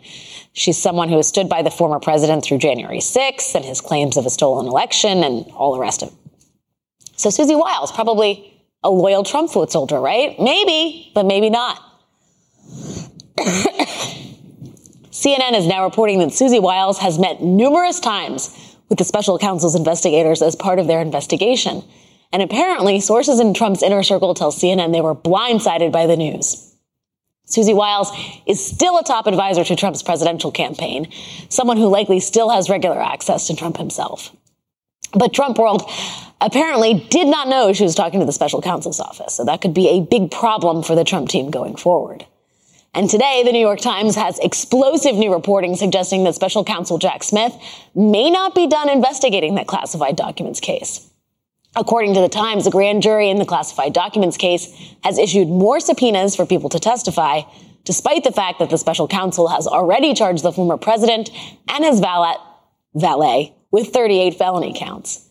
She's 0.53 0.81
someone 0.81 1.09
who 1.09 1.17
has 1.17 1.27
stood 1.27 1.47
by 1.47 1.61
the 1.61 1.69
former 1.69 1.99
president 1.99 2.43
through 2.43 2.57
January 2.57 2.97
6th 2.97 3.53
and 3.53 3.63
his 3.63 3.81
claims 3.81 4.17
of 4.17 4.25
a 4.25 4.31
stolen 4.31 4.65
election 4.65 5.23
and 5.23 5.45
all 5.51 5.73
the 5.73 5.79
rest 5.79 6.01
of 6.01 6.09
it. 6.09 6.15
So 7.17 7.29
Susie 7.29 7.53
Wiles, 7.53 7.91
probably 7.91 8.51
a 8.83 8.89
loyal 8.89 9.23
Trump 9.23 9.51
foot 9.51 9.71
soldier, 9.71 9.99
right? 9.99 10.35
Maybe, 10.39 11.11
but 11.13 11.27
maybe 11.27 11.51
not. 11.51 11.79
CNN 15.11 15.55
is 15.55 15.67
now 15.67 15.83
reporting 15.83 16.17
that 16.19 16.33
Susie 16.33 16.59
Wiles 16.59 16.97
has 16.97 17.19
met 17.19 17.43
numerous 17.43 17.99
times 17.99 18.75
with 18.89 18.97
the 18.97 19.05
special 19.05 19.37
counsel's 19.37 19.75
investigators 19.75 20.41
as 20.41 20.55
part 20.55 20.79
of 20.79 20.87
their 20.87 20.99
investigation. 20.99 21.83
And 22.33 22.41
apparently, 22.41 22.99
sources 22.99 23.39
in 23.39 23.53
Trump's 23.53 23.83
inner 23.83 24.03
circle 24.03 24.33
tell 24.33 24.51
CNN 24.51 24.93
they 24.93 25.01
were 25.01 25.15
blindsided 25.15 25.91
by 25.91 26.07
the 26.07 26.15
news. 26.15 26.67
Susie 27.45 27.73
Wiles 27.73 28.09
is 28.45 28.65
still 28.65 28.97
a 28.97 29.03
top 29.03 29.27
advisor 29.27 29.65
to 29.65 29.75
Trump's 29.75 30.01
presidential 30.01 30.51
campaign, 30.51 31.11
someone 31.49 31.75
who 31.75 31.89
likely 31.89 32.21
still 32.21 32.49
has 32.49 32.69
regular 32.69 33.01
access 33.01 33.47
to 33.47 33.55
Trump 33.55 33.75
himself. 33.75 34.33
But 35.13 35.33
Trump 35.33 35.57
World 35.57 35.89
apparently 36.39 37.05
did 37.09 37.27
not 37.27 37.49
know 37.49 37.73
she 37.73 37.83
was 37.83 37.95
talking 37.95 38.21
to 38.21 38.25
the 38.25 38.31
special 38.31 38.61
counsel's 38.61 39.01
office, 39.01 39.35
so 39.35 39.43
that 39.43 39.59
could 39.59 39.73
be 39.73 39.89
a 39.89 40.01
big 40.01 40.31
problem 40.31 40.81
for 40.81 40.95
the 40.95 41.03
Trump 41.03 41.27
team 41.27 41.51
going 41.51 41.75
forward. 41.75 42.25
And 42.93 43.09
today, 43.09 43.43
the 43.45 43.51
New 43.51 43.59
York 43.59 43.79
Times 43.79 44.15
has 44.15 44.39
explosive 44.39 45.15
new 45.15 45.33
reporting 45.33 45.75
suggesting 45.75 46.23
that 46.23 46.35
special 46.35 46.63
counsel 46.63 46.97
Jack 46.97 47.23
Smith 47.23 47.53
may 47.93 48.29
not 48.29 48.55
be 48.55 48.67
done 48.67 48.89
investigating 48.89 49.55
that 49.55 49.67
classified 49.67 50.15
documents 50.15 50.61
case. 50.61 51.10
According 51.75 52.15
to 52.15 52.21
the 52.21 52.27
Times, 52.27 52.65
the 52.65 52.71
grand 52.71 53.01
jury 53.01 53.29
in 53.29 53.37
the 53.37 53.45
classified 53.45 53.93
documents 53.93 54.35
case 54.35 54.67
has 55.03 55.17
issued 55.17 55.47
more 55.47 55.79
subpoenas 55.79 56.35
for 56.35 56.45
people 56.45 56.69
to 56.69 56.79
testify, 56.79 57.43
despite 57.85 58.25
the 58.25 58.31
fact 58.31 58.59
that 58.59 58.69
the 58.69 58.77
special 58.77 59.07
counsel 59.07 59.47
has 59.47 59.67
already 59.67 60.13
charged 60.13 60.43
the 60.43 60.51
former 60.51 60.75
president 60.75 61.29
and 61.69 61.85
his 61.85 62.01
valet, 62.01 62.35
valet 62.93 63.55
with 63.71 63.87
38 63.87 64.35
felony 64.35 64.73
counts. 64.77 65.29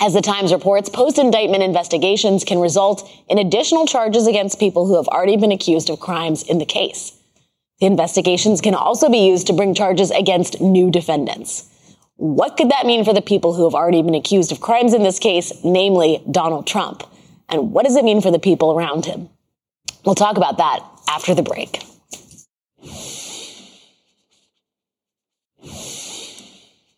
As 0.00 0.14
the 0.14 0.22
Times 0.22 0.50
reports, 0.50 0.88
post 0.88 1.18
indictment 1.18 1.62
investigations 1.62 2.42
can 2.42 2.58
result 2.58 3.08
in 3.28 3.38
additional 3.38 3.86
charges 3.86 4.26
against 4.26 4.58
people 4.58 4.86
who 4.86 4.96
have 4.96 5.08
already 5.08 5.36
been 5.36 5.52
accused 5.52 5.90
of 5.90 6.00
crimes 6.00 6.42
in 6.42 6.58
the 6.58 6.64
case. 6.64 7.12
The 7.80 7.86
investigations 7.86 8.62
can 8.62 8.74
also 8.74 9.10
be 9.10 9.26
used 9.26 9.46
to 9.48 9.52
bring 9.52 9.74
charges 9.74 10.10
against 10.10 10.60
new 10.60 10.90
defendants. 10.90 11.70
What 12.16 12.56
could 12.56 12.70
that 12.70 12.86
mean 12.86 13.04
for 13.04 13.12
the 13.12 13.20
people 13.20 13.54
who 13.54 13.64
have 13.64 13.74
already 13.74 14.00
been 14.02 14.14
accused 14.14 14.52
of 14.52 14.60
crimes 14.60 14.94
in 14.94 15.02
this 15.02 15.18
case, 15.18 15.52
namely 15.64 16.22
Donald 16.30 16.66
Trump? 16.66 17.02
And 17.48 17.72
what 17.72 17.84
does 17.84 17.96
it 17.96 18.04
mean 18.04 18.20
for 18.20 18.30
the 18.30 18.38
people 18.38 18.72
around 18.72 19.06
him? 19.06 19.28
We'll 20.04 20.14
talk 20.14 20.36
about 20.36 20.58
that 20.58 20.80
after 21.08 21.34
the 21.34 21.42
break. 21.42 21.82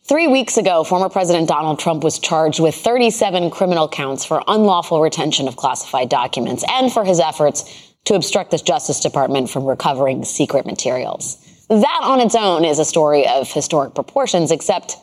Three 0.05 0.29
weeks 0.29 0.57
ago, 0.57 0.85
former 0.85 1.09
President 1.09 1.49
Donald 1.49 1.81
Trump 1.81 2.05
was 2.05 2.21
charged 2.21 2.61
with 2.61 2.77
37 2.77 3.51
criminal 3.51 3.89
counts 3.89 4.25
for 4.25 4.43
unlawful 4.47 5.01
retention 5.01 5.49
of 5.49 5.57
classified 5.57 6.09
documents 6.09 6.65
and 6.71 6.93
for 6.93 7.05
his 7.05 7.19
efforts 7.19 7.93
to 8.05 8.15
obstruct 8.15 8.53
the 8.53 8.59
Justice 8.59 9.01
Department 9.01 9.51
from 9.51 9.65
recovering 9.65 10.25
secret 10.25 10.65
materials. 10.65 11.39
That 11.69 12.01
on 12.05 12.21
its 12.21 12.37
own 12.37 12.65
is 12.65 12.79
a 12.79 12.85
story 12.85 13.27
of 13.27 13.51
historic 13.51 13.95
proportions, 13.97 14.53
except 14.53 14.97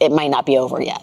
it 0.00 0.12
might 0.12 0.30
not 0.30 0.46
be 0.46 0.58
over 0.58 0.80
yet. 0.80 1.02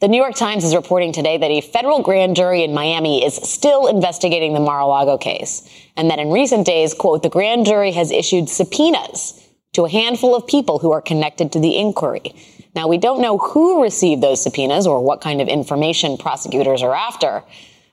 The 0.00 0.08
New 0.08 0.16
York 0.16 0.36
Times 0.36 0.62
is 0.62 0.76
reporting 0.76 1.12
today 1.12 1.38
that 1.38 1.50
a 1.50 1.60
federal 1.60 2.02
grand 2.02 2.36
jury 2.36 2.62
in 2.62 2.72
Miami 2.72 3.24
is 3.24 3.34
still 3.34 3.88
investigating 3.88 4.54
the 4.54 4.60
Mar-a-Lago 4.60 5.18
case, 5.18 5.68
and 5.96 6.08
that 6.10 6.20
in 6.20 6.30
recent 6.30 6.66
days, 6.66 6.94
quote, 6.94 7.24
the 7.24 7.28
grand 7.28 7.66
jury 7.66 7.90
has 7.90 8.12
issued 8.12 8.48
subpoenas 8.48 9.44
to 9.72 9.84
a 9.84 9.90
handful 9.90 10.36
of 10.36 10.46
people 10.46 10.78
who 10.78 10.92
are 10.92 11.02
connected 11.02 11.50
to 11.52 11.58
the 11.58 11.76
inquiry. 11.76 12.34
Now, 12.76 12.86
we 12.86 12.96
don't 12.96 13.20
know 13.20 13.38
who 13.38 13.82
received 13.82 14.22
those 14.22 14.40
subpoenas 14.40 14.86
or 14.86 15.02
what 15.02 15.20
kind 15.20 15.40
of 15.40 15.48
information 15.48 16.16
prosecutors 16.16 16.80
are 16.80 16.94
after, 16.94 17.42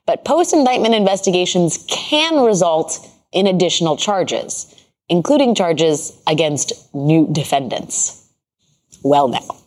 but 0.05 0.25
post 0.25 0.53
indictment 0.53 0.93
investigations 0.93 1.83
can 1.89 2.45
result 2.45 2.99
in 3.31 3.47
additional 3.47 3.97
charges, 3.97 4.73
including 5.09 5.55
charges 5.55 6.15
against 6.27 6.93
new 6.93 7.27
defendants. 7.31 8.29
Well, 9.03 9.27
now. 9.27 9.64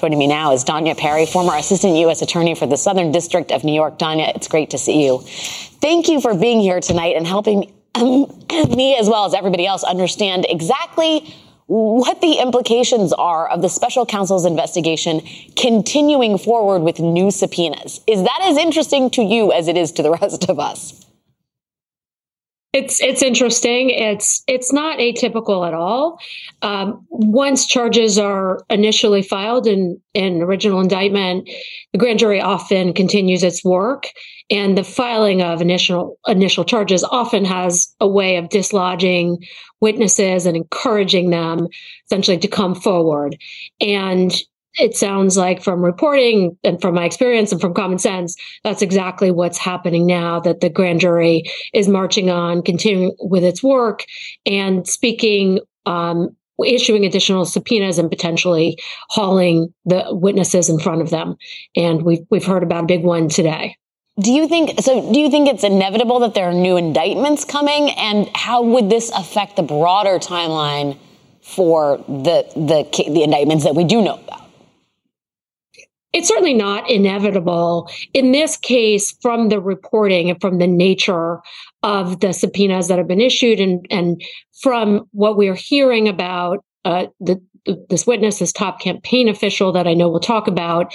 Joining 0.00 0.18
me 0.18 0.28
now 0.28 0.52
is 0.54 0.64
Danya 0.64 0.96
Perry, 0.96 1.26
former 1.26 1.54
assistant 1.56 1.94
U.S. 1.96 2.22
attorney 2.22 2.54
for 2.54 2.66
the 2.66 2.78
Southern 2.78 3.12
District 3.12 3.52
of 3.52 3.64
New 3.64 3.74
York. 3.74 3.98
Danya, 3.98 4.34
it's 4.34 4.48
great 4.48 4.70
to 4.70 4.78
see 4.78 5.04
you. 5.04 5.18
Thank 5.18 6.08
you 6.08 6.22
for 6.22 6.34
being 6.34 6.58
here 6.58 6.80
tonight 6.80 7.16
and 7.16 7.26
helping 7.26 7.70
um, 7.94 8.22
me 8.74 8.96
as 8.96 9.10
well 9.10 9.26
as 9.26 9.34
everybody 9.34 9.66
else 9.66 9.84
understand 9.84 10.46
exactly 10.48 11.34
what 11.66 12.22
the 12.22 12.36
implications 12.36 13.12
are 13.12 13.46
of 13.50 13.60
the 13.60 13.68
special 13.68 14.06
counsel's 14.06 14.46
investigation 14.46 15.20
continuing 15.54 16.38
forward 16.38 16.78
with 16.78 16.98
new 16.98 17.30
subpoenas. 17.30 18.00
Is 18.06 18.22
that 18.22 18.40
as 18.44 18.56
interesting 18.56 19.10
to 19.10 19.22
you 19.22 19.52
as 19.52 19.68
it 19.68 19.76
is 19.76 19.92
to 19.92 20.02
the 20.02 20.12
rest 20.12 20.48
of 20.48 20.58
us? 20.58 21.04
It's 22.72 23.02
it's 23.02 23.20
interesting. 23.20 23.90
It's 23.90 24.44
it's 24.46 24.72
not 24.72 25.00
atypical 25.00 25.66
at 25.66 25.74
all. 25.74 26.20
Um, 26.62 27.04
once 27.08 27.66
charges 27.66 28.16
are 28.16 28.60
initially 28.70 29.22
filed 29.22 29.66
in 29.66 30.00
in 30.14 30.40
original 30.40 30.80
indictment, 30.80 31.50
the 31.92 31.98
grand 31.98 32.20
jury 32.20 32.40
often 32.40 32.92
continues 32.92 33.42
its 33.42 33.64
work, 33.64 34.06
and 34.50 34.78
the 34.78 34.84
filing 34.84 35.42
of 35.42 35.60
initial 35.60 36.16
initial 36.28 36.64
charges 36.64 37.02
often 37.02 37.44
has 37.44 37.92
a 37.98 38.06
way 38.06 38.36
of 38.36 38.50
dislodging 38.50 39.38
witnesses 39.80 40.46
and 40.46 40.56
encouraging 40.56 41.30
them 41.30 41.66
essentially 42.06 42.38
to 42.38 42.48
come 42.48 42.76
forward. 42.76 43.36
And 43.80 44.32
it 44.74 44.94
sounds 44.94 45.36
like 45.36 45.62
from 45.62 45.84
reporting 45.84 46.56
and 46.62 46.80
from 46.80 46.94
my 46.94 47.04
experience 47.04 47.52
and 47.52 47.60
from 47.60 47.74
common 47.74 47.98
sense, 47.98 48.36
that's 48.62 48.82
exactly 48.82 49.30
what's 49.30 49.58
happening 49.58 50.06
now 50.06 50.40
that 50.40 50.60
the 50.60 50.70
grand 50.70 51.00
jury 51.00 51.44
is 51.74 51.88
marching 51.88 52.30
on, 52.30 52.62
continuing 52.62 53.14
with 53.20 53.44
its 53.44 53.62
work 53.62 54.04
and 54.46 54.86
speaking, 54.86 55.60
um, 55.86 56.36
issuing 56.64 57.04
additional 57.04 57.44
subpoenas 57.44 57.98
and 57.98 58.10
potentially 58.10 58.78
hauling 59.08 59.72
the 59.86 60.04
witnesses 60.10 60.68
in 60.68 60.78
front 60.78 61.00
of 61.00 61.10
them. 61.10 61.36
And 61.74 62.02
we've, 62.02 62.26
we've 62.30 62.44
heard 62.44 62.62
about 62.62 62.84
a 62.84 62.86
big 62.86 63.02
one 63.02 63.28
today. 63.28 63.76
Do 64.20 64.32
you 64.32 64.48
think 64.48 64.80
so? 64.80 65.12
Do 65.12 65.18
you 65.18 65.30
think 65.30 65.48
it's 65.48 65.64
inevitable 65.64 66.18
that 66.20 66.34
there 66.34 66.44
are 66.44 66.52
new 66.52 66.76
indictments 66.76 67.46
coming? 67.46 67.90
And 67.92 68.28
how 68.34 68.62
would 68.62 68.90
this 68.90 69.10
affect 69.10 69.56
the 69.56 69.62
broader 69.62 70.18
timeline 70.18 70.98
for 71.40 71.96
the 72.06 72.44
the, 72.54 73.10
the 73.10 73.22
indictments 73.22 73.64
that 73.64 73.74
we 73.74 73.84
do 73.84 74.02
know 74.02 74.16
about? 74.16 74.49
It's 76.12 76.28
certainly 76.28 76.54
not 76.54 76.90
inevitable. 76.90 77.88
In 78.14 78.32
this 78.32 78.56
case, 78.56 79.16
from 79.22 79.48
the 79.48 79.60
reporting 79.60 80.30
and 80.30 80.40
from 80.40 80.58
the 80.58 80.66
nature 80.66 81.38
of 81.82 82.20
the 82.20 82.32
subpoenas 82.32 82.88
that 82.88 82.98
have 82.98 83.06
been 83.06 83.20
issued 83.20 83.60
and, 83.60 83.86
and 83.90 84.20
from 84.60 85.08
what 85.12 85.36
we're 85.36 85.54
hearing 85.54 86.08
about 86.08 86.64
uh, 86.84 87.06
the, 87.20 87.40
this 87.88 88.06
witness, 88.06 88.38
this 88.38 88.52
top 88.52 88.80
campaign 88.80 89.28
official 89.28 89.72
that 89.72 89.86
I 89.86 89.94
know 89.94 90.08
we'll 90.08 90.20
talk 90.20 90.48
about, 90.48 90.92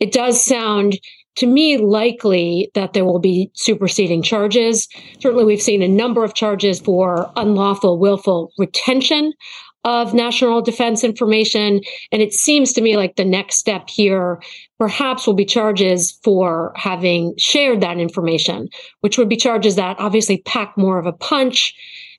it 0.00 0.12
does 0.12 0.44
sound 0.44 0.98
to 1.36 1.46
me 1.46 1.78
likely 1.78 2.70
that 2.74 2.92
there 2.92 3.04
will 3.04 3.20
be 3.20 3.50
superseding 3.54 4.22
charges. 4.22 4.88
Certainly, 5.20 5.44
we've 5.44 5.62
seen 5.62 5.82
a 5.82 5.88
number 5.88 6.24
of 6.24 6.34
charges 6.34 6.80
for 6.80 7.30
unlawful, 7.36 7.98
willful 7.98 8.52
retention 8.58 9.32
of 9.88 10.12
national 10.12 10.60
defense 10.60 11.02
information. 11.02 11.80
And 12.12 12.20
it 12.20 12.34
seems 12.34 12.74
to 12.74 12.82
me 12.82 12.98
like 12.98 13.16
the 13.16 13.24
next 13.24 13.56
step 13.56 13.88
here 13.88 14.42
perhaps 14.78 15.26
will 15.26 15.32
be 15.32 15.46
charges 15.46 16.18
for 16.22 16.72
having 16.76 17.32
shared 17.38 17.80
that 17.80 17.96
information, 17.96 18.68
which 19.00 19.16
would 19.16 19.30
be 19.30 19.36
charges 19.36 19.76
that 19.76 19.98
obviously 19.98 20.42
pack 20.42 20.76
more 20.76 20.98
of 20.98 21.06
a 21.06 21.12
punch 21.12 21.74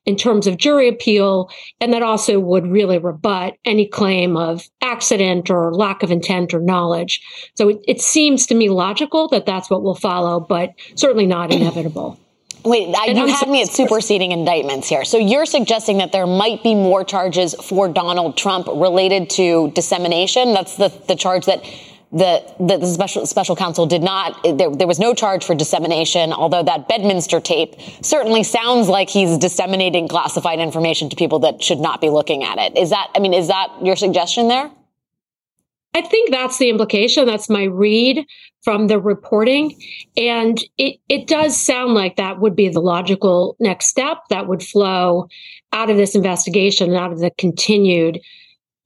in 0.06 0.16
terms 0.16 0.48
of 0.48 0.58
jury 0.58 0.88
appeal, 0.88 1.52
and 1.80 1.94
that 1.94 2.02
also 2.02 2.40
would 2.40 2.66
really 2.66 2.98
rebut 2.98 3.54
any 3.66 3.86
claim 3.88 4.36
of 4.36 4.68
accident 4.82 5.52
or 5.52 5.72
lack 5.72 6.02
of 6.02 6.10
intent 6.10 6.56
or 6.56 6.60
knowledge. 6.60 7.22
So 7.56 7.70
it, 7.70 7.78
it 7.88 8.02
seems 8.02 8.48
to 8.48 8.56
me 8.56 8.70
logical 8.70 9.28
that 9.28 9.46
that's 9.46 9.70
what 9.70 9.84
will 9.84 9.94
follow, 9.94 10.40
but 10.40 10.72
certainly 10.96 11.28
not 11.28 11.54
inevitable. 11.54 12.18
Wait, 12.66 12.90
uh, 12.90 12.98
I, 12.98 13.06
you 13.12 13.28
had 13.28 13.50
me 13.50 13.62
at 13.62 13.70
superseding 13.70 14.32
indictments 14.32 14.88
here. 14.88 15.06
So 15.06 15.18
you're 15.18 15.46
suggesting 15.46 16.00
that 16.00 16.12
there 16.12 16.28
might 16.28 16.64
be 16.64 16.76
more 16.76 17.04
charges 17.04 17.54
for 17.56 17.88
Donald 17.88 18.38
Trump 18.38 18.68
related 18.68 19.30
to 19.32 19.72
dissemination? 19.72 20.54
That's 20.54 20.76
the, 20.76 20.90
the 21.08 21.16
charge 21.16 21.46
that 21.46 21.64
the, 22.12 22.44
the, 22.60 22.86
special 22.88 23.26
special 23.28 23.56
counsel 23.56 23.86
did 23.86 24.02
not. 24.02 24.42
There, 24.44 24.72
there, 24.72 24.88
was 24.88 25.00
no 25.00 25.14
charge 25.14 25.46
for 25.46 25.54
dissemination. 25.54 26.34
Although 26.34 26.64
that 26.64 26.88
Bedminster 26.88 27.40
tape 27.40 27.76
certainly 28.02 28.44
sounds 28.44 28.90
like 28.90 29.10
he's 29.10 29.38
disseminating 29.38 30.08
classified 30.08 30.60
information 30.60 31.10
to 31.10 31.16
people 31.16 31.40
that 31.40 31.64
should 31.64 31.80
not 31.80 32.02
be 32.02 32.10
looking 32.10 32.44
at 32.44 32.58
it. 32.58 32.78
Is 32.78 32.90
that? 32.90 33.10
I 33.16 33.20
mean, 33.20 33.34
is 33.34 33.48
that 33.50 33.70
your 33.84 33.96
suggestion 33.96 34.48
there? 34.48 34.72
I 35.94 36.02
think 36.02 36.30
that's 36.30 36.60
the 36.60 36.70
implication. 36.70 37.26
That's 37.26 37.50
my 37.50 37.64
read 37.64 38.26
from 38.64 38.88
the 38.88 39.00
reporting. 39.00 39.82
And 40.16 40.64
it, 40.78 41.00
it 41.10 41.28
does 41.28 41.60
sound 41.60 41.94
like 41.94 42.16
that 42.18 42.40
would 42.40 42.56
be 42.56 42.70
the 42.70 42.80
logical 42.80 43.56
next 43.60 43.88
step 43.88 44.20
that 44.30 44.48
would 44.48 44.62
flow 44.62 45.28
out 45.74 45.90
of 45.90 45.98
this 45.98 46.16
investigation, 46.16 46.90
and 46.90 46.98
out 46.98 47.12
of 47.12 47.20
the 47.20 47.32
continued 47.38 48.20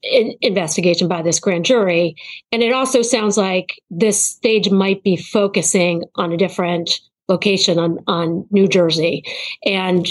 in, 0.02 0.34
investigation 0.40 1.08
by 1.08 1.22
this 1.22 1.40
grand 1.40 1.64
jury. 1.64 2.14
And 2.52 2.62
it 2.62 2.72
also 2.72 3.02
sounds 3.02 3.36
like 3.36 3.80
this 3.90 4.24
stage 4.24 4.70
might 4.70 5.02
be 5.02 5.16
focusing 5.16 6.04
on 6.16 6.32
a 6.32 6.36
different 6.36 7.00
location 7.28 7.78
on, 7.78 7.98
on 8.06 8.46
New 8.50 8.68
Jersey. 8.68 9.22
And 9.64 10.06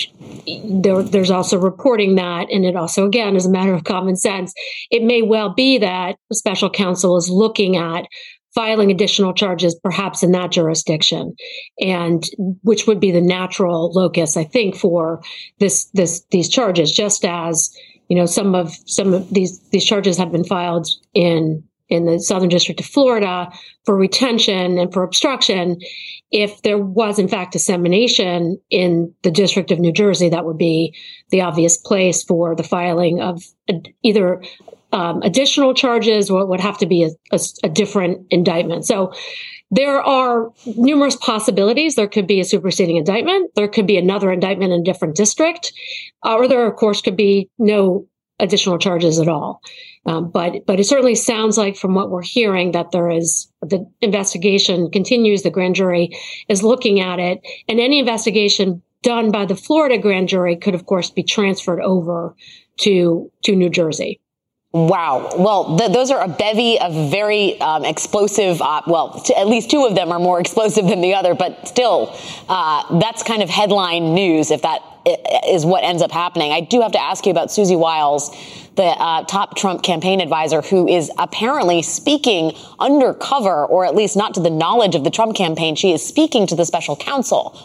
there, 0.65 1.03
there's 1.03 1.31
also 1.31 1.57
reporting 1.57 2.15
that, 2.15 2.49
and 2.51 2.65
it 2.65 2.75
also, 2.75 3.05
again, 3.05 3.35
is 3.35 3.45
a 3.45 3.51
matter 3.51 3.73
of 3.73 3.83
common 3.83 4.15
sense. 4.15 4.53
It 4.89 5.03
may 5.03 5.21
well 5.21 5.53
be 5.53 5.77
that 5.77 6.15
the 6.29 6.35
special 6.35 6.69
counsel 6.69 7.17
is 7.17 7.29
looking 7.29 7.77
at 7.77 8.05
filing 8.55 8.91
additional 8.91 9.33
charges 9.33 9.75
perhaps 9.83 10.21
in 10.21 10.31
that 10.31 10.51
jurisdiction 10.51 11.35
and 11.79 12.25
which 12.61 12.85
would 12.85 12.99
be 12.99 13.11
the 13.11 13.19
natural 13.19 13.91
locus 13.93 14.37
i 14.37 14.43
think 14.43 14.75
for 14.75 15.23
this 15.59 15.85
this 15.93 16.23
these 16.29 16.47
charges 16.47 16.91
just 16.91 17.25
as 17.25 17.75
you 18.09 18.15
know 18.15 18.27
some 18.27 18.53
of 18.53 18.71
some 18.85 19.13
of 19.13 19.27
these 19.33 19.59
these 19.69 19.83
charges 19.83 20.17
have 20.17 20.31
been 20.31 20.43
filed 20.43 20.87
in 21.15 21.63
in 21.89 22.05
the 22.05 22.19
Southern 22.19 22.49
District 22.49 22.79
of 22.79 22.85
Florida 22.85 23.51
for 23.85 23.95
retention 23.95 24.77
and 24.77 24.91
for 24.93 25.03
obstruction. 25.03 25.79
If 26.31 26.61
there 26.63 26.79
was, 26.79 27.19
in 27.19 27.27
fact, 27.27 27.53
dissemination 27.53 28.59
in 28.69 29.13
the 29.21 29.31
District 29.31 29.71
of 29.71 29.79
New 29.79 29.91
Jersey, 29.91 30.29
that 30.29 30.45
would 30.45 30.57
be 30.57 30.95
the 31.29 31.41
obvious 31.41 31.77
place 31.77 32.23
for 32.23 32.55
the 32.55 32.63
filing 32.63 33.21
of 33.21 33.43
either 34.01 34.41
um, 34.91 35.21
additional 35.23 35.73
charges 35.73 36.29
or 36.29 36.41
it 36.41 36.47
would 36.47 36.59
have 36.59 36.77
to 36.77 36.85
be 36.85 37.03
a, 37.03 37.09
a, 37.31 37.39
a 37.63 37.69
different 37.69 38.27
indictment. 38.29 38.85
So 38.85 39.13
there 39.71 40.01
are 40.01 40.51
numerous 40.77 41.15
possibilities. 41.15 41.95
There 41.95 42.07
could 42.07 42.27
be 42.27 42.39
a 42.39 42.45
superseding 42.45 42.97
indictment. 42.97 43.51
There 43.55 43.67
could 43.67 43.87
be 43.87 43.97
another 43.97 44.31
indictment 44.31 44.71
in 44.71 44.81
a 44.81 44.83
different 44.83 45.15
district, 45.15 45.73
uh, 46.23 46.35
or 46.35 46.47
there, 46.47 46.67
of 46.67 46.75
course, 46.75 47.01
could 47.01 47.17
be 47.17 47.49
no 47.57 48.07
additional 48.43 48.77
charges 48.77 49.19
at 49.19 49.27
all. 49.27 49.61
Um, 50.05 50.29
but 50.29 50.65
but 50.65 50.79
it 50.79 50.83
certainly 50.83 51.15
sounds 51.15 51.57
like 51.57 51.77
from 51.77 51.95
what 51.95 52.11
we're 52.11 52.21
hearing 52.21 52.73
that 52.73 52.91
there 52.91 53.09
is 53.09 53.49
the 53.61 53.89
investigation 54.01 54.91
continues. 54.91 55.41
The 55.41 55.49
grand 55.49 55.75
jury 55.75 56.17
is 56.49 56.61
looking 56.61 56.99
at 56.99 57.19
it, 57.19 57.41
and 57.69 57.79
any 57.79 57.99
investigation 57.99 58.83
done 59.01 59.31
by 59.31 59.45
the 59.45 59.55
Florida 59.55 59.97
grand 59.97 60.27
jury 60.27 60.57
could, 60.57 60.75
of 60.75 60.85
course, 60.85 61.09
be 61.09 61.23
transferred 61.23 61.81
over 61.81 62.35
to 62.81 63.31
to 63.43 63.55
New 63.55 63.69
Jersey. 63.69 64.19
Wow. 64.73 65.29
Well, 65.37 65.77
th- 65.77 65.91
those 65.91 66.09
are 66.09 66.23
a 66.23 66.27
bevy 66.27 66.79
of 66.79 67.11
very 67.11 67.61
um, 67.61 67.85
explosive. 67.85 68.59
Uh, 68.59 68.81
well, 68.87 69.21
t- 69.21 69.35
at 69.35 69.47
least 69.47 69.69
two 69.69 69.85
of 69.85 69.93
them 69.93 70.11
are 70.11 70.19
more 70.19 70.39
explosive 70.41 70.87
than 70.87 70.99
the 70.99 71.13
other, 71.13 71.35
but 71.35 71.67
still, 71.67 72.17
uh, 72.49 72.99
that's 72.99 73.21
kind 73.21 73.43
of 73.43 73.49
headline 73.49 74.15
news 74.15 74.49
if 74.49 74.63
that 74.63 74.81
is 75.05 75.65
what 75.65 75.83
ends 75.83 76.01
up 76.01 76.11
happening. 76.11 76.51
I 76.51 76.61
do 76.61 76.81
have 76.81 76.93
to 76.93 77.01
ask 77.01 77.25
you 77.25 77.31
about 77.31 77.51
Susie 77.51 77.75
Wiles, 77.75 78.29
the 78.75 78.83
uh, 78.83 79.23
top 79.25 79.55
Trump 79.57 79.83
campaign 79.83 80.21
advisor, 80.21 80.61
who 80.61 80.87
is 80.87 81.11
apparently 81.17 81.81
speaking 81.81 82.53
undercover, 82.79 83.65
or 83.65 83.85
at 83.85 83.95
least 83.95 84.15
not 84.15 84.33
to 84.35 84.39
the 84.39 84.49
knowledge 84.49 84.95
of 84.95 85.03
the 85.03 85.09
Trump 85.09 85.35
campaign. 85.35 85.75
She 85.75 85.91
is 85.91 86.05
speaking 86.05 86.47
to 86.47 86.55
the 86.55 86.65
special 86.65 86.95
counsel. 86.95 87.57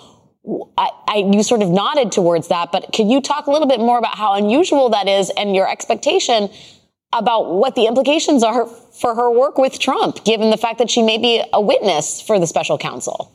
I, 0.78 0.90
I, 1.06 1.16
you 1.30 1.42
sort 1.42 1.62
of 1.62 1.68
nodded 1.68 2.10
towards 2.10 2.48
that, 2.48 2.72
but 2.72 2.92
can 2.92 3.10
you 3.10 3.20
talk 3.20 3.46
a 3.46 3.50
little 3.50 3.68
bit 3.68 3.80
more 3.80 3.98
about 3.98 4.16
how 4.16 4.34
unusual 4.34 4.88
that 4.90 5.06
is 5.06 5.30
and 5.36 5.54
your 5.54 5.70
expectation 5.70 6.48
about 7.12 7.54
what 7.54 7.74
the 7.74 7.86
implications 7.86 8.42
are 8.42 8.66
for 8.66 9.14
her 9.14 9.30
work 9.30 9.58
with 9.58 9.78
Trump, 9.78 10.24
given 10.24 10.50
the 10.50 10.56
fact 10.56 10.78
that 10.78 10.90
she 10.90 11.02
may 11.02 11.18
be 11.18 11.42
a 11.52 11.60
witness 11.60 12.20
for 12.20 12.38
the 12.38 12.46
special 12.46 12.76
counsel. 12.78 13.32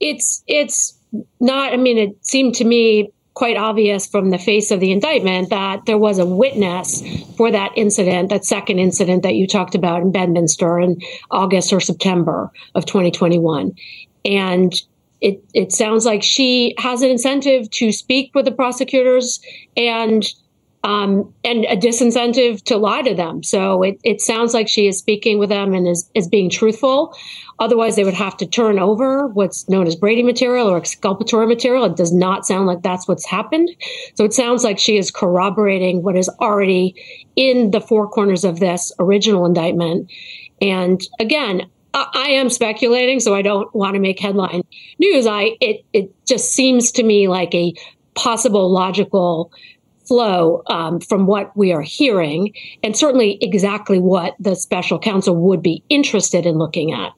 It's 0.00 0.42
it's 0.46 0.98
not. 1.40 1.72
I 1.72 1.76
mean, 1.76 1.98
it 1.98 2.24
seemed 2.24 2.54
to 2.56 2.64
me 2.64 3.12
quite 3.34 3.56
obvious 3.56 4.06
from 4.06 4.30
the 4.30 4.38
face 4.38 4.70
of 4.70 4.80
the 4.80 4.92
indictment 4.92 5.50
that 5.50 5.86
there 5.86 5.98
was 5.98 6.18
a 6.18 6.26
witness 6.26 7.02
for 7.36 7.50
that 7.50 7.72
incident, 7.76 8.28
that 8.28 8.44
second 8.44 8.78
incident 8.78 9.22
that 9.22 9.34
you 9.34 9.46
talked 9.46 9.74
about 9.74 10.02
in 10.02 10.12
Bedminster 10.12 10.78
in 10.80 11.00
August 11.30 11.72
or 11.72 11.80
September 11.80 12.50
of 12.74 12.84
2021, 12.86 13.72
and 14.24 14.74
it, 15.20 15.42
it 15.54 15.72
sounds 15.72 16.04
like 16.04 16.22
she 16.22 16.74
has 16.78 17.02
an 17.02 17.10
incentive 17.10 17.70
to 17.70 17.92
speak 17.92 18.34
with 18.34 18.46
the 18.46 18.52
prosecutors 18.52 19.40
and 19.76 20.26
um, 20.82 21.32
and 21.44 21.64
a 21.66 21.76
disincentive 21.76 22.62
to 22.64 22.78
lie 22.78 23.02
to 23.02 23.14
them. 23.14 23.42
So 23.42 23.82
it, 23.82 24.00
it 24.02 24.20
sounds 24.20 24.54
like 24.54 24.68
she 24.68 24.86
is 24.86 24.98
speaking 24.98 25.38
with 25.38 25.50
them 25.50 25.74
and 25.74 25.86
is, 25.86 26.10
is 26.14 26.26
being 26.26 26.48
truthful. 26.48 27.14
Otherwise, 27.58 27.96
they 27.96 28.04
would 28.04 28.14
have 28.14 28.36
to 28.38 28.46
turn 28.46 28.78
over 28.78 29.28
what's 29.28 29.68
known 29.68 29.86
as 29.86 29.94
Brady 29.94 30.22
material 30.22 30.68
or 30.68 30.78
exculpatory 30.78 31.46
material. 31.46 31.84
It 31.84 31.96
does 31.96 32.12
not 32.12 32.46
sound 32.46 32.66
like 32.66 32.82
that's 32.82 33.06
what's 33.06 33.26
happened. 33.26 33.68
So 34.14 34.24
it 34.24 34.32
sounds 34.32 34.64
like 34.64 34.78
she 34.78 34.96
is 34.96 35.10
corroborating 35.10 36.02
what 36.02 36.16
is 36.16 36.30
already 36.40 36.94
in 37.36 37.72
the 37.72 37.80
four 37.80 38.08
corners 38.08 38.44
of 38.44 38.58
this 38.60 38.90
original 38.98 39.44
indictment. 39.44 40.10
And 40.62 41.02
again, 41.18 41.68
I 41.92 42.28
am 42.30 42.50
speculating, 42.50 43.18
so 43.20 43.34
I 43.34 43.42
don't 43.42 43.74
want 43.74 43.94
to 43.94 44.00
make 44.00 44.20
headline 44.20 44.62
news. 45.00 45.26
I 45.26 45.56
it 45.60 45.84
it 45.92 46.14
just 46.24 46.52
seems 46.52 46.92
to 46.92 47.02
me 47.02 47.26
like 47.26 47.52
a 47.52 47.74
possible 48.14 48.70
logical 48.70 49.52
flow 50.10 50.64
um, 50.66 50.98
from 50.98 51.28
what 51.28 51.56
we 51.56 51.72
are 51.72 51.82
hearing, 51.82 52.52
and 52.82 52.96
certainly 52.96 53.38
exactly 53.40 54.00
what 54.00 54.34
the 54.40 54.56
special 54.56 54.98
counsel 54.98 55.36
would 55.36 55.62
be 55.62 55.84
interested 55.88 56.46
in 56.46 56.58
looking 56.58 56.92
at. 56.92 57.12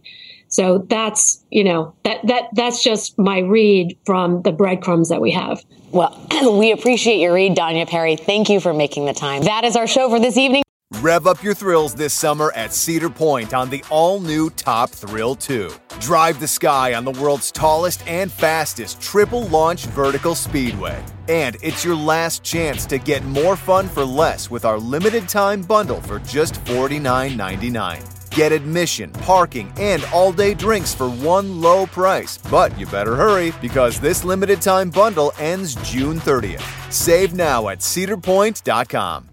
So 0.48 0.84
that's 0.90 1.42
you 1.50 1.64
know 1.64 1.94
that 2.04 2.18
that 2.26 2.50
that's 2.52 2.84
just 2.84 3.18
my 3.18 3.38
read 3.38 3.96
from 4.04 4.42
the 4.42 4.52
breadcrumbs 4.52 5.08
that 5.08 5.22
we 5.22 5.30
have. 5.30 5.64
Well, 5.90 6.14
we 6.58 6.70
appreciate 6.70 7.16
your 7.16 7.32
read, 7.32 7.56
Danya 7.56 7.88
Perry. 7.88 8.16
Thank 8.16 8.50
you 8.50 8.60
for 8.60 8.74
making 8.74 9.06
the 9.06 9.14
time. 9.14 9.44
That 9.44 9.64
is 9.64 9.74
our 9.74 9.86
show 9.86 10.10
for 10.10 10.20
this 10.20 10.36
evening. 10.36 10.62
Rev 11.00 11.26
up 11.26 11.42
your 11.42 11.54
thrills 11.54 11.94
this 11.94 12.12
summer 12.12 12.52
at 12.54 12.74
Cedar 12.74 13.08
Point 13.08 13.54
on 13.54 13.70
the 13.70 13.82
all 13.88 14.20
new 14.20 14.50
Top 14.50 14.90
Thrill 14.90 15.34
2. 15.34 15.72
Drive 15.98 16.38
the 16.38 16.46
sky 16.46 16.92
on 16.92 17.06
the 17.06 17.12
world's 17.12 17.50
tallest 17.50 18.06
and 18.06 18.30
fastest 18.30 19.00
triple 19.00 19.46
launch 19.48 19.86
vertical 19.86 20.34
speedway. 20.34 21.02
And 21.28 21.56
it's 21.62 21.84
your 21.84 21.96
last 21.96 22.42
chance 22.42 22.86
to 22.86 22.98
get 22.98 23.24
more 23.24 23.56
fun 23.56 23.88
for 23.88 24.04
less 24.04 24.50
with 24.50 24.64
our 24.64 24.78
limited 24.78 25.28
time 25.28 25.62
bundle 25.62 26.00
for 26.00 26.18
just 26.20 26.54
$49.99. 26.64 28.34
Get 28.34 28.52
admission, 28.52 29.10
parking, 29.12 29.72
and 29.78 30.04
all 30.12 30.32
day 30.32 30.54
drinks 30.54 30.94
for 30.94 31.10
one 31.10 31.60
low 31.60 31.86
price. 31.86 32.38
But 32.50 32.78
you 32.78 32.86
better 32.86 33.14
hurry 33.14 33.52
because 33.60 34.00
this 34.00 34.24
limited 34.24 34.60
time 34.62 34.90
bundle 34.90 35.32
ends 35.38 35.74
June 35.90 36.18
30th. 36.18 36.92
Save 36.92 37.34
now 37.34 37.68
at 37.68 37.78
cedarpoint.com. 37.78 39.31